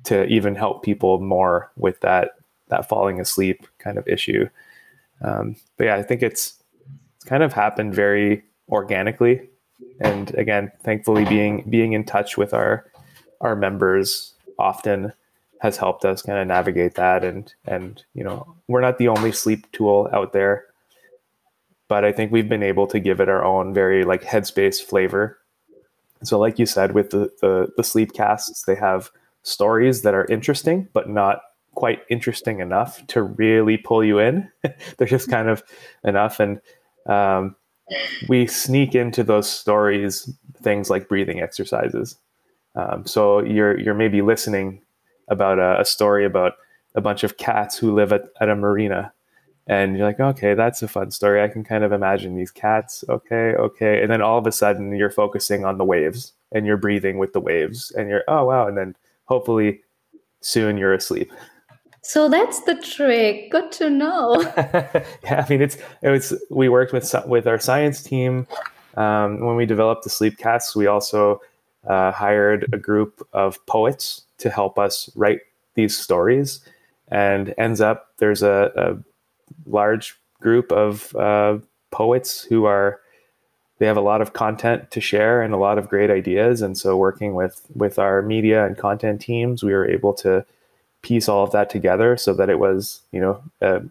to 0.05 0.25
even 0.27 0.55
help 0.55 0.83
people 0.83 1.21
more 1.21 1.71
with 1.77 2.01
that, 2.01 2.33
that 2.69 2.89
falling 2.89 3.21
asleep 3.21 3.67
kind 3.79 3.99
of 3.99 4.07
issue. 4.07 4.49
Um, 5.21 5.57
but 5.77 5.85
yeah, 5.85 5.97
I 5.97 6.03
think 6.03 6.23
it's, 6.23 6.63
it's 7.17 7.25
kind 7.25 7.43
of 7.43 7.53
happened 7.53 7.95
very 7.95 8.45
organically. 8.69 9.49
And 10.01 10.35
again, 10.37 10.71
thankfully 10.83 11.25
being, 11.25 11.65
being 11.69 11.93
in 11.93 12.05
touch 12.05 12.37
with 12.37 12.55
our, 12.55 12.87
our 13.41 13.57
members 13.57 14.35
often 14.59 15.13
has 15.61 15.77
helped 15.77 16.05
us 16.05 16.23
kind 16.23 16.39
of 16.39 16.47
navigate 16.47 16.95
that 16.95 17.25
and 17.25 17.53
and 17.67 18.05
you 18.15 18.23
know 18.23 18.55
we're 18.69 18.81
not 18.81 18.99
the 18.99 19.09
only 19.09 19.33
sleep 19.33 19.71
tool 19.73 20.09
out 20.13 20.33
there 20.33 20.67
but 21.89 22.05
i 22.05 22.13
think 22.13 22.31
we've 22.31 22.49
been 22.49 22.63
able 22.63 22.87
to 22.87 23.01
give 23.01 23.21
it 23.21 23.29
our 23.29 23.45
own 23.45 23.75
very 23.75 24.05
like 24.05 24.23
headspace 24.23 24.83
flavor. 24.83 25.39
So 26.23 26.39
like 26.39 26.59
you 26.59 26.67
said 26.67 26.93
with 26.93 27.11
the 27.11 27.31
the, 27.41 27.69
the 27.77 27.85
sleep 27.85 28.13
casts 28.13 28.63
they 28.63 28.75
have 28.75 29.11
stories 29.43 30.03
that 30.03 30.15
are 30.15 30.27
interesting 30.27 30.89
but 30.93 31.09
not 31.09 31.41
quite 31.75 32.01
interesting 32.11 32.59
enough 32.59 33.07
to 33.07 33.23
really 33.23 33.77
pull 33.77 34.03
you 34.03 34.19
in. 34.19 34.51
They're 34.97 35.07
just 35.07 35.31
kind 35.31 35.49
of 35.49 35.63
enough 36.03 36.41
and 36.41 36.61
um, 37.07 37.55
we 38.29 38.47
sneak 38.49 38.95
into 38.95 39.23
those 39.23 39.49
stories 39.49 40.31
things 40.63 40.91
like 40.91 41.09
breathing 41.09 41.41
exercises. 41.41 42.17
Um, 42.75 43.07
so 43.07 43.41
you're 43.41 43.79
you're 43.79 43.95
maybe 43.95 44.23
listening 44.23 44.83
about 45.29 45.59
a, 45.59 45.81
a 45.81 45.85
story 45.85 46.25
about 46.25 46.55
a 46.95 47.01
bunch 47.01 47.23
of 47.23 47.37
cats 47.37 47.77
who 47.77 47.95
live 47.95 48.13
at, 48.13 48.25
at 48.41 48.49
a 48.49 48.57
marina 48.57 49.13
and 49.69 49.97
you're 49.97 50.07
like 50.07 50.19
okay 50.21 50.55
that's 50.55 50.83
a 50.83 50.89
fun 50.89 51.11
story. 51.11 51.43
I 51.43 51.49
can 51.49 51.63
kind 51.63 51.85
of 51.85 51.93
imagine 51.93 52.37
these 52.37 52.51
cats. 52.51 53.05
Okay 53.09 53.55
okay. 53.55 54.03
And 54.03 54.11
then 54.11 54.23
all 54.23 54.39
of 54.39 54.47
a 54.47 54.53
sudden 54.53 54.95
you're 54.97 55.11
focusing 55.11 55.65
on 55.65 55.79
the 55.79 55.85
waves 55.85 56.33
and 56.53 56.67
you're 56.67 56.77
breathing 56.77 57.19
with 57.19 57.33
the 57.33 57.41
waves 57.41 57.93
and 57.93 58.09
you're 58.09 58.25
oh 58.29 58.45
wow. 58.45 58.67
And 58.67 58.77
then 58.77 58.97
hopefully 59.27 59.81
soon 60.41 60.77
you're 60.77 60.95
asleep. 60.95 61.33
So 62.03 62.29
that's 62.29 62.63
the 62.63 62.77
trick. 62.77 63.51
Good 63.51 63.71
to 63.73 63.91
know. 63.91 64.41
Yeah 65.25 65.45
i 65.45 65.49
mean 65.49 65.63
it's 65.63 65.77
it 66.03 66.11
was 66.11 66.35
we 66.51 66.69
worked 66.69 66.93
with 66.93 67.15
with 67.27 67.47
our 67.47 67.59
science 67.59 68.03
team 68.03 68.47
um, 68.97 69.45
when 69.45 69.55
we 69.55 69.67
developed 69.67 70.03
the 70.03 70.11
sleep 70.11 70.39
casts 70.39 70.75
we 70.75 70.87
also 70.89 71.41
uh, 71.87 72.13
hired 72.13 72.67
a 72.73 72.79
group 72.79 73.27
of 73.33 73.65
poets 73.67 74.23
to 74.39 74.51
help 74.51 74.79
us 74.79 75.11
write 75.15 75.41
these 75.75 75.97
stories. 75.97 76.61
And 77.11 77.55
ends 77.57 77.81
up 77.81 78.09
there's 78.19 78.43
a, 78.43 78.71
a 78.77 78.97
large 79.67 80.17
group 80.41 80.73
of 80.73 81.15
uh, 81.17 81.59
poets 81.91 82.43
who 82.43 82.65
are 82.65 83.01
they 83.79 83.87
have 83.87 83.97
a 83.97 84.03
lot 84.03 84.21
of 84.21 84.33
content 84.33 84.91
to 84.91 85.01
share 85.01 85.41
and 85.41 85.55
a 85.55 85.57
lot 85.57 85.79
of 85.79 85.89
great 85.89 86.11
ideas. 86.11 86.63
And 86.63 86.77
so 86.77 86.97
working 86.97 87.35
with 87.35 87.65
with 87.75 87.99
our 87.99 88.23
media 88.23 88.67
and 88.67 88.77
content 88.77 89.21
teams, 89.21 89.63
we 89.63 89.73
were 89.73 89.89
able 89.89 90.13
to 90.15 90.45
piece 91.03 91.29
all 91.29 91.45
of 91.45 91.53
that 91.53 91.71
together 91.71 92.17
so 92.17 92.35
that 92.35 92.51
it 92.51 92.59
was 92.59 93.03
you 93.13 93.21
know 93.21 93.43
a, 93.61 93.83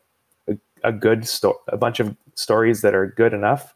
a, 0.48 0.58
a 0.84 0.92
good 0.92 1.28
story, 1.28 1.58
a 1.70 1.78
bunch 1.78 2.00
of 2.00 2.16
stories 2.36 2.82
that 2.82 2.94
are 2.94 3.08
good 3.08 3.34
enough, 3.34 3.74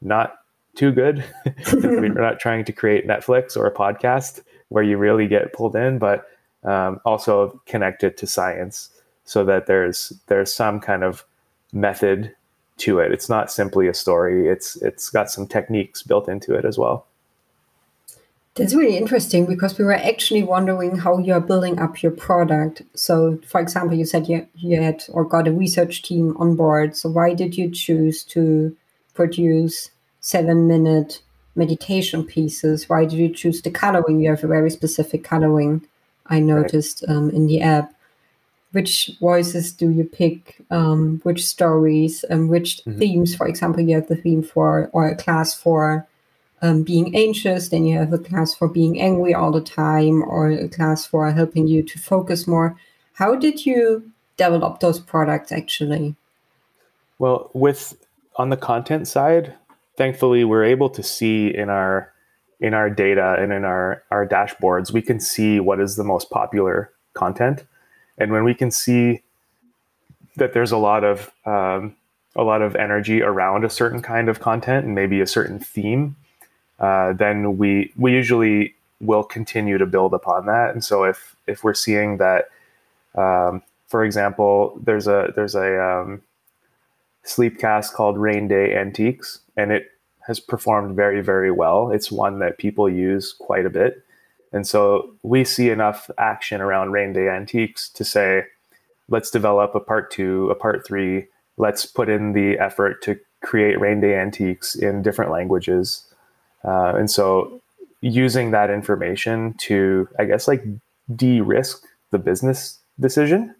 not 0.00 0.38
too 0.76 0.92
good. 0.92 1.24
we're 1.72 2.08
not 2.08 2.40
trying 2.40 2.64
to 2.64 2.72
create 2.72 3.06
Netflix 3.06 3.56
or 3.56 3.66
a 3.66 3.74
podcast, 3.74 4.42
where 4.68 4.82
you 4.82 4.96
really 4.96 5.26
get 5.26 5.52
pulled 5.52 5.76
in, 5.76 5.98
but 5.98 6.26
um, 6.64 7.00
also 7.04 7.60
connect 7.66 8.02
it 8.02 8.16
to 8.16 8.26
science 8.26 8.90
so 9.30 9.44
that 9.44 9.66
there's 9.66 10.12
there's 10.26 10.52
some 10.52 10.80
kind 10.80 11.04
of 11.04 11.24
method 11.72 12.34
to 12.78 12.98
it. 12.98 13.12
It's 13.12 13.28
not 13.28 13.52
simply 13.52 13.86
a 13.86 13.94
story. 13.94 14.48
It's 14.48 14.74
it's 14.82 15.08
got 15.08 15.30
some 15.30 15.46
techniques 15.46 16.02
built 16.02 16.28
into 16.28 16.52
it 16.54 16.64
as 16.64 16.76
well. 16.76 17.06
That's 18.56 18.74
really 18.74 18.96
interesting 18.96 19.46
because 19.46 19.78
we 19.78 19.84
were 19.84 19.94
actually 19.94 20.42
wondering 20.42 20.96
how 20.96 21.18
you're 21.18 21.46
building 21.50 21.78
up 21.78 22.02
your 22.02 22.10
product. 22.10 22.82
So, 22.94 23.38
for 23.46 23.60
example, 23.60 23.96
you 23.96 24.04
said 24.04 24.28
you, 24.28 24.48
you 24.56 24.82
had 24.82 25.04
or 25.10 25.24
got 25.24 25.46
a 25.46 25.52
research 25.52 26.02
team 26.02 26.36
on 26.36 26.56
board. 26.56 26.96
So, 26.96 27.08
why 27.08 27.32
did 27.34 27.56
you 27.56 27.70
choose 27.70 28.24
to 28.34 28.76
produce 29.14 29.92
seven 30.20 30.66
minute 30.66 31.22
meditation 31.54 32.24
pieces? 32.24 32.88
Why 32.88 33.04
did 33.04 33.20
you 33.20 33.28
choose 33.28 33.62
the 33.62 33.70
coloring? 33.70 34.18
You 34.18 34.30
have 34.30 34.42
a 34.42 34.48
very 34.48 34.70
specific 34.70 35.22
coloring, 35.22 35.86
I 36.26 36.40
noticed 36.40 37.04
right. 37.06 37.14
um, 37.14 37.30
in 37.30 37.46
the 37.46 37.60
app. 37.60 37.94
Which 38.72 39.10
voices 39.20 39.72
do 39.72 39.90
you 39.90 40.04
pick? 40.04 40.56
Um, 40.70 41.20
which 41.24 41.46
stories 41.46 42.24
and 42.24 42.48
which 42.48 42.78
mm-hmm. 42.78 42.98
themes? 42.98 43.34
For 43.34 43.48
example, 43.48 43.82
you 43.82 43.94
have 43.96 44.08
the 44.08 44.16
theme 44.16 44.42
for 44.42 44.90
or 44.92 45.08
a 45.08 45.16
class 45.16 45.54
for 45.54 46.06
um, 46.62 46.82
being 46.82 47.16
anxious, 47.16 47.68
then 47.68 47.84
you 47.84 47.98
have 47.98 48.12
a 48.12 48.18
class 48.18 48.54
for 48.54 48.68
being 48.68 49.00
angry 49.00 49.34
all 49.34 49.50
the 49.50 49.62
time, 49.62 50.22
or 50.22 50.50
a 50.50 50.68
class 50.68 51.06
for 51.06 51.30
helping 51.32 51.66
you 51.66 51.82
to 51.82 51.98
focus 51.98 52.46
more. 52.46 52.76
How 53.14 53.34
did 53.34 53.64
you 53.64 54.10
develop 54.36 54.80
those 54.80 55.00
products 55.00 55.52
actually? 55.52 56.16
Well, 57.18 57.50
with 57.54 57.96
on 58.36 58.50
the 58.50 58.56
content 58.56 59.08
side, 59.08 59.54
thankfully 59.96 60.44
we're 60.44 60.64
able 60.64 60.90
to 60.90 61.02
see 61.02 61.54
in 61.54 61.68
our 61.68 62.12
in 62.60 62.74
our 62.74 62.90
data 62.90 63.36
and 63.38 63.52
in 63.52 63.64
our 63.64 64.02
our 64.10 64.26
dashboards 64.26 64.92
we 64.92 65.02
can 65.02 65.18
see 65.20 65.60
what 65.60 65.80
is 65.80 65.96
the 65.96 66.04
most 66.04 66.30
popular 66.30 66.90
content 67.14 67.64
and 68.18 68.32
when 68.32 68.44
we 68.44 68.54
can 68.54 68.70
see 68.70 69.22
that 70.36 70.52
there's 70.52 70.72
a 70.72 70.76
lot 70.76 71.04
of 71.04 71.30
um, 71.46 71.96
a 72.36 72.42
lot 72.42 72.62
of 72.62 72.76
energy 72.76 73.22
around 73.22 73.64
a 73.64 73.70
certain 73.70 74.00
kind 74.00 74.28
of 74.28 74.40
content 74.40 74.86
and 74.86 74.94
maybe 74.94 75.20
a 75.20 75.26
certain 75.26 75.58
theme 75.58 76.16
uh, 76.78 77.12
then 77.12 77.58
we 77.58 77.92
we 77.96 78.12
usually 78.12 78.74
will 79.00 79.24
continue 79.24 79.78
to 79.78 79.86
build 79.86 80.14
upon 80.14 80.46
that 80.46 80.70
and 80.70 80.84
so 80.84 81.04
if 81.04 81.36
if 81.46 81.64
we're 81.64 81.74
seeing 81.74 82.18
that 82.18 82.48
um, 83.16 83.62
for 83.86 84.04
example 84.04 84.78
there's 84.82 85.06
a 85.06 85.32
there's 85.34 85.54
a 85.54 85.82
um, 85.82 86.22
sleepcast 87.24 87.92
called 87.92 88.16
rain 88.18 88.48
day 88.48 88.74
antiques 88.74 89.40
and 89.56 89.72
it 89.72 89.90
has 90.26 90.38
performed 90.38 90.94
very, 90.94 91.20
very 91.20 91.50
well. 91.50 91.90
It's 91.90 92.12
one 92.12 92.38
that 92.38 92.58
people 92.58 92.88
use 92.88 93.32
quite 93.32 93.66
a 93.66 93.70
bit. 93.70 94.04
And 94.52 94.66
so 94.66 95.14
we 95.22 95.44
see 95.44 95.70
enough 95.70 96.10
action 96.18 96.60
around 96.60 96.90
Rain 96.90 97.12
Day 97.12 97.28
Antiques 97.28 97.88
to 97.90 98.04
say, 98.04 98.44
let's 99.08 99.30
develop 99.30 99.74
a 99.74 99.80
part 99.80 100.10
two, 100.10 100.50
a 100.50 100.54
part 100.54 100.86
three. 100.86 101.26
Let's 101.56 101.86
put 101.86 102.08
in 102.08 102.32
the 102.32 102.58
effort 102.58 103.02
to 103.02 103.18
create 103.42 103.80
Rain 103.80 104.00
Day 104.00 104.16
Antiques 104.16 104.74
in 104.74 105.02
different 105.02 105.30
languages. 105.30 106.04
Uh, 106.64 106.94
and 106.96 107.10
so 107.10 107.60
using 108.00 108.50
that 108.50 108.70
information 108.70 109.54
to, 109.58 110.08
I 110.18 110.24
guess, 110.24 110.48
like 110.48 110.64
de 111.14 111.40
risk 111.40 111.84
the 112.10 112.18
business 112.18 112.78
decision 112.98 113.54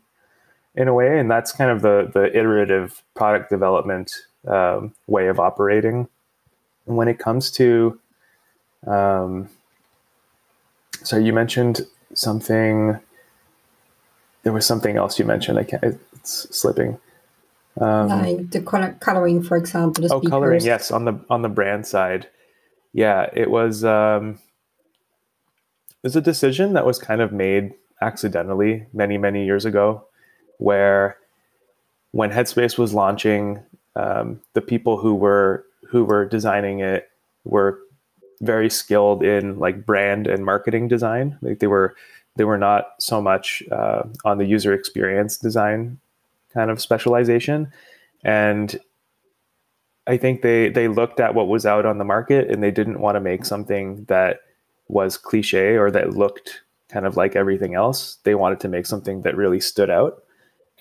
in 0.75 0.89
a 0.89 0.95
way. 0.95 1.19
And 1.19 1.31
that's 1.31 1.53
kind 1.53 1.71
of 1.71 1.83
the, 1.83 2.11
the 2.13 2.37
iterative 2.37 3.03
product 3.15 3.51
development 3.51 4.13
um, 4.47 4.95
way 5.07 5.29
of 5.29 5.39
operating. 5.39 6.09
And 6.87 6.97
when 6.97 7.09
it 7.09 7.19
comes 7.19 7.51
to, 7.53 7.99
um, 8.87 9.49
so 11.05 11.17
you 11.17 11.33
mentioned 11.33 11.87
something. 12.15 12.99
There 14.43 14.53
was 14.53 14.67
something 14.67 14.97
else 14.97 15.19
you 15.19 15.25
mentioned. 15.25 15.59
I 15.59 15.65
can't. 15.65 16.01
It's 16.13 16.57
slipping. 16.57 16.99
Um, 17.81 18.09
like 18.09 18.51
the 18.51 18.61
color, 18.61 18.97
coloring, 19.01 19.43
for 19.43 19.57
example. 19.57 20.05
oh, 20.05 20.19
speakers. 20.19 20.31
coloring. 20.31 20.61
Yes, 20.63 20.91
on 20.91 21.05
the 21.05 21.21
on 21.31 21.43
the 21.43 21.49
brand 21.49 21.87
side, 21.87 22.29
yeah, 22.93 23.29
it 23.33 23.51
was. 23.51 23.85
Um, 23.85 24.39
it 26.03 26.07
was 26.07 26.17
a 26.17 26.21
decision 26.21 26.73
that 26.73 26.87
was 26.87 26.99
kind 26.99 27.21
of 27.21 27.33
made 27.33 27.75
accidentally 28.01 28.87
many 28.93 29.19
many 29.19 29.45
years 29.45 29.65
ago, 29.65 30.05
where 30.59 31.17
when 32.13 32.31
Headspace 32.31 32.77
was 32.77 32.93
launching, 32.93 33.61
um, 33.97 34.41
the 34.55 34.61
people 34.61 34.99
who 34.99 35.15
were 35.15 35.65
who 35.89 36.05
were 36.05 36.25
designing 36.25 36.81
it 36.81 37.09
were 37.45 37.79
very 38.41 38.71
skilled 38.71 39.23
in 39.23 39.59
like 39.59 39.85
brand 39.85 40.27
and 40.27 40.45
marketing 40.45 40.89
design. 40.89 41.39
Like 41.43 41.59
they 41.59 41.67
were 41.67 41.95
they 42.37 42.45
were 42.45 42.59
not 42.59 42.95
so 42.99 43.21
much 43.21 43.63
uh, 43.71 44.03
on 44.25 44.39
the 44.39 44.47
user 44.47 44.73
experience 44.73 45.37
design 45.37 45.99
kind 46.53 46.71
of 46.71 46.81
specialization, 46.81 47.73
and 48.25 48.79
I 50.07 50.17
think 50.17 50.43
they 50.43 50.69
they 50.69 50.89
looked 50.89 51.21
at 51.21 51.35
what 51.35 51.49
was 51.49 51.67
out 51.67 51.87
on 51.87 51.99
the 51.99 52.05
market 52.05 52.51
and 52.51 52.63
they 52.63 52.71
didn't 52.71 53.01
want 53.01 53.17
to 53.17 53.21
make 53.21 53.45
something 53.45 54.05
that 54.05 54.41
was 54.89 55.17
cliche 55.17 55.77
or 55.77 55.91
that 55.91 56.17
looked 56.17 56.63
kind 56.89 57.07
of 57.07 57.17
like 57.17 57.37
everything 57.37 57.75
else. 57.75 58.19
They 58.25 58.35
wanted 58.35 58.61
to 58.61 58.69
make 58.69 58.87
something 58.87 59.23
that 59.23 59.37
really 59.37 59.61
stood 59.61 59.91
out 59.91 60.25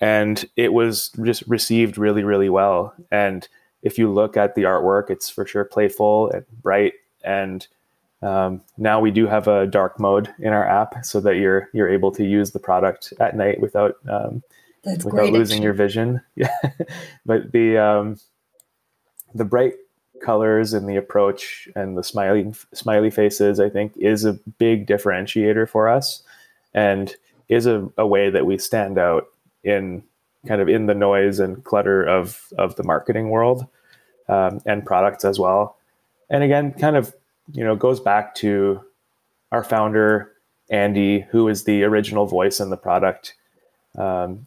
and 0.00 0.46
it 0.56 0.72
was 0.72 1.10
just 1.22 1.42
received 1.46 1.98
really 1.98 2.24
really 2.24 2.48
well 2.48 2.94
and 3.10 3.48
if 3.82 3.98
you 3.98 4.10
look 4.10 4.36
at 4.36 4.54
the 4.54 4.62
artwork 4.62 5.10
it's 5.10 5.28
for 5.28 5.46
sure 5.46 5.64
playful 5.64 6.30
and 6.30 6.44
bright 6.62 6.94
and 7.24 7.66
um, 8.22 8.62
now 8.76 9.00
we 9.00 9.10
do 9.10 9.26
have 9.26 9.48
a 9.48 9.66
dark 9.66 9.98
mode 9.98 10.32
in 10.38 10.52
our 10.52 10.66
app 10.66 11.04
so 11.04 11.20
that 11.20 11.36
you're 11.36 11.68
you're 11.72 11.88
able 11.88 12.12
to 12.12 12.24
use 12.24 12.50
the 12.50 12.58
product 12.58 13.12
at 13.20 13.36
night 13.36 13.60
without 13.60 13.96
um, 14.08 14.42
without 14.84 15.32
losing 15.32 15.62
your 15.62 15.72
vision. 15.72 16.20
Yeah. 16.36 16.56
But 17.24 17.52
the 17.52 17.78
um, 17.78 18.18
the 19.34 19.44
bright 19.44 19.74
colors 20.22 20.74
and 20.74 20.88
the 20.88 20.96
approach 20.96 21.68
and 21.74 21.96
the 21.96 22.04
smiley 22.04 22.52
smiley 22.74 23.10
faces 23.10 23.58
i 23.58 23.70
think 23.70 23.96
is 23.96 24.26
a 24.26 24.34
big 24.58 24.86
differentiator 24.86 25.66
for 25.66 25.88
us 25.88 26.22
and 26.74 27.16
is 27.48 27.64
a, 27.64 27.88
a 27.96 28.06
way 28.06 28.28
that 28.28 28.44
we 28.44 28.58
stand 28.58 28.98
out 28.98 29.28
in 29.64 30.02
kind 30.46 30.60
of 30.60 30.68
in 30.68 30.86
the 30.86 30.94
noise 30.94 31.38
and 31.38 31.64
clutter 31.64 32.02
of 32.02 32.52
of 32.58 32.76
the 32.76 32.84
marketing 32.84 33.30
world 33.30 33.66
um, 34.28 34.60
and 34.64 34.86
products 34.86 35.24
as 35.24 35.38
well. 35.38 35.76
And 36.30 36.42
again, 36.42 36.72
kind 36.72 36.96
of 36.96 37.14
you 37.52 37.64
know 37.64 37.76
goes 37.76 38.00
back 38.00 38.34
to 38.36 38.80
our 39.52 39.64
founder 39.64 40.32
Andy, 40.70 41.26
who 41.30 41.48
is 41.48 41.64
the 41.64 41.82
original 41.82 42.26
voice 42.26 42.60
in 42.60 42.70
the 42.70 42.76
product. 42.76 43.34
Um, 43.98 44.46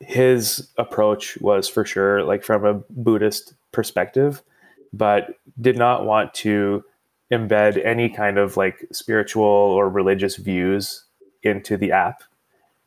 his 0.00 0.68
approach 0.78 1.36
was 1.40 1.68
for 1.68 1.84
sure 1.84 2.22
like 2.22 2.44
from 2.44 2.64
a 2.64 2.74
Buddhist 2.90 3.54
perspective, 3.72 4.42
but 4.92 5.34
did 5.60 5.76
not 5.76 6.06
want 6.06 6.34
to 6.34 6.84
embed 7.32 7.84
any 7.84 8.08
kind 8.08 8.38
of 8.38 8.56
like 8.56 8.86
spiritual 8.92 9.44
or 9.44 9.90
religious 9.90 10.36
views 10.36 11.04
into 11.42 11.76
the 11.76 11.92
app 11.92 12.22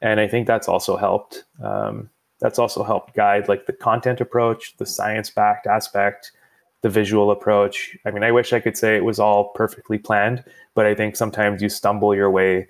and 0.02 0.20
I 0.20 0.28
think 0.28 0.48
that's 0.48 0.68
also 0.68 0.98
helped. 0.98 1.44
Um, 1.64 2.10
that's 2.40 2.58
also 2.58 2.84
helped 2.84 3.14
guide 3.14 3.48
like 3.48 3.68
the 3.68 3.74
content 3.74 4.20
approach, 4.20 4.76
the 4.78 4.86
science-backed 4.86 5.68
aspect, 5.68 6.32
the 6.82 6.90
visual 6.90 7.32
approach. 7.32 7.96
I 8.06 8.12
mean, 8.12 8.24
I 8.24 8.32
wish 8.32 8.54
I 8.54 8.60
could 8.60 8.78
say 8.78 8.96
it 8.96 9.06
was 9.06 9.20
all 9.20 9.50
perfectly 9.50 9.98
planned, 9.98 10.44
but 10.74 10.86
I 10.86 10.96
think 10.96 11.16
sometimes 11.16 11.62
you 11.62 11.70
stumble 11.70 12.16
your 12.16 12.30
way 12.30 12.68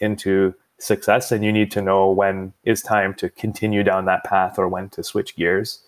into 0.00 0.54
success, 0.78 1.32
and 1.32 1.44
you 1.44 1.52
need 1.52 1.70
to 1.72 1.82
know 1.82 2.10
when 2.10 2.52
is 2.64 2.82
time 2.82 3.14
to 3.14 3.28
continue 3.28 3.82
down 3.82 4.04
that 4.04 4.24
path 4.24 4.58
or 4.58 4.68
when 4.68 4.88
to 4.90 5.02
switch 5.02 5.34
gears. 5.36 5.80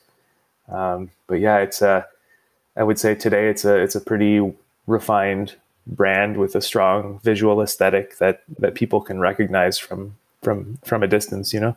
Um, 0.68 1.10
but 1.26 1.40
yeah, 1.40 1.58
it's 1.58 1.82
a. 1.82 2.06
I 2.76 2.82
would 2.82 2.98
say 2.98 3.14
today 3.14 3.48
it's 3.48 3.64
a 3.64 3.76
it's 3.76 3.94
a 3.94 4.00
pretty 4.00 4.52
refined 4.86 5.56
brand 5.86 6.36
with 6.36 6.54
a 6.54 6.60
strong 6.60 7.20
visual 7.22 7.60
aesthetic 7.60 8.18
that 8.18 8.42
that 8.58 8.74
people 8.74 9.00
can 9.00 9.20
recognize 9.20 9.78
from 9.78 10.16
from 10.42 10.78
from 10.84 11.02
a 11.02 11.08
distance 11.08 11.52
you 11.52 11.60
know 11.60 11.76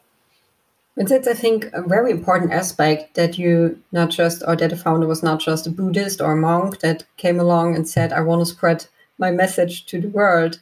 and 0.97 1.07
that's 1.07 1.27
i 1.27 1.33
think 1.33 1.65
a 1.73 1.81
very 1.81 2.11
important 2.11 2.51
aspect 2.51 3.15
that 3.15 3.37
you 3.37 3.79
not 3.91 4.09
just 4.09 4.43
or 4.47 4.55
that 4.55 4.69
the 4.69 4.77
founder 4.77 5.07
was 5.07 5.23
not 5.23 5.39
just 5.39 5.67
a 5.67 5.69
buddhist 5.69 6.21
or 6.21 6.33
a 6.33 6.37
monk 6.37 6.79
that 6.79 7.03
came 7.17 7.39
along 7.39 7.75
and 7.75 7.87
said 7.87 8.13
i 8.13 8.21
want 8.21 8.39
to 8.41 8.45
spread 8.45 8.85
my 9.17 9.31
message 9.31 9.85
to 9.85 9.99
the 10.01 10.09
world 10.09 10.59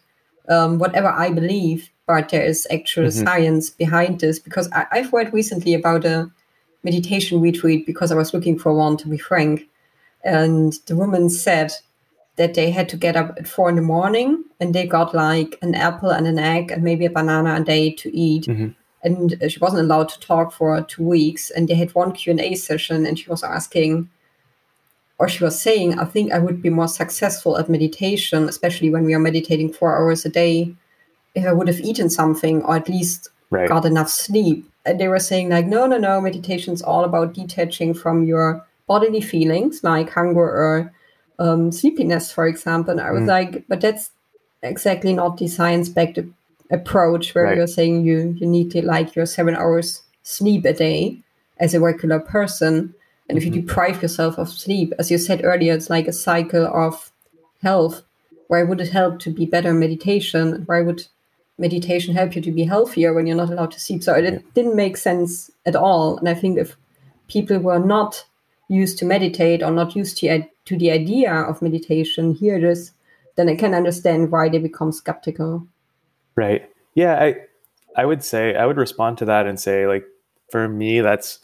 um, 0.50 0.80
whatever 0.80 1.10
i 1.10 1.30
believe 1.30 1.90
but 2.08 2.30
there 2.30 2.44
is 2.44 2.68
actual 2.72 3.06
mm-hmm. 3.06 3.26
science 3.26 3.70
behind 3.70 4.20
this 4.20 4.40
because 4.40 4.72
I, 4.72 4.86
i've 4.92 5.14
read 5.14 5.34
recently 5.34 5.74
about 5.74 6.06
a 6.06 6.32
meditation 6.84 7.42
retreat 7.42 7.86
because 7.86 8.12
i 8.12 8.16
was 8.16 8.34
looking 8.34 8.58
for 8.58 8.74
one 8.74 8.98
to 8.98 9.08
be 9.08 9.18
frank 9.18 9.68
and 10.24 10.74
the 10.86 10.96
woman 10.96 11.30
said 11.30 11.72
that 12.36 12.54
they 12.54 12.72
had 12.72 12.90
to 12.90 12.98
get 12.98 13.16
up 13.16 13.36
at 13.38 13.48
four 13.48 13.70
in 13.70 13.76
the 13.76 13.82
morning 13.82 14.44
and 14.60 14.74
they 14.74 14.88
got 14.88 15.14
like 15.14 15.58
an 15.62 15.76
apple 15.76 16.10
and 16.10 16.28
an 16.28 16.40
egg 16.40 16.72
and 16.72 16.84
maybe 16.84 17.06
a 17.06 17.10
banana 17.10 17.56
a 17.56 17.64
day 17.64 17.92
to 17.92 18.16
eat. 18.16 18.46
Mm-hmm. 18.46 18.70
And 19.04 19.36
she 19.50 19.60
wasn't 19.60 19.82
allowed 19.82 20.10
to 20.10 20.20
talk 20.20 20.52
for 20.52 20.80
two 20.84 21.04
weeks. 21.04 21.50
And 21.50 21.68
they 21.68 21.76
had 21.76 21.96
one 21.96 22.12
Q 22.12 22.32
and 22.32 22.40
A 22.40 22.56
session, 22.56 23.06
and 23.06 23.18
she 23.18 23.30
was 23.30 23.44
asking, 23.44 24.10
or 25.18 25.28
she 25.28 25.44
was 25.44 25.60
saying, 25.60 25.98
"I 25.98 26.06
think 26.06 26.32
I 26.32 26.40
would 26.40 26.62
be 26.62 26.70
more 26.70 26.88
successful 26.88 27.58
at 27.58 27.70
meditation, 27.70 28.48
especially 28.48 28.90
when 28.90 29.06
we 29.06 29.14
are 29.14 29.20
meditating 29.20 29.74
four 29.74 29.98
hours 29.98 30.26
a 30.26 30.30
day, 30.30 30.76
if 31.34 31.46
I 31.46 31.54
would 31.54 31.68
have 31.68 31.80
eaten 31.80 32.10
something 32.10 32.62
or 32.64 32.76
at 32.76 32.90
least 32.90 33.30
right. 33.50 33.70
got 33.70 33.86
enough 33.86 34.10
sleep." 34.10 34.68
And 34.84 35.00
they 35.00 35.08
were 35.08 35.20
saying, 35.20 35.50
like, 35.50 35.68
no, 35.68 35.86
no, 35.86 35.98
no, 35.98 36.20
meditation 36.20 36.74
is 36.74 36.82
all 36.82 37.04
about 37.04 37.34
detaching 37.34 37.94
from 37.94 38.24
your 38.24 38.66
bodily 38.88 39.22
feelings 39.22 39.84
like 39.84 40.10
hunger 40.10 40.42
or 40.42 40.92
um, 41.38 41.72
sleepiness, 41.72 42.32
for 42.32 42.48
example. 42.48 42.92
And 42.92 43.02
I 43.02 43.12
was 43.12 43.24
mm. 43.24 43.28
like, 43.28 43.64
but 43.68 43.80
that's 43.80 44.10
exactly 44.64 45.14
not 45.14 45.38
the 45.38 45.48
science-backed 45.48 46.20
approach 46.72 47.36
where 47.36 47.46
right. 47.46 47.58
you're 47.58 47.68
saying 47.68 48.06
you 48.06 48.36
you 48.40 48.48
need 48.48 48.72
to 48.72 48.86
like 48.86 49.16
your 49.16 49.26
seven 49.26 49.56
hours 49.56 50.02
sleep 50.24 50.66
a 50.66 50.74
day 50.74 51.20
as 51.60 51.74
a 51.74 51.80
regular 51.80 52.20
person. 52.20 52.94
And 53.30 53.38
if 53.38 53.46
you 53.46 53.52
mm-hmm. 53.52 53.68
deprive 53.68 54.02
yourself 54.02 54.38
of 54.38 54.50
sleep, 54.50 54.94
as 55.00 55.12
you 55.12 55.18
said 55.18 55.42
earlier, 55.44 55.74
it's 55.74 55.90
like 55.90 56.08
a 56.08 56.14
cycle 56.14 56.66
of 56.66 57.12
health. 57.62 58.02
Why 58.48 58.64
would 58.64 58.82
it 58.82 58.90
help 58.90 59.20
to 59.20 59.30
be 59.30 59.46
better 59.46 59.70
in 59.70 59.80
meditation? 59.80 60.64
Why 60.66 60.82
would 60.82 61.06
meditation 61.58 62.14
help 62.14 62.36
you 62.36 62.42
to 62.42 62.52
be 62.52 62.64
healthier 62.64 63.14
when 63.14 63.28
you're 63.28 63.38
not 63.38 63.52
allowed 63.52 63.72
to 63.72 63.80
sleep? 63.80 64.04
So 64.04 64.14
it 64.14 64.54
didn't 64.54 64.76
make 64.76 64.98
sense 64.98 65.50
at 65.66 65.76
all. 65.76 66.18
And 66.18 66.28
I 66.28 66.34
think 66.34 66.58
if 66.58 66.76
people 67.30 67.60
were 67.60 67.80
not 67.80 68.26
used 68.68 68.98
to 68.98 69.06
meditate 69.06 69.64
or 69.64 69.72
not 69.72 69.96
used 69.96 70.18
to, 70.18 70.44
to 70.66 70.78
the 70.78 70.92
idea 70.92 71.34
of 71.34 71.62
meditation 71.62 72.34
here 72.34 72.60
this, 72.60 72.92
then 73.36 73.48
I 73.48 73.56
can 73.56 73.74
understand 73.74 74.32
why 74.32 74.50
they 74.50 74.58
become 74.58 74.92
skeptical. 74.92 75.66
Right. 76.36 76.70
Yeah. 76.96 77.22
I, 77.22 77.36
I 77.96 78.06
would 78.06 78.24
say, 78.24 78.56
I 78.56 78.66
would 78.66 78.78
respond 78.78 79.18
to 79.20 79.26
that 79.26 79.48
and 79.48 79.60
say, 79.60 79.88
like, 79.88 80.06
for 80.50 80.68
me, 80.68 81.02
that's 81.02 81.40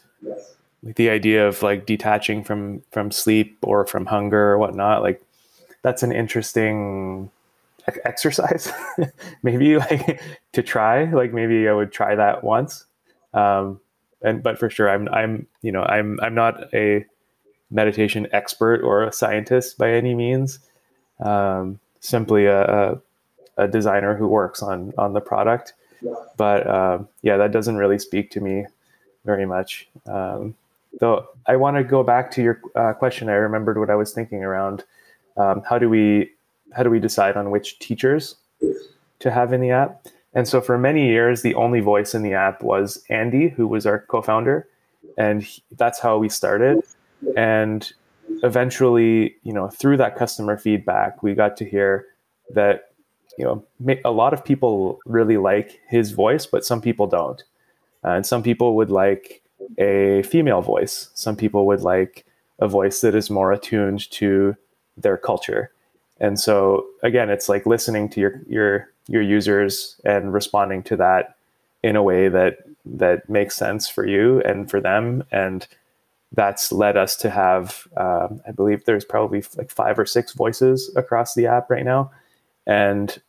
like 0.82 0.96
the 0.96 1.10
idea 1.10 1.46
of 1.46 1.62
like 1.62 1.86
detaching 1.86 2.44
from, 2.44 2.82
from 2.90 3.10
sleep 3.10 3.58
or 3.62 3.86
from 3.86 4.06
hunger 4.06 4.52
or 4.52 4.58
whatnot. 4.58 5.02
Like, 5.02 5.22
that's 5.82 6.02
an 6.02 6.12
interesting 6.12 7.30
exercise 8.04 8.70
maybe 9.42 9.78
like 9.78 10.20
to 10.52 10.62
try 10.62 11.04
like 11.04 11.32
maybe 11.32 11.66
i 11.66 11.72
would 11.72 11.90
try 11.90 12.14
that 12.14 12.44
once 12.44 12.84
um 13.32 13.80
and 14.20 14.42
but 14.42 14.58
for 14.58 14.68
sure 14.68 14.90
i'm 14.90 15.08
i'm 15.08 15.46
you 15.62 15.72
know 15.72 15.82
i'm 15.84 16.20
i'm 16.20 16.34
not 16.34 16.62
a 16.74 17.02
meditation 17.70 18.26
expert 18.32 18.82
or 18.82 19.04
a 19.04 19.12
scientist 19.12 19.78
by 19.78 19.92
any 19.92 20.14
means. 20.14 20.58
Um, 21.20 21.80
simply 22.00 22.46
a, 22.46 22.62
a, 22.62 23.00
a, 23.58 23.68
designer 23.68 24.16
who 24.16 24.26
works 24.26 24.62
on 24.62 24.92
on 24.96 25.12
the 25.12 25.20
product. 25.20 25.74
But 26.36 26.66
uh, 26.66 27.00
yeah, 27.22 27.36
that 27.36 27.52
doesn't 27.52 27.76
really 27.76 27.98
speak 27.98 28.30
to 28.32 28.40
me 28.40 28.66
very 29.24 29.46
much. 29.46 29.88
Um, 30.06 30.54
though 31.00 31.26
I 31.46 31.56
want 31.56 31.76
to 31.76 31.84
go 31.84 32.02
back 32.02 32.30
to 32.32 32.42
your 32.42 32.60
uh, 32.74 32.92
question. 32.92 33.28
I 33.28 33.34
remembered 33.34 33.78
what 33.78 33.90
I 33.90 33.94
was 33.94 34.12
thinking 34.12 34.44
around 34.44 34.84
um, 35.36 35.62
how 35.68 35.78
do 35.78 35.88
we 35.88 36.30
how 36.74 36.82
do 36.82 36.90
we 36.90 37.00
decide 37.00 37.36
on 37.36 37.50
which 37.50 37.78
teachers 37.78 38.36
to 39.18 39.30
have 39.30 39.52
in 39.52 39.60
the 39.60 39.70
app? 39.70 40.06
And 40.34 40.46
so 40.46 40.60
for 40.60 40.78
many 40.78 41.08
years, 41.08 41.42
the 41.42 41.54
only 41.54 41.80
voice 41.80 42.14
in 42.14 42.22
the 42.22 42.34
app 42.34 42.62
was 42.62 43.02
Andy, 43.08 43.48
who 43.48 43.66
was 43.66 43.86
our 43.86 44.00
co-founder, 44.00 44.68
and 45.16 45.42
he, 45.42 45.62
that's 45.76 45.98
how 45.98 46.18
we 46.18 46.28
started 46.28 46.82
and 47.36 47.92
eventually 48.42 49.36
you 49.42 49.52
know 49.52 49.68
through 49.68 49.96
that 49.96 50.16
customer 50.16 50.56
feedback 50.56 51.22
we 51.22 51.34
got 51.34 51.56
to 51.56 51.64
hear 51.64 52.06
that 52.54 52.87
you 53.38 53.44
know 53.44 53.64
a 54.04 54.10
lot 54.10 54.34
of 54.34 54.44
people 54.44 54.98
really 55.06 55.36
like 55.36 55.80
his 55.88 56.10
voice 56.10 56.44
but 56.44 56.64
some 56.64 56.80
people 56.80 57.06
don't 57.06 57.44
and 58.02 58.26
some 58.26 58.42
people 58.42 58.76
would 58.76 58.90
like 58.90 59.42
a 59.78 60.22
female 60.22 60.62
voice. 60.62 61.10
Some 61.14 61.36
people 61.36 61.66
would 61.66 61.82
like 61.82 62.24
a 62.58 62.68
voice 62.68 63.00
that 63.00 63.14
is 63.14 63.30
more 63.30 63.52
attuned 63.52 64.10
to 64.12 64.56
their 64.96 65.16
culture. 65.16 65.70
And 66.20 66.38
so 66.38 66.86
again, 67.02 67.30
it's 67.30 67.48
like 67.48 67.66
listening 67.66 68.08
to 68.10 68.20
your 68.20 68.42
your 68.48 68.92
your 69.06 69.22
users 69.22 70.00
and 70.04 70.32
responding 70.32 70.82
to 70.84 70.96
that 70.96 71.36
in 71.82 71.96
a 71.96 72.02
way 72.02 72.28
that 72.28 72.58
that 72.84 73.28
makes 73.28 73.56
sense 73.56 73.88
for 73.88 74.06
you 74.06 74.40
and 74.42 74.70
for 74.70 74.80
them 74.80 75.22
and 75.30 75.66
that's 76.32 76.72
led 76.72 76.96
us 76.96 77.16
to 77.16 77.30
have 77.30 77.86
um, 77.96 78.40
i 78.46 78.50
believe 78.50 78.84
there's 78.84 79.04
probably 79.04 79.42
like 79.56 79.70
five 79.70 79.98
or 79.98 80.06
six 80.06 80.32
voices 80.32 80.90
across 80.96 81.34
the 81.34 81.46
app 81.46 81.70
right 81.70 81.84
now 81.84 82.10
and 82.66 83.20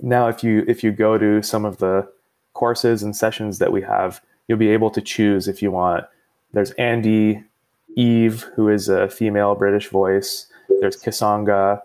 now 0.00 0.28
if 0.28 0.42
you 0.42 0.64
if 0.66 0.82
you 0.82 0.92
go 0.92 1.18
to 1.18 1.42
some 1.42 1.64
of 1.64 1.78
the 1.78 2.08
courses 2.52 3.02
and 3.02 3.16
sessions 3.16 3.58
that 3.58 3.72
we 3.72 3.82
have 3.82 4.20
you'll 4.48 4.58
be 4.58 4.68
able 4.68 4.90
to 4.90 5.00
choose 5.00 5.48
if 5.48 5.62
you 5.62 5.70
want. 5.70 6.04
There's 6.52 6.70
andy 6.72 7.42
eve 7.96 8.42
who 8.54 8.68
is 8.68 8.88
a 8.88 9.08
female 9.08 9.54
british 9.54 9.88
voice. 9.88 10.46
There's 10.80 10.96
Kessonga 10.96 11.80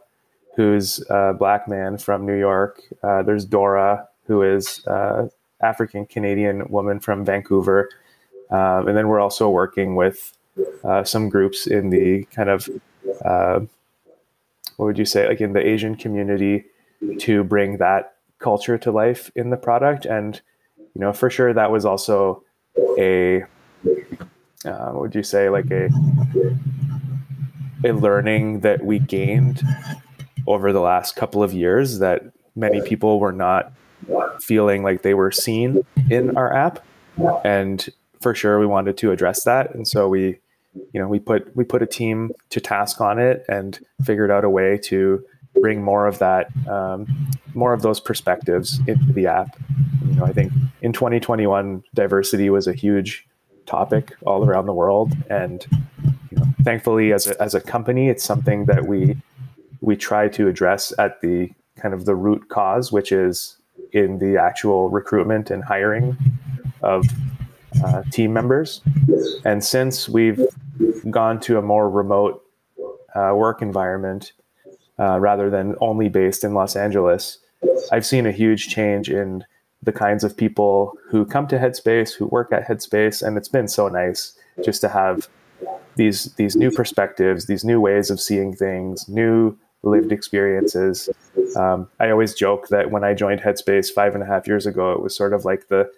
who's 0.55 1.03
a 1.09 1.33
black 1.33 1.67
man 1.67 1.97
from 1.97 2.25
new 2.25 2.37
york. 2.37 2.81
Uh, 3.03 3.23
there's 3.23 3.45
dora 3.45 4.07
who 4.25 4.43
is 4.43 4.85
african 5.61 6.05
canadian 6.05 6.67
woman 6.69 6.99
from 6.99 7.25
vancouver. 7.25 7.89
Um, 8.51 8.87
and 8.87 8.97
then 8.97 9.07
we're 9.07 9.19
also 9.19 9.49
working 9.49 9.95
with 9.95 10.35
uh, 10.83 11.03
some 11.03 11.29
groups 11.29 11.67
in 11.67 11.89
the 11.91 12.23
kind 12.25 12.49
of 12.49 12.67
uh, 13.23 13.59
what 14.77 14.85
would 14.85 14.97
you 14.97 15.05
say 15.05 15.27
like 15.27 15.41
in 15.41 15.53
the 15.53 15.65
asian 15.65 15.95
community 15.95 16.65
to 17.19 17.43
bring 17.43 17.77
that 17.77 18.15
culture 18.39 18.77
to 18.77 18.91
life 18.91 19.31
in 19.35 19.49
the 19.49 19.57
product. 19.57 20.05
And 20.05 20.39
you 20.77 21.01
know 21.01 21.13
for 21.13 21.29
sure 21.29 21.53
that 21.53 21.71
was 21.71 21.85
also 21.85 22.43
a 22.97 23.43
uh, 24.65 24.89
what 24.91 25.01
would 25.01 25.15
you 25.15 25.23
say 25.23 25.49
like 25.49 25.71
a 25.71 25.89
a 27.85 27.91
learning 27.91 28.59
that 28.61 28.83
we 28.83 28.99
gained 28.99 29.63
over 30.47 30.73
the 30.73 30.81
last 30.81 31.15
couple 31.15 31.41
of 31.43 31.53
years 31.53 31.99
that 31.99 32.23
many 32.55 32.81
people 32.81 33.19
were 33.19 33.31
not 33.31 33.71
feeling 34.41 34.83
like 34.83 35.01
they 35.01 35.13
were 35.13 35.31
seen 35.31 35.85
in 36.09 36.35
our 36.35 36.53
app. 36.53 36.83
And 37.45 37.87
for 38.21 38.33
sure 38.33 38.59
we 38.59 38.65
wanted 38.65 38.97
to 38.97 39.11
address 39.11 39.43
that. 39.43 39.73
And 39.73 39.87
so 39.87 40.09
we 40.09 40.39
you 40.93 40.99
know 40.99 41.07
we 41.07 41.19
put 41.19 41.55
we 41.55 41.63
put 41.63 41.81
a 41.81 41.87
team 41.87 42.31
to 42.49 42.59
task 42.59 43.01
on 43.01 43.19
it 43.19 43.43
and 43.49 43.79
figured 44.03 44.31
out 44.31 44.43
a 44.43 44.49
way 44.49 44.77
to 44.83 45.23
bring 45.61 45.81
more 45.81 46.07
of 46.07 46.19
that 46.19 46.49
um, 46.67 47.07
more 47.53 47.73
of 47.73 47.81
those 47.81 47.99
perspectives 47.99 48.79
into 48.87 49.11
the 49.13 49.27
app 49.27 49.57
you 50.05 50.13
know 50.15 50.25
i 50.25 50.31
think 50.31 50.51
in 50.81 50.93
2021 50.93 51.83
diversity 51.93 52.49
was 52.49 52.67
a 52.67 52.73
huge 52.73 53.27
topic 53.65 54.13
all 54.25 54.43
around 54.43 54.65
the 54.65 54.73
world 54.73 55.13
and 55.29 55.67
you 56.31 56.37
know, 56.37 56.45
thankfully 56.63 57.13
as 57.13 57.27
a, 57.27 57.41
as 57.41 57.53
a 57.53 57.61
company 57.61 58.09
it's 58.09 58.23
something 58.23 58.65
that 58.65 58.85
we 58.87 59.15
we 59.81 59.95
try 59.95 60.27
to 60.27 60.47
address 60.47 60.91
at 60.97 61.21
the 61.21 61.49
kind 61.77 61.93
of 61.93 62.05
the 62.05 62.15
root 62.15 62.49
cause 62.49 62.91
which 62.91 63.11
is 63.11 63.57
in 63.93 64.19
the 64.19 64.37
actual 64.37 64.89
recruitment 64.89 65.49
and 65.49 65.63
hiring 65.63 66.17
of 66.81 67.05
uh, 67.83 68.03
team 68.11 68.33
members. 68.33 68.81
And 69.45 69.63
since 69.63 70.09
we've 70.09 70.41
gone 71.09 71.39
to 71.41 71.57
a 71.57 71.61
more 71.61 71.89
remote 71.89 72.43
uh, 73.15 73.33
work 73.35 73.61
environment 73.61 74.33
uh, 74.99 75.19
rather 75.19 75.49
than 75.49 75.75
only 75.79 76.09
based 76.09 76.43
in 76.43 76.53
Los 76.53 76.75
Angeles, 76.75 77.39
I've 77.91 78.05
seen 78.05 78.25
a 78.25 78.31
huge 78.31 78.67
change 78.67 79.09
in 79.09 79.43
the 79.81 79.91
kinds 79.91 80.23
of 80.23 80.35
people 80.35 80.93
who 81.09 81.25
come 81.25 81.47
to 81.47 81.57
Headspace, 81.57 82.13
who 82.13 82.27
work 82.27 82.51
at 82.51 82.67
Headspace, 82.67 83.25
and 83.25 83.37
it's 83.37 83.47
been 83.47 83.67
so 83.67 83.87
nice 83.87 84.33
just 84.63 84.81
to 84.81 84.89
have 84.89 85.27
these 85.95 86.33
these 86.35 86.55
new 86.55 86.71
perspectives, 86.71 87.45
these 87.45 87.63
new 87.63 87.79
ways 87.79 88.09
of 88.09 88.19
seeing 88.19 88.55
things, 88.55 89.07
new 89.07 89.57
lived 89.83 90.11
experiences. 90.11 91.09
Um, 91.55 91.87
I 91.99 92.09
always 92.09 92.33
joke 92.33 92.67
that 92.67 92.91
when 92.91 93.03
I 93.03 93.13
joined 93.13 93.41
Headspace 93.41 93.91
five 93.91 94.13
and 94.13 94.23
a 94.23 94.25
half 94.25 94.47
years 94.47 94.65
ago, 94.65 94.91
it 94.91 95.01
was 95.01 95.15
sort 95.15 95.33
of 95.33 95.45
like 95.45 95.67
the 95.69 95.89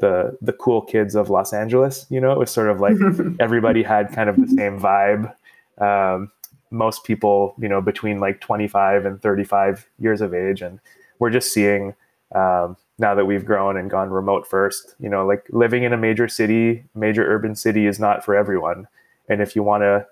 the 0.00 0.36
the 0.40 0.52
cool 0.52 0.82
kids 0.82 1.14
of 1.14 1.30
Los 1.30 1.52
Angeles. 1.52 2.06
You 2.10 2.20
know, 2.20 2.32
it 2.32 2.38
was 2.38 2.50
sort 2.50 2.68
of 2.70 2.80
like 2.80 2.96
everybody 3.40 3.82
had 3.82 4.12
kind 4.12 4.28
of 4.28 4.36
the 4.36 4.48
same 4.48 4.78
vibe. 4.78 5.34
Um, 5.78 6.30
most 6.70 7.04
people, 7.04 7.54
you 7.58 7.68
know, 7.68 7.80
between 7.80 8.18
like 8.20 8.40
25 8.40 9.04
and 9.04 9.20
35 9.20 9.88
years 9.98 10.20
of 10.20 10.34
age, 10.34 10.62
and 10.62 10.80
we're 11.18 11.30
just 11.30 11.52
seeing 11.52 11.94
um, 12.34 12.76
now 12.98 13.14
that 13.14 13.26
we've 13.26 13.44
grown 13.44 13.76
and 13.76 13.90
gone 13.90 14.10
remote 14.10 14.46
first. 14.46 14.94
You 14.98 15.08
know, 15.08 15.26
like 15.26 15.46
living 15.50 15.82
in 15.82 15.92
a 15.92 15.96
major 15.96 16.28
city, 16.28 16.84
major 16.94 17.24
urban 17.24 17.54
city, 17.56 17.86
is 17.86 17.98
not 17.98 18.24
for 18.24 18.34
everyone. 18.34 18.86
And 19.28 19.40
if 19.40 19.54
you 19.54 19.62
want 19.62 19.82
to 19.82 20.06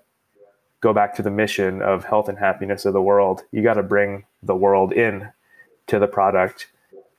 go 0.81 0.93
back 0.93 1.13
to 1.15 1.21
the 1.21 1.31
mission 1.31 1.81
of 1.81 2.05
health 2.05 2.29
and 2.29 2.37
happiness 2.37 2.85
of 2.85 2.93
the 2.93 3.01
world, 3.01 3.43
you 3.51 3.61
got 3.61 3.73
to 3.73 3.83
bring 3.83 4.25
the 4.43 4.55
world 4.55 4.93
in 4.93 5.29
to 5.87 5.99
the 5.99 6.07
product 6.07 6.67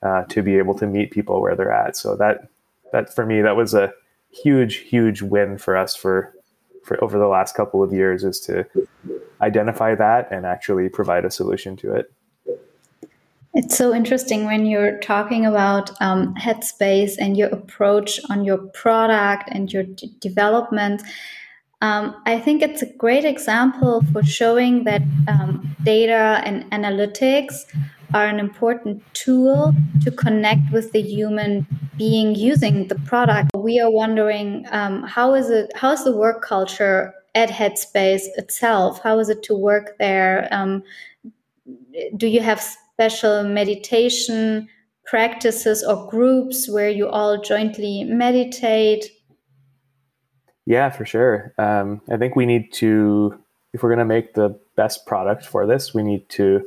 uh, 0.03 0.25
to 0.25 0.43
be 0.43 0.57
able 0.57 0.75
to 0.75 0.87
meet 0.87 1.11
people 1.11 1.41
where 1.41 1.55
they're 1.55 1.73
at. 1.73 1.97
So 1.97 2.17
that 2.17 2.49
that 2.93 3.15
for 3.15 3.27
me 3.27 3.43
that 3.43 3.57
was 3.57 3.75
a 3.75 3.93
huge 4.31 4.77
huge 4.77 5.23
win 5.23 5.59
for 5.59 5.77
us 5.77 5.95
for 5.95 6.35
for 6.85 7.03
over 7.03 7.19
the 7.19 7.27
last 7.27 7.55
couple 7.55 7.83
of 7.83 7.93
years 7.93 8.25
is 8.25 8.41
to 8.41 8.65
identify 9.43 9.95
that 9.95 10.31
and 10.31 10.47
actually 10.47 10.89
provide 10.89 11.25
a 11.25 11.31
solution 11.31 11.77
to 11.77 11.95
it 11.95 12.13
it's 13.53 13.77
so 13.77 13.93
interesting 13.93 14.45
when 14.45 14.65
you're 14.65 14.99
talking 15.01 15.45
about 15.45 15.91
um, 16.01 16.35
headspace 16.37 17.17
and 17.19 17.37
your 17.37 17.49
approach 17.49 18.21
on 18.31 18.45
your 18.45 18.59
product 18.59 19.49
and 19.51 19.73
your 19.73 19.83
d- 19.83 20.15
development 20.21 21.03
um, 21.83 22.15
I 22.27 22.39
think 22.39 22.63
it's 22.63 22.83
a 22.83 22.93
great 22.97 23.25
example 23.25 24.03
for 24.13 24.23
showing 24.23 24.85
that 24.85 25.03
um, 25.29 25.75
data 25.83 26.43
and 26.45 26.71
analytics 26.73 27.55
are 28.13 28.27
an 28.27 28.39
important 28.39 29.03
tool 29.15 29.75
to 30.03 30.11
connect 30.11 30.73
with 30.73 30.93
the 30.93 31.01
human 31.01 31.67
being 31.97 32.35
using 32.35 32.89
the 32.89 32.97
product. 32.97 33.51
We 33.55 33.81
are 33.81 33.91
wondering 33.91 34.67
um, 34.71 35.05
how 35.05 35.35
is 35.35 35.49
it? 35.49 35.71
How 35.75 35.93
is 35.93 36.05
the 36.05 36.15
work 36.15 36.43
culture 36.43 37.15
at 37.35 37.51
Headspace 37.51 38.25
itself? 38.37 39.01
How 39.03 39.19
is 39.19 39.29
it 39.29 39.43
to 39.45 39.55
work 39.55 39.97
there? 39.99 40.49
Um, 40.51 40.83
do 42.17 42.27
you 42.27 42.41
have 42.41 42.61
special 42.61 43.45
meditation 43.45 44.69
practices 45.05 45.83
or 45.83 46.09
groups 46.09 46.69
where 46.69 46.91
you 46.91 47.09
all 47.09 47.41
jointly 47.41 48.05
meditate? 48.05 49.11
Yeah, 50.67 50.91
for 50.91 51.05
sure. 51.05 51.53
Um, 51.59 52.01
I 52.11 52.17
think 52.17 52.37
we 52.37 52.47
need 52.47 52.73
to, 52.75 53.43
if 53.73 53.83
we're 53.83 53.89
going 53.89 53.99
to 53.99 54.05
make 54.05 54.35
the 54.35 54.59
best 54.77 55.07
product 55.07 55.45
for 55.45 55.67
this, 55.67 55.95
we 55.95 56.03
need 56.03 56.29
to 56.31 56.65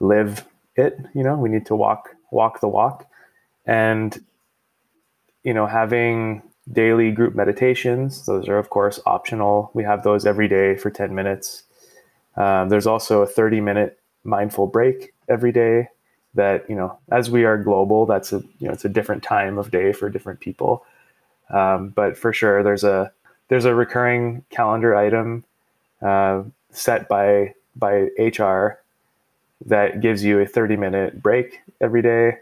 live 0.00 0.46
it 0.78 0.98
you 1.14 1.22
know 1.22 1.36
we 1.36 1.48
need 1.48 1.66
to 1.66 1.74
walk 1.74 2.14
walk 2.30 2.60
the 2.60 2.68
walk 2.68 3.06
and 3.66 4.24
you 5.42 5.52
know 5.52 5.66
having 5.66 6.42
daily 6.72 7.10
group 7.10 7.34
meditations. 7.34 8.26
Those 8.26 8.48
are 8.48 8.58
of 8.58 8.70
course 8.70 9.00
optional. 9.06 9.70
We 9.74 9.84
have 9.84 10.02
those 10.02 10.26
every 10.26 10.48
day 10.48 10.76
for 10.76 10.90
10 10.90 11.14
minutes. 11.14 11.64
Um, 12.36 12.68
there's 12.68 12.86
also 12.86 13.22
a 13.22 13.26
30 13.26 13.60
minute 13.60 13.98
mindful 14.24 14.66
break 14.66 15.14
every 15.28 15.52
day 15.52 15.88
that 16.34 16.68
you 16.68 16.76
know 16.76 16.98
as 17.10 17.30
we 17.30 17.44
are 17.44 17.56
global 17.56 18.04
that's 18.04 18.32
a 18.32 18.36
you 18.58 18.66
know 18.66 18.72
it's 18.72 18.84
a 18.84 18.88
different 18.88 19.22
time 19.22 19.58
of 19.58 19.70
day 19.70 19.92
for 19.92 20.08
different 20.08 20.40
people. 20.40 20.84
Um, 21.50 21.88
but 21.88 22.16
for 22.16 22.32
sure 22.32 22.62
there's 22.62 22.84
a 22.84 23.12
there's 23.48 23.64
a 23.64 23.74
recurring 23.74 24.44
calendar 24.50 24.94
item 24.94 25.44
uh, 26.02 26.42
set 26.70 27.08
by 27.08 27.54
by 27.74 28.08
hr 28.18 28.78
that 29.64 30.00
gives 30.00 30.22
you 30.22 30.38
a 30.40 30.46
30 30.46 30.76
minute 30.76 31.22
break 31.22 31.60
every 31.80 32.02
day. 32.02 32.38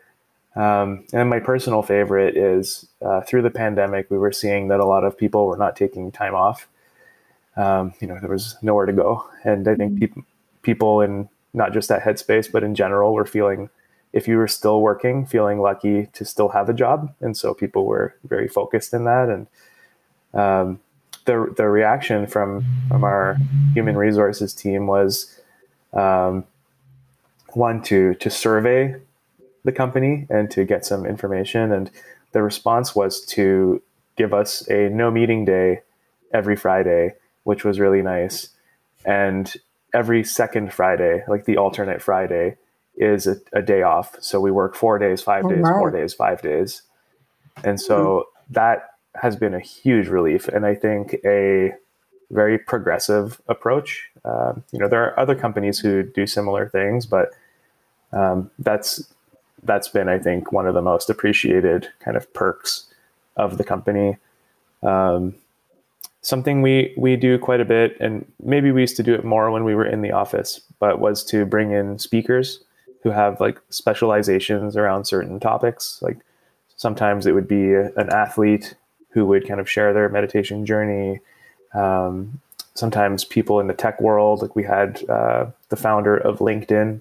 Um, 0.56 1.04
and 1.12 1.28
my 1.28 1.38
personal 1.38 1.82
favorite 1.82 2.36
is 2.36 2.88
uh, 3.02 3.20
through 3.20 3.42
the 3.42 3.50
pandemic, 3.50 4.10
we 4.10 4.18
were 4.18 4.32
seeing 4.32 4.68
that 4.68 4.80
a 4.80 4.86
lot 4.86 5.04
of 5.04 5.16
people 5.16 5.46
were 5.46 5.56
not 5.58 5.76
taking 5.76 6.10
time 6.10 6.34
off. 6.34 6.66
Um, 7.56 7.92
you 8.00 8.06
know, 8.06 8.18
there 8.20 8.30
was 8.30 8.56
nowhere 8.62 8.86
to 8.86 8.92
go. 8.92 9.28
And 9.44 9.68
I 9.68 9.74
think 9.74 9.92
mm-hmm. 9.98 10.20
pe- 10.20 10.26
people 10.62 11.02
in 11.02 11.28
not 11.52 11.72
just 11.72 11.88
that 11.88 12.02
headspace, 12.02 12.50
but 12.50 12.64
in 12.64 12.74
general, 12.74 13.12
were 13.12 13.26
feeling, 13.26 13.68
if 14.12 14.26
you 14.26 14.38
were 14.38 14.48
still 14.48 14.80
working, 14.80 15.26
feeling 15.26 15.60
lucky 15.60 16.06
to 16.14 16.24
still 16.24 16.48
have 16.48 16.68
a 16.68 16.74
job. 16.74 17.14
And 17.20 17.36
so 17.36 17.54
people 17.54 17.86
were 17.86 18.14
very 18.24 18.48
focused 18.48 18.94
in 18.94 19.04
that. 19.04 19.28
And 19.28 19.46
um, 20.34 20.80
the, 21.26 21.52
the 21.56 21.68
reaction 21.68 22.26
from, 22.26 22.64
from 22.88 23.04
our 23.04 23.36
human 23.74 23.96
resources 23.96 24.54
team 24.54 24.86
was, 24.86 25.38
um, 25.92 26.44
one 27.52 27.80
to 27.80 28.12
to 28.16 28.28
survey 28.28 28.94
the 29.66 29.72
company 29.72 30.26
and 30.30 30.50
to 30.50 30.64
get 30.64 30.86
some 30.86 31.04
information 31.04 31.72
and 31.72 31.90
the 32.32 32.42
response 32.42 32.94
was 32.94 33.20
to 33.20 33.82
give 34.16 34.32
us 34.32 34.66
a 34.70 34.88
no 34.88 35.10
meeting 35.10 35.44
day 35.44 35.82
every 36.32 36.56
friday 36.56 37.14
which 37.44 37.64
was 37.64 37.78
really 37.78 38.02
nice 38.02 38.48
and 39.04 39.54
every 39.92 40.24
second 40.24 40.72
friday 40.72 41.22
like 41.28 41.44
the 41.44 41.56
alternate 41.56 42.00
friday 42.00 42.56
is 42.96 43.26
a, 43.26 43.36
a 43.52 43.60
day 43.60 43.82
off 43.82 44.16
so 44.20 44.40
we 44.40 44.50
work 44.50 44.74
four 44.74 44.98
days 44.98 45.20
five 45.20 45.44
oh, 45.44 45.50
days 45.50 45.62
wow. 45.62 45.78
four 45.78 45.90
days 45.90 46.14
five 46.14 46.40
days 46.40 46.82
and 47.64 47.80
so 47.80 47.98
mm-hmm. 47.98 48.54
that 48.54 48.90
has 49.20 49.36
been 49.36 49.54
a 49.54 49.60
huge 49.60 50.08
relief, 50.08 50.48
and 50.48 50.66
I 50.66 50.74
think 50.74 51.16
a 51.24 51.72
very 52.30 52.58
progressive 52.58 53.40
approach. 53.48 54.10
Uh, 54.24 54.54
you 54.72 54.78
know, 54.78 54.88
there 54.88 55.02
are 55.04 55.18
other 55.18 55.34
companies 55.34 55.78
who 55.78 56.02
do 56.02 56.26
similar 56.26 56.68
things, 56.68 57.06
but 57.06 57.30
um, 58.12 58.50
that's 58.58 59.12
that's 59.62 59.88
been, 59.88 60.08
I 60.08 60.18
think, 60.18 60.52
one 60.52 60.66
of 60.66 60.74
the 60.74 60.82
most 60.82 61.10
appreciated 61.10 61.88
kind 62.00 62.16
of 62.16 62.32
perks 62.32 62.86
of 63.36 63.58
the 63.58 63.64
company. 63.64 64.16
Um, 64.82 65.34
something 66.22 66.62
we 66.62 66.92
we 66.96 67.16
do 67.16 67.38
quite 67.38 67.60
a 67.60 67.64
bit, 67.64 67.96
and 68.00 68.24
maybe 68.42 68.70
we 68.72 68.80
used 68.80 68.96
to 68.96 69.02
do 69.02 69.14
it 69.14 69.24
more 69.24 69.50
when 69.50 69.64
we 69.64 69.74
were 69.74 69.86
in 69.86 70.02
the 70.02 70.12
office, 70.12 70.60
but 70.78 71.00
was 71.00 71.24
to 71.24 71.46
bring 71.46 71.72
in 71.72 71.98
speakers 71.98 72.60
who 73.02 73.10
have 73.10 73.40
like 73.40 73.60
specializations 73.70 74.76
around 74.76 75.04
certain 75.04 75.38
topics. 75.38 76.00
Like 76.02 76.18
sometimes 76.76 77.26
it 77.26 77.32
would 77.32 77.48
be 77.48 77.72
an 77.74 78.10
athlete 78.10 78.74
who 79.10 79.24
would 79.26 79.46
kind 79.46 79.60
of 79.60 79.70
share 79.70 79.92
their 79.94 80.08
meditation 80.08 80.66
journey. 80.66 81.20
Um, 81.72 82.40
sometimes 82.74 83.24
people 83.24 83.60
in 83.60 83.66
the 83.66 83.74
tech 83.74 84.00
world, 84.00 84.42
like 84.42 84.56
we 84.56 84.64
had 84.64 85.08
uh, 85.08 85.46
the 85.68 85.76
founder 85.76 86.16
of 86.16 86.40
LinkedIn 86.40 87.00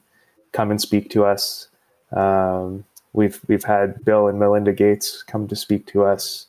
come 0.51 0.72
and 0.72 0.80
speak 0.80 1.10
to 1.10 1.26
us. 1.26 1.68
Um, 2.16 2.86
we've 3.13 3.39
we've 3.47 3.63
had 3.63 4.03
Bill 4.03 4.28
and 4.28 4.39
Melinda 4.39 4.74
Gates 4.74 5.24
come 5.24 5.47
to 5.47 5.55
speak 5.55 5.86
to 5.88 6.03
us. 6.03 6.47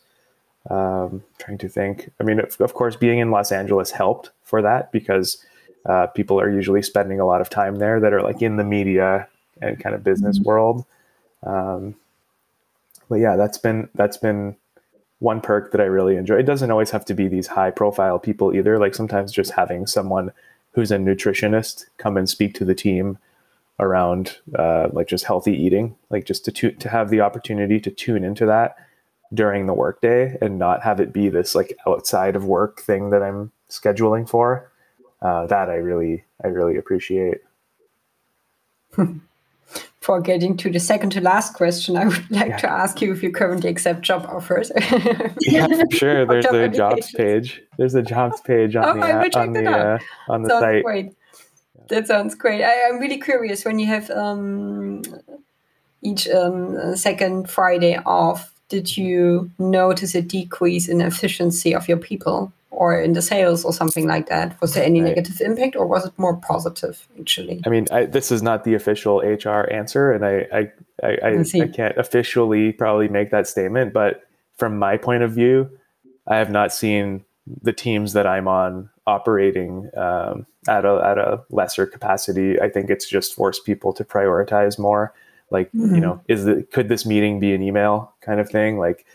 Um, 0.68 1.22
trying 1.38 1.58
to 1.58 1.68
think. 1.68 2.10
I 2.20 2.24
mean, 2.24 2.40
of, 2.40 2.60
of, 2.60 2.74
course, 2.74 2.96
being 2.96 3.20
in 3.20 3.30
Los 3.30 3.52
Angeles 3.52 3.92
helped 3.92 4.30
for 4.42 4.62
that 4.62 4.90
because 4.90 5.38
uh, 5.84 6.08
people 6.08 6.40
are 6.40 6.50
usually 6.50 6.82
spending 6.82 7.20
a 7.20 7.24
lot 7.24 7.40
of 7.40 7.48
time 7.48 7.76
there 7.76 8.00
that 8.00 8.12
are 8.12 8.20
like 8.20 8.42
in 8.42 8.56
the 8.56 8.64
media 8.64 9.28
and 9.62 9.78
kind 9.78 9.94
of 9.94 10.02
business 10.02 10.38
mm-hmm. 10.38 10.48
world. 10.48 10.84
Um, 11.44 11.94
but 13.08 13.16
yeah, 13.16 13.36
that's 13.36 13.58
been 13.58 13.88
that's 13.94 14.16
been 14.16 14.56
one 15.20 15.40
perk 15.40 15.72
that 15.72 15.80
I 15.80 15.84
really 15.84 16.16
enjoy. 16.16 16.36
It 16.36 16.46
doesn't 16.46 16.70
always 16.70 16.90
have 16.90 17.04
to 17.06 17.14
be 17.14 17.28
these 17.28 17.46
high 17.46 17.70
profile 17.70 18.18
people 18.18 18.54
either. 18.54 18.78
Like 18.78 18.94
sometimes 18.94 19.32
just 19.32 19.52
having 19.52 19.86
someone 19.86 20.32
who's 20.72 20.90
a 20.90 20.98
nutritionist 20.98 21.86
come 21.96 22.16
and 22.16 22.28
speak 22.28 22.54
to 22.54 22.64
the 22.64 22.74
team 22.74 23.18
around 23.78 24.38
uh, 24.58 24.88
like 24.92 25.08
just 25.08 25.24
healthy 25.24 25.52
eating, 25.52 25.96
like 26.10 26.24
just 26.24 26.44
to 26.46 26.52
tu- 26.52 26.72
to 26.72 26.88
have 26.88 27.10
the 27.10 27.20
opportunity 27.20 27.80
to 27.80 27.90
tune 27.90 28.24
into 28.24 28.46
that 28.46 28.76
during 29.34 29.66
the 29.66 29.74
workday 29.74 30.36
and 30.40 30.58
not 30.58 30.82
have 30.82 31.00
it 31.00 31.12
be 31.12 31.28
this 31.28 31.54
like 31.54 31.76
outside 31.86 32.36
of 32.36 32.44
work 32.44 32.80
thing 32.80 33.10
that 33.10 33.22
I'm 33.22 33.52
scheduling 33.68 34.28
for. 34.28 34.70
Uh, 35.22 35.46
that 35.46 35.70
I 35.70 35.76
really 35.76 36.24
I 36.42 36.48
really 36.48 36.76
appreciate. 36.76 37.38
For 40.00 40.20
getting 40.20 40.56
to 40.58 40.70
the 40.70 40.78
second 40.78 41.10
to 41.10 41.20
last 41.20 41.54
question, 41.54 41.96
I 41.96 42.06
would 42.06 42.30
like 42.30 42.50
yeah. 42.50 42.56
to 42.58 42.70
ask 42.70 43.02
you 43.02 43.12
if 43.12 43.24
you 43.24 43.32
currently 43.32 43.68
accept 43.68 44.02
job 44.02 44.24
offers. 44.28 44.70
yeah, 45.40 45.66
for 45.66 45.84
sure. 45.90 46.26
There's 46.28 46.46
a 46.46 46.68
jobs 46.68 47.10
page. 47.10 47.60
There's 47.76 47.96
a 47.96 48.02
jobs 48.02 48.40
page 48.42 48.76
on 48.76 48.84
oh, 48.84 49.00
the 49.02 49.36
on 49.36 49.52
the 49.52 49.68
uh, 49.68 49.98
on 50.28 50.42
the 50.42 50.48
site. 50.48 50.84
Great. 50.84 51.12
That 51.88 52.06
sounds 52.06 52.34
great. 52.34 52.62
I, 52.62 52.72
am 52.88 52.98
really 52.98 53.18
curious 53.18 53.64
when 53.64 53.78
you 53.78 53.86
have 53.86 54.10
um, 54.10 55.02
each 56.02 56.28
um, 56.28 56.96
second 56.96 57.48
Friday 57.50 57.96
off. 58.04 58.52
Did 58.68 58.96
you 58.96 59.50
notice 59.58 60.14
a 60.16 60.22
decrease 60.22 60.88
in 60.88 61.00
efficiency 61.00 61.74
of 61.74 61.88
your 61.88 61.98
people? 61.98 62.52
or 62.76 63.00
in 63.00 63.14
the 63.14 63.22
sales 63.22 63.64
or 63.64 63.72
something 63.72 64.06
like 64.06 64.28
that? 64.28 64.60
Was 64.60 64.74
there 64.74 64.84
any 64.84 65.00
right. 65.00 65.08
negative 65.08 65.40
impact 65.40 65.76
or 65.76 65.86
was 65.86 66.06
it 66.06 66.12
more 66.18 66.36
positive 66.36 67.08
actually? 67.18 67.62
I 67.66 67.70
mean, 67.70 67.86
I, 67.90 68.04
this 68.04 68.30
is 68.30 68.42
not 68.42 68.64
the 68.64 68.74
official 68.74 69.20
HR 69.20 69.68
answer, 69.72 70.12
and 70.12 70.24
I 70.24 70.46
I, 70.52 70.72
I, 71.02 71.16
I, 71.24 71.62
I 71.62 71.68
can't 71.68 71.96
officially 71.96 72.72
probably 72.72 73.08
make 73.08 73.30
that 73.30 73.48
statement, 73.48 73.92
but 73.92 74.28
from 74.56 74.78
my 74.78 74.96
point 74.96 75.22
of 75.22 75.32
view, 75.32 75.70
I 76.26 76.36
have 76.36 76.50
not 76.50 76.72
seen 76.72 77.24
the 77.62 77.72
teams 77.72 78.12
that 78.12 78.26
I'm 78.26 78.48
on 78.48 78.90
operating 79.06 79.90
um, 79.96 80.46
at 80.68 80.84
a 80.84 81.00
at 81.04 81.18
a 81.18 81.42
lesser 81.50 81.86
capacity. 81.86 82.60
I 82.60 82.68
think 82.68 82.90
it's 82.90 83.08
just 83.08 83.34
forced 83.34 83.64
people 83.64 83.92
to 83.94 84.04
prioritize 84.04 84.78
more. 84.78 85.14
Like, 85.50 85.68
mm-hmm. 85.68 85.94
you 85.94 86.00
know, 86.00 86.20
is 86.28 86.44
the 86.44 86.66
could 86.72 86.88
this 86.88 87.06
meeting 87.06 87.38
be 87.38 87.54
an 87.54 87.62
email 87.62 88.12
kind 88.20 88.40
of 88.40 88.50
thing? 88.50 88.78
Like, 88.78 89.06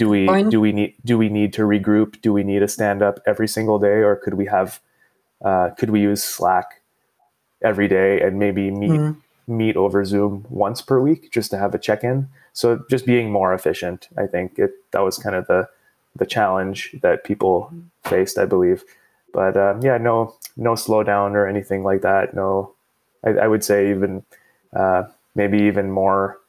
do 0.00 0.08
we 0.08 0.26
Fine. 0.26 0.48
do 0.48 0.60
we 0.62 0.72
need 0.72 0.94
do 1.04 1.18
we 1.18 1.28
need 1.28 1.52
to 1.52 1.62
regroup 1.62 2.20
do 2.22 2.32
we 2.32 2.42
need 2.42 2.62
a 2.62 2.68
stand 2.68 3.02
up 3.02 3.20
every 3.26 3.46
single 3.46 3.78
day 3.78 3.98
or 4.08 4.16
could 4.16 4.32
we 4.32 4.46
have 4.46 4.80
uh, 5.44 5.70
could 5.78 5.90
we 5.90 6.00
use 6.00 6.24
slack 6.24 6.80
every 7.62 7.86
day 7.86 8.18
and 8.22 8.38
maybe 8.38 8.70
meet 8.70 8.90
mm. 8.90 9.14
meet 9.46 9.76
over 9.76 10.02
zoom 10.02 10.46
once 10.48 10.80
per 10.80 10.98
week 11.00 11.30
just 11.30 11.50
to 11.50 11.58
have 11.58 11.74
a 11.74 11.78
check-in 11.78 12.26
so 12.54 12.82
just 12.88 13.04
being 13.04 13.30
more 13.30 13.52
efficient 13.52 14.08
i 14.16 14.26
think 14.26 14.58
it 14.58 14.70
that 14.92 15.00
was 15.00 15.18
kind 15.18 15.36
of 15.36 15.46
the 15.48 15.68
the 16.16 16.24
challenge 16.24 16.96
that 17.02 17.22
people 17.22 17.70
faced 18.04 18.38
i 18.38 18.46
believe 18.46 18.82
but 19.32 19.56
um, 19.56 19.80
yeah 19.82 19.98
no 19.98 20.34
no 20.56 20.72
slowdown 20.72 21.32
or 21.32 21.46
anything 21.46 21.82
like 21.82 22.02
that 22.02 22.34
no 22.34 22.72
i, 23.24 23.30
I 23.30 23.46
would 23.46 23.64
say 23.64 23.90
even 23.90 24.24
uh, 24.74 25.04
maybe 25.34 25.58
even 25.58 25.90
more 25.90 26.40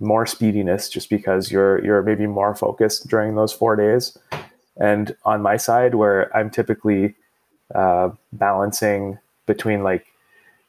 more 0.00 0.26
speediness 0.26 0.90
just 0.90 1.10
because 1.10 1.50
you're 1.50 1.84
you're 1.84 2.02
maybe 2.02 2.26
more 2.26 2.54
focused 2.54 3.08
during 3.08 3.34
those 3.34 3.52
four 3.52 3.76
days. 3.76 4.16
And 4.76 5.16
on 5.24 5.42
my 5.42 5.56
side, 5.56 5.96
where 5.96 6.34
I'm 6.36 6.50
typically 6.50 7.16
uh, 7.74 8.10
balancing 8.32 9.18
between 9.46 9.82
like 9.82 10.06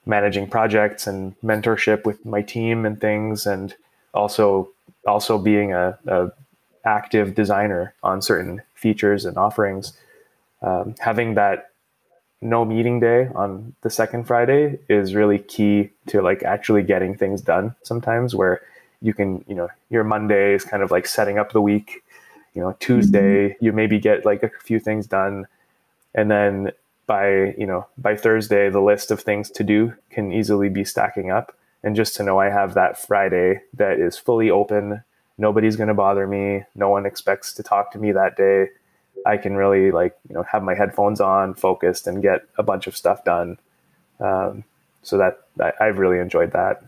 managing 0.05 0.49
projects 0.49 1.05
and 1.05 1.39
mentorship 1.41 2.05
with 2.05 2.25
my 2.25 2.41
team 2.41 2.85
and 2.85 2.99
things, 2.99 3.45
and 3.45 3.75
also 4.13 4.69
also 5.05 5.37
being 5.37 5.73
a, 5.73 5.97
a 6.07 6.31
active 6.85 7.35
designer 7.35 7.93
on 8.01 8.21
certain 8.21 8.61
features 8.73 9.25
and 9.25 9.37
offerings, 9.37 9.93
um, 10.61 10.95
having 10.99 11.35
that 11.35 11.71
no 12.41 12.63
meeting 12.63 12.99
day 12.99 13.29
on 13.35 13.75
the 13.81 13.89
second 13.89 14.25
Friday 14.25 14.79
is 14.87 15.13
really 15.13 15.39
key 15.39 15.89
to 16.07 16.21
like 16.21 16.43
actually 16.43 16.83
getting 16.83 17.15
things 17.15 17.41
done 17.41 17.75
sometimes 17.83 18.33
where 18.33 18.61
you 19.01 19.13
can, 19.13 19.43
you 19.47 19.55
know, 19.55 19.69
your 19.89 20.03
Monday 20.03 20.53
is 20.53 20.63
kind 20.63 20.83
of 20.83 20.91
like 20.91 21.07
setting 21.07 21.37
up 21.37 21.51
the 21.51 21.61
week. 21.61 22.03
You 22.53 22.61
know, 22.61 22.75
Tuesday 22.79 23.49
mm-hmm. 23.49 23.65
you 23.65 23.71
maybe 23.71 23.99
get 23.99 24.25
like 24.25 24.43
a 24.43 24.49
few 24.63 24.79
things 24.79 25.07
done, 25.07 25.47
and 26.15 26.29
then 26.31 26.71
by 27.05 27.55
you 27.57 27.65
know 27.65 27.87
by 27.97 28.15
Thursday 28.15 28.69
the 28.69 28.81
list 28.81 29.11
of 29.11 29.21
things 29.21 29.49
to 29.51 29.63
do 29.63 29.93
can 30.09 30.31
easily 30.33 30.69
be 30.69 30.83
stacking 30.83 31.31
up. 31.31 31.55
And 31.83 31.95
just 31.95 32.15
to 32.15 32.23
know 32.23 32.39
I 32.39 32.49
have 32.49 32.73
that 32.73 32.97
Friday 32.97 33.61
that 33.73 33.99
is 33.99 34.17
fully 34.17 34.49
open, 34.49 35.03
nobody's 35.37 35.77
going 35.77 35.87
to 35.87 35.93
bother 35.93 36.27
me, 36.27 36.65
no 36.75 36.89
one 36.89 37.05
expects 37.05 37.53
to 37.53 37.63
talk 37.63 37.91
to 37.91 37.99
me 37.99 38.11
that 38.11 38.35
day. 38.35 38.69
I 39.25 39.37
can 39.37 39.55
really 39.55 39.91
like 39.91 40.15
you 40.27 40.35
know 40.35 40.43
have 40.43 40.63
my 40.63 40.75
headphones 40.75 41.21
on, 41.21 41.53
focused, 41.53 42.07
and 42.07 42.21
get 42.21 42.41
a 42.57 42.63
bunch 42.63 42.87
of 42.87 42.95
stuff 42.95 43.23
done. 43.23 43.57
Um, 44.19 44.63
so 45.01 45.17
that 45.17 45.39
I, 45.59 45.71
I've 45.79 45.97
really 45.97 46.19
enjoyed 46.19 46.51
that. 46.51 46.83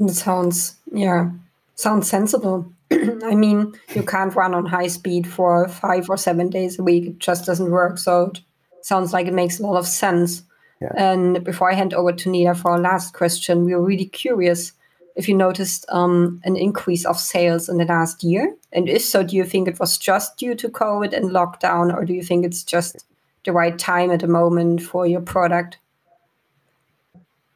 It 0.00 0.10
sounds, 0.10 0.76
yeah, 0.92 1.30
sounds 1.76 2.08
sensible. 2.08 2.70
I 2.90 3.34
mean, 3.34 3.74
you 3.94 4.02
can't 4.02 4.34
run 4.34 4.54
on 4.54 4.66
high 4.66 4.88
speed 4.88 5.26
for 5.26 5.68
five 5.68 6.10
or 6.10 6.16
seven 6.16 6.50
days 6.50 6.78
a 6.78 6.82
week. 6.82 7.06
It 7.06 7.18
just 7.18 7.46
doesn't 7.46 7.70
work. 7.70 7.98
So 7.98 8.32
it 8.32 8.40
sounds 8.82 9.12
like 9.12 9.26
it 9.26 9.34
makes 9.34 9.58
a 9.58 9.62
lot 9.62 9.76
of 9.76 9.86
sense. 9.86 10.42
Yeah. 10.80 10.92
And 10.96 11.44
before 11.44 11.70
I 11.70 11.74
hand 11.74 11.94
over 11.94 12.12
to 12.12 12.28
Nida 12.28 12.56
for 12.56 12.72
our 12.72 12.80
last 12.80 13.14
question, 13.14 13.64
we 13.64 13.74
were 13.74 13.82
really 13.82 14.06
curious 14.06 14.72
if 15.16 15.28
you 15.28 15.34
noticed 15.34 15.86
um, 15.90 16.40
an 16.44 16.56
increase 16.56 17.04
of 17.04 17.18
sales 17.18 17.68
in 17.68 17.78
the 17.78 17.84
last 17.84 18.24
year. 18.24 18.54
And 18.72 18.88
if 18.88 19.02
so, 19.02 19.22
do 19.22 19.36
you 19.36 19.44
think 19.44 19.68
it 19.68 19.78
was 19.78 19.96
just 19.96 20.36
due 20.36 20.54
to 20.56 20.68
COVID 20.68 21.12
and 21.12 21.30
lockdown, 21.30 21.94
or 21.94 22.04
do 22.04 22.12
you 22.12 22.22
think 22.22 22.44
it's 22.44 22.64
just 22.64 23.04
the 23.44 23.52
right 23.52 23.78
time 23.78 24.10
at 24.10 24.20
the 24.20 24.26
moment 24.26 24.82
for 24.82 25.06
your 25.06 25.20
product? 25.20 25.78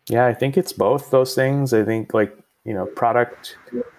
Yeah, 0.08 0.26
I 0.26 0.34
think 0.34 0.56
it's 0.56 0.72
both 0.72 1.10
those 1.10 1.34
things. 1.34 1.74
I 1.74 1.84
think 1.84 2.14
like 2.14 2.36
you 2.64 2.72
know 2.74 2.86
product 2.86 3.56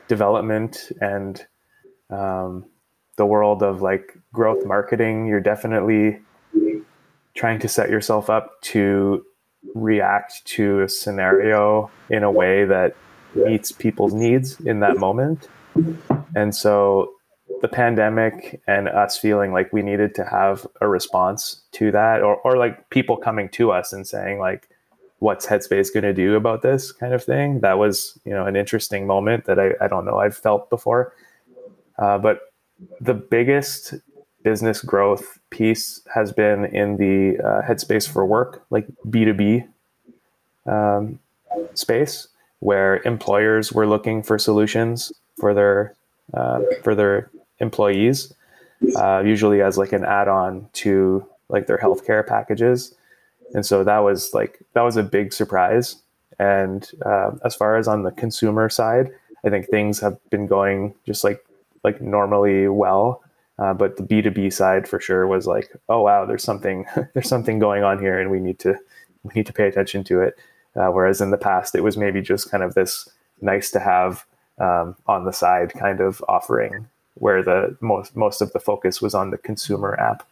development 0.08 0.92
and 1.02 1.46
um, 2.10 2.66
the 3.18 3.26
world 3.26 3.62
of 3.62 3.82
like 3.82 4.18
growth 4.34 4.66
marketing. 4.66 5.28
You're 5.28 5.42
definitely 5.42 6.20
trying 7.36 7.60
to 7.60 7.68
set 7.68 7.90
yourself 7.90 8.30
up 8.30 8.62
to 8.62 9.24
react 9.76 10.44
to 10.46 10.82
a 10.82 10.90
scenario 10.90 11.92
in 12.10 12.24
a 12.24 12.32
way 12.32 12.66
that 12.66 12.96
meets 13.36 13.72
people's 13.72 14.14
needs 14.14 14.60
in 14.62 14.80
that 14.80 14.98
moment. 14.98 15.48
And 16.36 16.56
so 16.56 17.14
the 17.62 17.68
pandemic 17.68 18.62
and 18.68 18.88
us 18.88 19.18
feeling 19.18 19.52
like 19.52 19.72
we 19.74 19.82
needed 19.82 20.16
to 20.16 20.26
have 20.26 20.66
a 20.82 20.88
response 20.88 21.62
to 21.74 21.92
that 21.92 22.22
or, 22.22 22.38
or 22.38 22.58
like 22.58 22.90
people 22.90 23.18
coming 23.18 23.50
to 23.50 23.72
us 23.72 23.92
and 23.92 24.08
saying 24.08 24.40
like 24.40 24.70
what's 25.20 25.46
Headspace 25.46 25.94
going 25.94 26.04
to 26.04 26.14
do 26.14 26.36
about 26.36 26.62
this 26.62 26.92
kind 26.92 27.14
of 27.14 27.24
thing. 27.24 27.60
That 27.60 27.78
was, 27.78 28.18
you 28.24 28.32
know, 28.32 28.46
an 28.46 28.56
interesting 28.56 29.06
moment 29.06 29.46
that 29.46 29.60
I, 29.60 29.72
I 29.82 29.88
don't 29.88 30.06
know 30.06 30.18
I've 30.18 30.38
felt 30.38 30.70
before. 30.70 31.14
Uh, 31.98 32.18
but 32.18 32.54
the 33.02 33.14
biggest 33.14 33.96
business 34.44 34.82
growth 34.82 35.40
piece 35.50 36.02
has 36.14 36.32
been 36.32 36.66
in 36.66 36.96
the 36.96 37.38
uh, 37.44 37.62
Headspace 37.62 38.08
for 38.08 38.26
work, 38.26 38.64
like 38.70 38.88
B2B 39.08 39.68
um, 40.66 41.20
space, 41.74 42.30
where 42.60 43.02
employers 43.04 43.72
were 43.72 43.88
looking 43.88 44.22
for 44.24 44.38
solutions 44.38 45.12
for 45.38 45.54
their 45.54 45.96
uh, 46.34 46.62
for 46.84 46.94
their 46.96 47.30
employees 47.60 48.34
uh, 48.96 49.22
usually 49.26 49.62
as 49.62 49.78
like 49.78 49.94
an 49.94 50.06
add-on 50.06 50.68
to 50.74 51.26
like 51.50 51.68
their 51.68 51.78
healthcare 51.78 52.26
packages. 52.26 52.96
And 53.54 53.66
so 53.66 53.84
that 53.84 54.00
was 54.00 54.34
like 54.34 54.60
that 54.74 54.82
was 54.82 54.98
a 54.98 55.04
big 55.04 55.34
surprise. 55.34 55.98
And 56.38 56.90
uh, 57.06 57.32
as 57.44 57.56
far 57.56 57.78
as 57.78 57.88
on 57.88 58.04
the 58.04 58.12
consumer 58.12 58.70
side, 58.70 59.12
I 59.46 59.50
think 59.50 59.68
things 59.68 60.00
have 60.00 60.18
been 60.30 60.48
going 60.48 60.96
just 61.06 61.24
like 61.24 61.44
like 61.84 62.02
normally 62.02 62.68
well. 62.68 63.22
Uh, 63.58 63.74
but 63.74 63.98
the 63.98 64.04
B 64.04 64.22
two 64.22 64.32
B 64.32 64.50
side 64.50 64.88
for 64.88 65.00
sure 65.02 65.28
was 65.28 65.46
like, 65.46 65.76
oh 65.90 66.02
wow, 66.02 66.26
there's 66.26 66.44
something 66.44 66.86
there's 67.14 67.28
something 67.28 67.60
going 67.60 67.84
on 67.84 68.00
here, 68.00 68.20
and 68.20 68.32
we 68.32 68.40
need 68.40 68.60
to 68.60 68.78
we 69.24 69.34
need 69.36 69.48
to 69.48 69.54
pay 69.54 69.68
attention 69.68 70.04
to 70.06 70.22
it. 70.22 70.38
Uh, 70.80 70.88
whereas 70.88 71.20
in 71.20 71.30
the 71.30 71.38
past, 71.38 71.76
it 71.76 71.84
was 71.84 71.98
maybe 71.98 72.22
just 72.22 72.50
kind 72.50 72.64
of 72.64 72.74
this 72.74 73.10
nice 73.42 73.70
to 73.72 73.80
have 73.80 74.26
um, 74.60 74.96
on 75.08 75.26
the 75.26 75.34
side 75.34 75.74
kind 75.74 76.00
of 76.00 76.24
offering, 76.30 76.88
where 77.16 77.44
the 77.44 77.76
most 77.82 78.16
most 78.16 78.42
of 78.42 78.54
the 78.54 78.60
focus 78.60 79.02
was 79.02 79.14
on 79.14 79.32
the 79.32 79.38
consumer 79.38 80.00
app. 80.00 80.26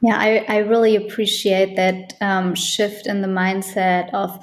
Yeah, 0.00 0.16
I, 0.16 0.46
I 0.48 0.58
really 0.58 0.96
appreciate 0.96 1.76
that 1.76 2.14
um, 2.20 2.54
shift 2.54 3.06
in 3.06 3.20
the 3.20 3.28
mindset 3.28 4.12
of 4.14 4.38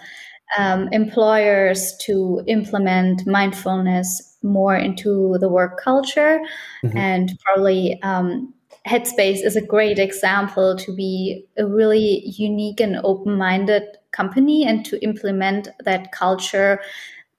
um, 0.58 0.90
employers 0.92 1.98
to 2.02 2.44
implement 2.48 3.26
mindfulness 3.26 4.38
more 4.44 4.76
into 4.76 5.38
the 5.40 5.50
work 5.50 5.80
culture. 5.82 6.40
Mm-hmm. 6.84 6.98
And 6.98 7.40
probably 7.44 8.00
um, 8.04 8.54
Headspace 8.88 9.44
is 9.44 9.56
a 9.56 9.62
great 9.62 10.00
example 10.00 10.76
to 10.78 10.96
be 10.96 11.46
a 11.58 11.66
really 11.66 12.24
unique 12.26 12.80
and 12.80 12.98
open 13.04 13.38
minded 13.38 13.84
company 14.12 14.66
and 14.66 14.86
to 14.86 15.02
implement 15.04 15.68
that 15.84 16.12
culture 16.12 16.80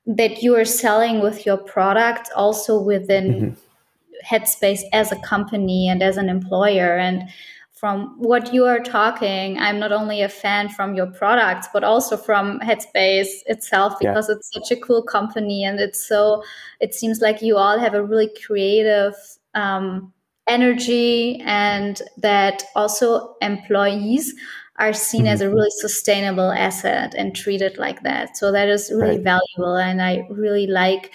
that 0.06 0.42
you 0.42 0.54
are 0.56 0.64
selling 0.64 1.20
with 1.20 1.44
your 1.44 1.56
product 1.56 2.30
also 2.34 2.80
within 2.80 3.26
mm-hmm. 3.32 4.34
Headspace 4.34 4.82
as 4.92 5.12
a 5.12 5.20
company 5.20 5.88
and 5.88 6.02
as 6.02 6.16
an 6.16 6.28
employer. 6.28 6.98
And 6.98 7.28
from 7.72 8.16
what 8.18 8.52
you 8.52 8.64
are 8.64 8.80
talking, 8.80 9.58
I'm 9.58 9.78
not 9.78 9.92
only 9.92 10.22
a 10.22 10.28
fan 10.28 10.68
from 10.70 10.94
your 10.94 11.06
products, 11.06 11.68
but 11.72 11.84
also 11.84 12.16
from 12.16 12.58
Headspace 12.60 13.28
itself 13.46 13.98
because 14.00 14.28
yeah. 14.28 14.34
it's 14.34 14.50
such 14.52 14.76
a 14.76 14.80
cool 14.80 15.02
company 15.02 15.62
and 15.62 15.78
it's 15.78 16.04
so, 16.04 16.42
it 16.80 16.94
seems 16.94 17.20
like 17.20 17.42
you 17.42 17.56
all 17.56 17.78
have 17.78 17.94
a 17.94 18.02
really 18.02 18.30
creative 18.44 19.14
um, 19.54 20.12
energy 20.48 21.40
and 21.44 22.00
that 22.16 22.64
also 22.74 23.36
employees 23.42 24.34
are 24.78 24.92
seen 24.92 25.22
mm-hmm. 25.22 25.32
as 25.32 25.40
a 25.40 25.50
really 25.50 25.70
sustainable 25.70 26.52
asset 26.52 27.14
and 27.16 27.34
treated 27.34 27.78
like 27.78 28.02
that. 28.02 28.36
So 28.36 28.52
that 28.52 28.68
is 28.68 28.90
really 28.90 29.16
right. 29.16 29.40
valuable. 29.56 29.76
And 29.76 30.00
I 30.00 30.26
really 30.30 30.66
like 30.66 31.10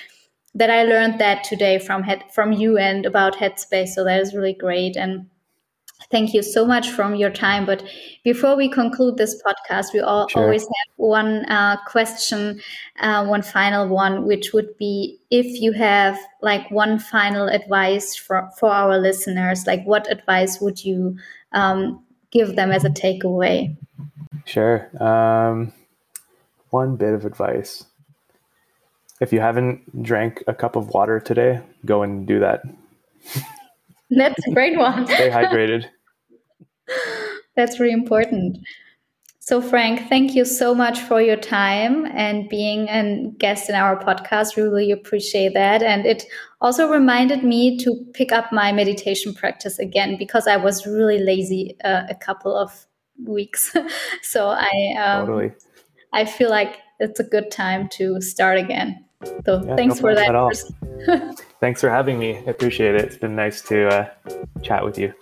that 0.55 0.69
I 0.69 0.83
learned 0.83 1.19
that 1.19 1.43
today 1.43 1.79
from 1.79 2.03
head, 2.03 2.23
from 2.31 2.51
you 2.51 2.77
and 2.77 3.05
about 3.05 3.35
Headspace. 3.35 3.89
So 3.89 4.03
that 4.03 4.19
is 4.19 4.35
really 4.35 4.53
great. 4.53 4.95
And 4.95 5.27
Thank 6.11 6.33
you 6.33 6.43
so 6.43 6.65
much 6.65 6.89
from 6.89 7.15
your 7.15 7.29
time. 7.29 7.65
But 7.65 7.83
before 8.23 8.55
we 8.55 8.69
conclude 8.69 9.17
this 9.17 9.41
podcast, 9.43 9.93
we 9.93 9.99
all, 9.99 10.27
sure. 10.27 10.43
always 10.43 10.63
have 10.63 10.93
one 10.97 11.45
uh, 11.45 11.77
question, 11.87 12.61
uh, 12.99 13.25
one 13.25 13.41
final 13.41 13.87
one, 13.87 14.25
which 14.25 14.53
would 14.53 14.77
be 14.77 15.19
if 15.31 15.61
you 15.61 15.71
have 15.73 16.17
like 16.41 16.69
one 16.71 16.99
final 16.99 17.47
advice 17.47 18.15
for, 18.15 18.49
for 18.57 18.69
our 18.69 18.99
listeners, 18.99 19.65
like 19.65 19.83
what 19.85 20.11
advice 20.11 20.59
would 20.61 20.83
you 20.83 21.17
um, 21.53 22.03
give 22.31 22.55
them 22.55 22.71
as 22.71 22.83
a 22.83 22.89
takeaway? 22.89 23.75
Sure. 24.45 24.89
Um, 25.01 25.71
one 26.69 26.95
bit 26.95 27.13
of 27.13 27.25
advice. 27.25 27.85
If 29.21 29.31
you 29.31 29.39
haven't 29.39 30.03
drank 30.03 30.43
a 30.47 30.53
cup 30.53 30.75
of 30.75 30.89
water 30.89 31.19
today, 31.19 31.61
go 31.85 32.03
and 32.03 32.27
do 32.27 32.39
that. 32.39 32.63
That's 34.17 34.47
a 34.47 34.51
great 34.51 34.77
one. 34.77 35.05
Stay 35.07 35.29
hydrated. 35.29 35.85
That's 37.55 37.79
really 37.79 37.93
important. 37.93 38.57
So, 39.39 39.61
Frank, 39.61 40.07
thank 40.07 40.35
you 40.35 40.45
so 40.45 40.73
much 40.73 40.99
for 41.01 41.21
your 41.21 41.35
time 41.35 42.05
and 42.05 42.47
being 42.47 42.87
a 42.87 43.29
guest 43.37 43.69
in 43.69 43.75
our 43.75 44.01
podcast. 44.01 44.55
We 44.55 44.63
really 44.63 44.91
appreciate 44.91 45.53
that. 45.53 45.83
And 45.83 46.05
it 46.05 46.23
also 46.61 46.89
reminded 46.89 47.43
me 47.43 47.77
to 47.79 48.05
pick 48.13 48.31
up 48.31 48.53
my 48.53 48.71
meditation 48.71 49.33
practice 49.33 49.79
again 49.79 50.15
because 50.17 50.47
I 50.47 50.55
was 50.55 50.87
really 50.87 51.19
lazy 51.19 51.75
uh, 51.83 52.03
a 52.09 52.15
couple 52.15 52.55
of 52.55 52.85
weeks. 53.25 53.75
so 54.21 54.47
I 54.47 54.95
um, 54.97 55.27
totally. 55.27 55.51
I 56.13 56.23
feel 56.23 56.49
like 56.49 56.77
it's 56.99 57.19
a 57.19 57.25
good 57.25 57.51
time 57.51 57.89
to 57.93 58.21
start 58.21 58.57
again. 58.57 59.03
So 59.45 59.63
yeah, 59.63 59.75
thanks 59.75 59.95
no 59.95 60.01
for 60.01 60.15
that. 60.15 61.43
thanks 61.59 61.81
for 61.81 61.89
having 61.89 62.19
me. 62.19 62.37
I 62.37 62.49
appreciate 62.49 62.95
it. 62.95 63.01
It's 63.01 63.17
been 63.17 63.35
nice 63.35 63.61
to 63.63 63.87
uh, 63.87 64.09
chat 64.61 64.83
with 64.83 64.97
you. 64.97 65.13